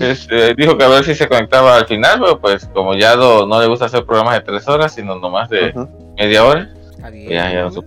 Este, 0.00 0.54
dijo 0.54 0.76
que 0.78 0.84
a 0.84 0.88
ver 0.88 1.02
si 1.02 1.14
se 1.16 1.26
conectaba 1.28 1.76
al 1.76 1.86
final, 1.86 2.20
pero 2.20 2.38
pues 2.38 2.64
como 2.72 2.94
ya 2.94 3.16
lo- 3.16 3.46
no 3.46 3.58
le 3.60 3.66
gusta 3.66 3.86
hacer 3.86 4.04
programas 4.04 4.34
de 4.34 4.40
tres 4.42 4.68
horas, 4.68 4.94
sino 4.94 5.16
nomás 5.18 5.48
de 5.48 5.74
media 6.16 6.44
hora. 6.44 6.68
Ya, 7.28 7.50
ya 7.52 7.64
no. 7.64 7.82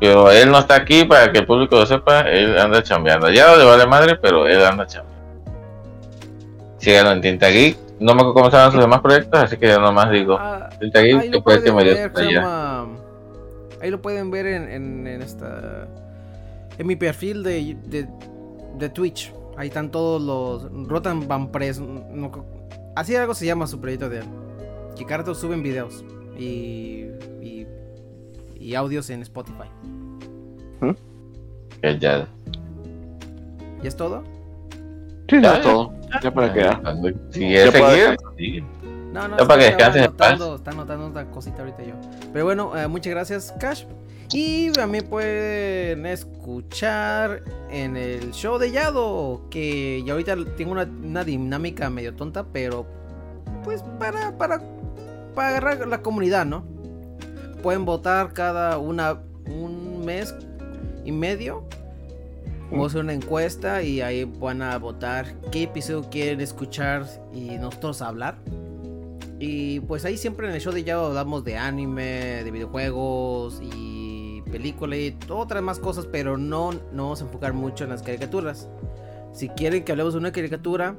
Pero 0.00 0.30
él 0.32 0.50
no 0.50 0.58
está 0.58 0.74
aquí 0.76 1.04
para 1.04 1.30
que 1.30 1.38
el 1.38 1.46
público 1.46 1.76
lo 1.76 1.86
sepa, 1.86 2.22
él 2.22 2.58
anda 2.58 2.82
chambeando. 2.82 3.30
Ya 3.30 3.46
no 3.48 3.56
le 3.56 3.64
vale 3.64 3.86
madre, 3.86 4.16
pero 4.16 4.46
él 4.48 4.64
anda 4.64 4.84
chambeando. 4.86 5.15
Síganlo 6.86 7.10
en 7.10 7.20
Tinta 7.20 7.48
Geek. 7.48 7.76
No 7.98 8.14
me 8.14 8.20
acuerdo 8.20 8.34
cómo 8.34 8.50
se 8.50 8.56
llaman 8.56 8.70
sus 8.70 8.80
demás 8.80 9.00
proyectos, 9.00 9.42
así 9.42 9.56
que 9.56 9.66
yo 9.66 9.80
nomás 9.80 10.08
digo, 10.12 10.36
Ah, 10.38 10.68
Tinta 10.78 11.00
ahí 11.00 11.06
Geek, 11.14 11.24
lo 11.24 11.30
después 11.32 11.58
que 11.62 11.72
pueden 11.72 11.86
ver, 11.88 12.12
Ahí 13.82 13.90
lo 13.90 14.00
pueden 14.00 14.30
ver 14.30 14.46
en, 14.46 14.68
en, 14.70 15.06
en 15.08 15.20
esta. 15.20 15.88
En 16.78 16.86
mi 16.86 16.94
perfil 16.94 17.42
de, 17.42 17.76
de, 17.86 18.06
de 18.78 18.88
Twitch. 18.90 19.34
Ahí 19.56 19.66
están 19.66 19.90
todos 19.90 20.22
los. 20.22 20.88
Rotan 20.88 21.26
Van 21.26 21.50
Press. 21.50 21.80
no 21.80 22.30
co- 22.30 22.46
así 22.94 23.16
algo 23.16 23.34
se 23.34 23.46
llama 23.46 23.66
su 23.66 23.80
proyecto 23.80 24.08
de 24.08 24.18
él. 24.18 24.24
Rato 25.08 25.34
suben 25.34 25.64
videos. 25.64 26.04
Y. 26.38 27.06
Y, 27.42 27.66
y 28.60 28.74
audios 28.76 29.10
en 29.10 29.22
Spotify. 29.22 29.68
Que 31.82 31.98
ya. 31.98 32.28
¿Y 33.82 33.86
es 33.88 33.96
todo? 33.96 34.22
Sí, 35.28 35.36
Ya, 35.42 35.54
ya, 35.56 35.60
todo. 35.60 35.92
Ya 36.22 36.32
para 36.32 36.52
que. 36.52 36.62
Si 37.30 37.50
Ya 37.52 37.70
seguir, 37.72 38.16
sigue. 38.36 38.64
No, 39.12 39.28
no, 39.28 39.38
Ya 39.38 39.44
para 39.46 39.76
que 39.76 40.00
en 40.00 40.12
paz. 40.12 40.40
está 40.40 40.70
anotando 40.70 41.06
otra 41.06 41.24
cosita 41.30 41.60
ahorita 41.60 41.82
yo. 41.84 41.94
Pero 42.32 42.44
bueno, 42.44 42.76
eh, 42.76 42.86
muchas 42.86 43.10
gracias, 43.12 43.54
Cash. 43.58 43.84
Y 44.32 44.72
también 44.72 45.08
pueden 45.08 46.04
escuchar 46.04 47.42
en 47.70 47.96
el 47.96 48.32
show 48.32 48.58
de 48.58 48.72
Yado, 48.72 49.42
que 49.50 50.02
ya 50.04 50.12
ahorita 50.12 50.36
tengo 50.56 50.72
una, 50.72 50.82
una 50.82 51.22
dinámica 51.24 51.88
medio 51.90 52.12
tonta, 52.14 52.44
pero 52.52 52.86
pues 53.62 53.84
para, 53.98 54.36
para, 54.36 54.60
para 55.34 55.48
agarrar 55.48 55.86
la 55.86 56.02
comunidad, 56.02 56.44
¿no? 56.44 56.64
Pueden 57.62 57.84
votar 57.84 58.32
cada 58.32 58.78
una, 58.78 59.20
un 59.46 60.04
mes 60.04 60.34
y 61.04 61.12
medio. 61.12 61.64
Vamos 62.70 62.86
a 62.86 62.86
hacer 62.86 63.00
una 63.02 63.12
encuesta 63.12 63.82
y 63.82 64.00
ahí 64.00 64.24
van 64.24 64.60
a 64.60 64.76
votar 64.78 65.40
qué 65.52 65.64
episodio 65.64 66.08
quieren 66.10 66.40
escuchar 66.40 67.06
y 67.32 67.58
nosotros 67.58 68.02
hablar. 68.02 68.38
Y 69.38 69.80
pues 69.80 70.04
ahí 70.04 70.16
siempre 70.16 70.48
en 70.48 70.54
el 70.54 70.60
show 70.60 70.72
de 70.72 70.82
ya 70.82 70.96
hablamos 70.96 71.44
de 71.44 71.56
anime, 71.56 72.42
de 72.42 72.50
videojuegos 72.50 73.60
y 73.62 74.42
película 74.50 74.96
y 74.96 75.16
otras 75.28 75.62
más 75.62 75.78
cosas, 75.78 76.06
pero 76.06 76.36
no, 76.36 76.72
no 76.92 77.04
vamos 77.04 77.20
a 77.20 77.24
enfocar 77.24 77.52
mucho 77.52 77.84
en 77.84 77.90
las 77.90 78.02
caricaturas. 78.02 78.68
Si 79.32 79.48
quieren 79.50 79.84
que 79.84 79.92
hablemos 79.92 80.14
de 80.14 80.18
una 80.18 80.32
caricatura, 80.32 80.96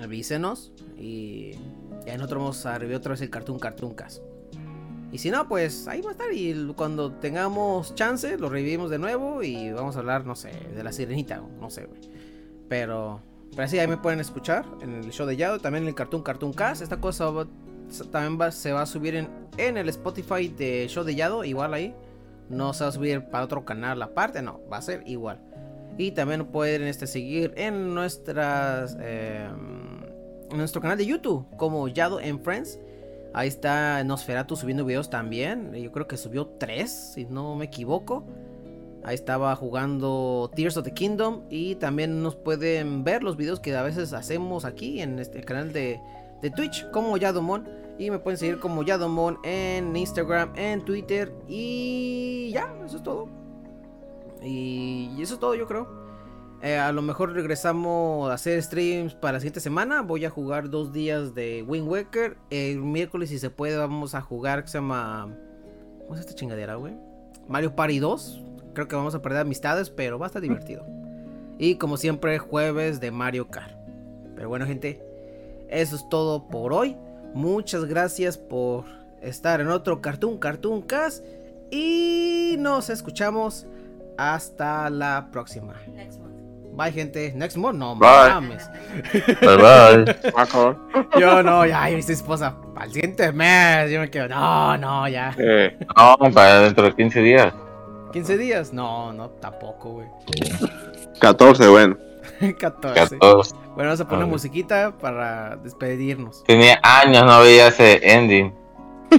avísenos 0.00 0.72
y 0.96 1.52
ya 2.06 2.16
nosotros 2.16 2.40
vamos 2.40 2.66
a 2.66 2.78
revivir 2.78 2.96
otra 2.96 3.10
vez 3.10 3.20
el 3.20 3.30
Cartoon 3.30 3.58
Cartoon. 3.58 3.94
Y 5.12 5.18
si 5.18 5.30
no, 5.30 5.46
pues 5.46 5.86
ahí 5.88 6.00
va 6.00 6.08
a 6.08 6.12
estar. 6.12 6.32
Y 6.32 6.72
cuando 6.74 7.12
tengamos 7.12 7.94
chance, 7.94 8.38
lo 8.38 8.48
revivimos 8.48 8.90
de 8.90 8.98
nuevo. 8.98 9.42
Y 9.42 9.70
vamos 9.70 9.94
a 9.96 9.98
hablar, 9.98 10.24
no 10.26 10.34
sé, 10.34 10.50
de 10.74 10.82
la 10.82 10.90
sirenita. 10.90 11.42
No 11.60 11.68
sé, 11.70 11.84
güey. 11.84 12.00
Pero, 12.68 13.20
pero 13.54 13.68
sí, 13.68 13.78
ahí 13.78 13.86
me 13.86 13.98
pueden 13.98 14.20
escuchar 14.20 14.64
en 14.80 14.94
el 14.94 15.10
show 15.10 15.26
de 15.26 15.36
Yado. 15.36 15.58
También 15.58 15.84
en 15.84 15.88
el 15.88 15.94
Cartoon 15.94 16.22
Cartoon 16.22 16.54
Cast. 16.54 16.80
Esta 16.82 16.96
cosa 16.98 17.30
también 18.10 18.40
va- 18.40 18.50
se 18.50 18.72
va 18.72 18.80
a 18.82 18.86
subir 18.86 19.14
en, 19.14 19.28
en 19.58 19.76
el 19.76 19.90
Spotify 19.90 20.48
de 20.48 20.86
show 20.88 21.04
de 21.04 21.14
Yado. 21.14 21.44
Igual 21.44 21.74
ahí. 21.74 21.94
No 22.48 22.72
se 22.72 22.84
va 22.84 22.88
a 22.88 22.92
subir 22.92 23.22
para 23.26 23.44
otro 23.44 23.64
canal 23.66 24.00
aparte. 24.00 24.40
No, 24.40 24.60
va 24.72 24.78
a 24.78 24.82
ser 24.82 25.02
igual. 25.06 25.40
Y 25.98 26.12
también 26.12 26.46
pueden 26.46 26.84
este, 26.84 27.06
seguir 27.06 27.52
en 27.58 27.94
nuestras. 27.94 28.96
eh, 28.98 29.46
nuestro 30.54 30.80
canal 30.80 30.96
de 30.96 31.04
YouTube. 31.04 31.46
Como 31.58 31.86
Yado 31.88 32.18
en 32.18 32.40
Friends. 32.40 32.78
Ahí 33.34 33.48
está 33.48 34.04
Nosferatu 34.04 34.56
subiendo 34.56 34.84
videos 34.84 35.08
también. 35.08 35.72
Yo 35.74 35.90
creo 35.90 36.06
que 36.06 36.16
subió 36.16 36.46
tres, 36.46 37.12
si 37.14 37.24
no 37.24 37.54
me 37.56 37.66
equivoco. 37.66 38.24
Ahí 39.04 39.14
estaba 39.14 39.56
jugando 39.56 40.50
Tears 40.54 40.76
of 40.76 40.84
the 40.84 40.92
Kingdom. 40.92 41.42
Y 41.48 41.76
también 41.76 42.22
nos 42.22 42.36
pueden 42.36 43.04
ver 43.04 43.22
los 43.22 43.36
videos 43.36 43.58
que 43.60 43.74
a 43.74 43.82
veces 43.82 44.12
hacemos 44.12 44.64
aquí 44.64 45.00
en 45.00 45.18
este 45.18 45.40
canal 45.42 45.72
de, 45.72 46.00
de 46.42 46.50
Twitch, 46.50 46.88
como 46.90 47.16
Yadomon. 47.16 47.68
Y 47.98 48.10
me 48.10 48.18
pueden 48.18 48.38
seguir 48.38 48.58
como 48.58 48.82
Yadomon 48.82 49.38
en 49.44 49.96
Instagram, 49.96 50.52
en 50.56 50.84
Twitter. 50.84 51.32
Y 51.48 52.50
ya, 52.52 52.74
eso 52.84 52.98
es 52.98 53.02
todo. 53.02 53.28
Y 54.42 55.20
eso 55.22 55.34
es 55.34 55.40
todo, 55.40 55.54
yo 55.54 55.66
creo. 55.66 56.01
Eh, 56.62 56.78
a 56.78 56.92
lo 56.92 57.02
mejor 57.02 57.32
regresamos 57.32 58.30
a 58.30 58.34
hacer 58.34 58.62
streams 58.62 59.14
para 59.14 59.32
la 59.32 59.40
siguiente 59.40 59.58
semana. 59.58 60.02
Voy 60.02 60.24
a 60.24 60.30
jugar 60.30 60.70
dos 60.70 60.92
días 60.92 61.34
de 61.34 61.64
Wind 61.66 61.88
Waker. 61.88 62.36
El 62.50 62.78
miércoles, 62.78 63.30
si 63.30 63.40
se 63.40 63.50
puede, 63.50 63.76
vamos 63.76 64.14
a 64.14 64.20
jugar 64.20 64.62
que 64.62 64.68
se 64.68 64.78
llama. 64.78 65.36
¿Cómo 65.98 66.14
es 66.14 66.20
esta 66.20 66.34
chingadera, 66.34 66.76
güey? 66.76 66.94
Mario 67.48 67.74
Party 67.74 67.98
2. 67.98 68.44
Creo 68.74 68.86
que 68.86 68.94
vamos 68.94 69.16
a 69.16 69.22
perder 69.22 69.40
amistades, 69.40 69.90
pero 69.90 70.20
va 70.20 70.26
a 70.26 70.28
estar 70.28 70.40
divertido. 70.40 70.86
Y 71.58 71.76
como 71.76 71.96
siempre, 71.96 72.38
jueves 72.38 73.00
de 73.00 73.10
Mario 73.10 73.48
Kart. 73.50 73.76
Pero 74.36 74.48
bueno, 74.48 74.64
gente, 74.64 75.02
eso 75.68 75.96
es 75.96 76.08
todo 76.08 76.46
por 76.46 76.72
hoy. 76.72 76.96
Muchas 77.34 77.86
gracias 77.86 78.38
por 78.38 78.84
estar 79.20 79.60
en 79.60 79.68
otro 79.68 80.00
Cartoon 80.00 80.38
Cartoon 80.38 80.82
Cast. 80.82 81.24
Y 81.72 82.54
nos 82.60 82.88
escuchamos 82.88 83.66
hasta 84.16 84.90
la 84.90 85.28
próxima. 85.32 85.74
Bye, 86.74 86.90
gente. 86.92 87.32
Next 87.34 87.56
month, 87.56 87.78
no 87.78 87.94
Bye. 87.96 88.30
mames. 88.30 88.68
Bye 89.40 89.56
bye. 89.56 90.16
Yo 91.20 91.42
no, 91.42 91.66
ya, 91.66 91.90
y 91.90 91.94
mi 91.94 92.00
esposa. 92.00 92.56
Al 92.76 92.90
siguiente 92.90 93.30
mes, 93.32 93.90
yo 93.90 94.00
me 94.00 94.10
quedo. 94.10 94.28
No, 94.28 94.76
no, 94.78 95.06
ya. 95.08 95.34
Eh, 95.38 95.76
No, 95.96 96.16
para 96.32 96.60
dentro 96.62 96.84
de 96.84 96.94
15 96.94 97.20
días. 97.20 97.52
15 98.12 98.38
días. 98.38 98.72
No, 98.72 99.12
no, 99.12 99.28
tampoco, 99.30 99.90
güey. 99.90 100.08
14, 101.20 101.68
bueno. 101.68 101.96
14. 102.58 103.18
14. 103.18 103.54
Bueno, 103.74 103.90
vamos 103.90 104.00
a 104.00 104.04
poner 104.08 104.22
A 104.22 104.24
ver. 104.24 104.32
musiquita 104.32 104.92
para 104.98 105.56
despedirnos. 105.56 106.42
Tenía 106.44 106.80
años 106.82 107.22
no 107.24 107.40
veía 107.40 107.68
ese 107.68 108.00
ending. 108.02 108.52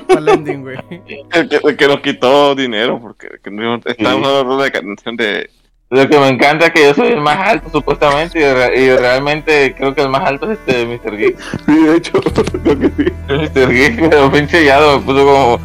¿Cuál 0.08 0.28
ending, 0.30 0.62
güey? 0.64 0.78
El 1.32 1.50
que, 1.50 1.60
el 1.64 1.78
que 1.78 1.88
nos 1.88 2.00
quitó 2.02 2.56
dinero 2.56 3.00
porque 3.00 3.30
que 3.44 3.52
no, 3.52 3.76
estábamos 3.86 4.28
hablando 4.28 4.64
de 4.64 4.72
canción 4.72 5.16
de. 5.16 5.50
Lo 5.94 6.10
que 6.10 6.18
me 6.20 6.28
encanta 6.30 6.66
es 6.68 6.74
que 6.74 6.84
yo 6.86 6.94
soy 6.96 7.10
el 7.10 7.22
más 7.22 7.38
alto, 7.48 7.70
supuestamente, 7.72 8.40
y, 8.40 8.44
re- 8.52 8.80
y 8.82 8.90
realmente 8.98 9.76
creo 9.78 9.94
que 9.94 10.02
el 10.02 10.10
más 10.10 10.28
alto 10.28 10.52
es 10.52 10.58
este 10.58 10.86
Mr. 10.88 11.16
Geek. 11.18 11.38
Sí, 11.68 11.84
de 11.84 11.96
hecho, 11.98 12.14
creo 12.64 12.80
que 12.80 12.88
sí. 12.98 13.12
Mr. 13.30 13.70
Geek, 13.72 14.10
pero 14.10 14.32
pinche 14.32 14.66
Yado 14.66 14.98
me 15.00 15.06
puso 15.06 15.24
como. 15.24 15.60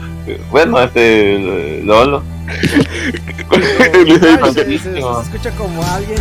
Bueno, 0.51 0.83
este. 0.83 1.81
Lolo. 1.83 2.23
Se, 2.61 2.69
se- 2.69 4.05
se 4.05 4.37
Buenísimo. 4.37 5.21
escucha 5.23 5.51
como 5.53 5.83
alguien 5.85 6.19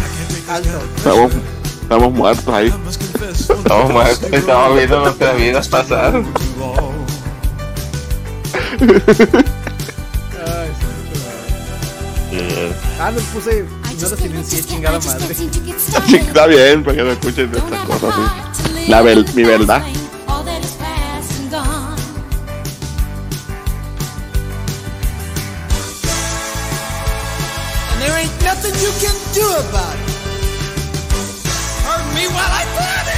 alto. 0.49 0.69
Estamos, 0.95 1.31
estamos 1.81 2.13
muertos 2.13 2.47
ahí. 2.53 2.73
Estamos 3.29 3.91
muertos, 3.91 4.29
estamos 4.31 4.77
viendo 4.77 4.99
nuestras 5.01 5.35
vidas 5.35 5.67
pasar. 5.67 6.13
Ay, 10.45 10.69
mal. 12.31 12.75
Ah, 13.01 13.11
los 13.11 13.23
puse. 13.23 13.65
No 14.01 14.09
los 14.09 14.19
silencié, 14.19 14.63
chingada 14.63 14.99
madre. 14.99 15.35
Sí, 16.07 16.15
está 16.15 16.45
bien, 16.47 16.83
para 16.83 16.95
que 16.97 17.03
no 17.03 17.11
escuchen 17.11 17.51
estas 17.53 17.85
cosas 17.85 18.13
así. 18.15 18.89
La 18.89 19.01
ver- 19.01 19.25
mi 19.33 19.43
verdad. 19.43 19.83
And 27.89 28.01
there 28.01 28.15
ain't 28.17 28.35
nothing 28.43 28.73
you 28.83 28.91
can 29.01 29.15
do 29.33 29.45
about 29.69 29.95
it. 29.95 30.11
Hurt 31.85 32.05
me 32.15 32.25
while 32.27 32.53
I 32.61 32.63
plan 32.75 33.05
it. 33.15 33.16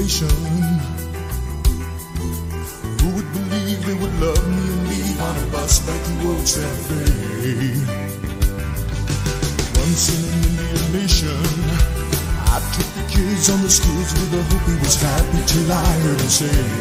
Reservation. 0.00 0.28
Who 3.00 3.08
would 3.16 3.32
believe 3.32 3.84
they 3.86 3.94
would 3.94 4.14
love 4.20 4.48
me 4.48 4.56
and 4.56 4.88
leave 4.88 5.20
on 5.20 5.36
a 5.36 5.46
bus 5.52 5.80
back 5.86 6.02
to 6.04 6.28
old 6.28 6.46
Santa 6.46 6.74
Fe? 6.88 7.74
Once 9.80 10.08
in 10.08 10.20
an 10.24 10.34
Indian 10.44 10.92
nation, 10.92 11.40
I 12.48 12.58
took 12.74 12.88
the 12.96 13.04
kids 13.12 13.50
on 13.50 13.62
the 13.62 13.70
skids 13.70 14.12
with 14.14 14.30
the 14.30 14.42
hope 14.42 14.66
he 14.68 14.76
was 14.84 15.00
happy 15.00 15.42
till 15.46 15.72
I 15.72 15.84
heard 16.00 16.20
him 16.20 16.28
say, 16.28 16.79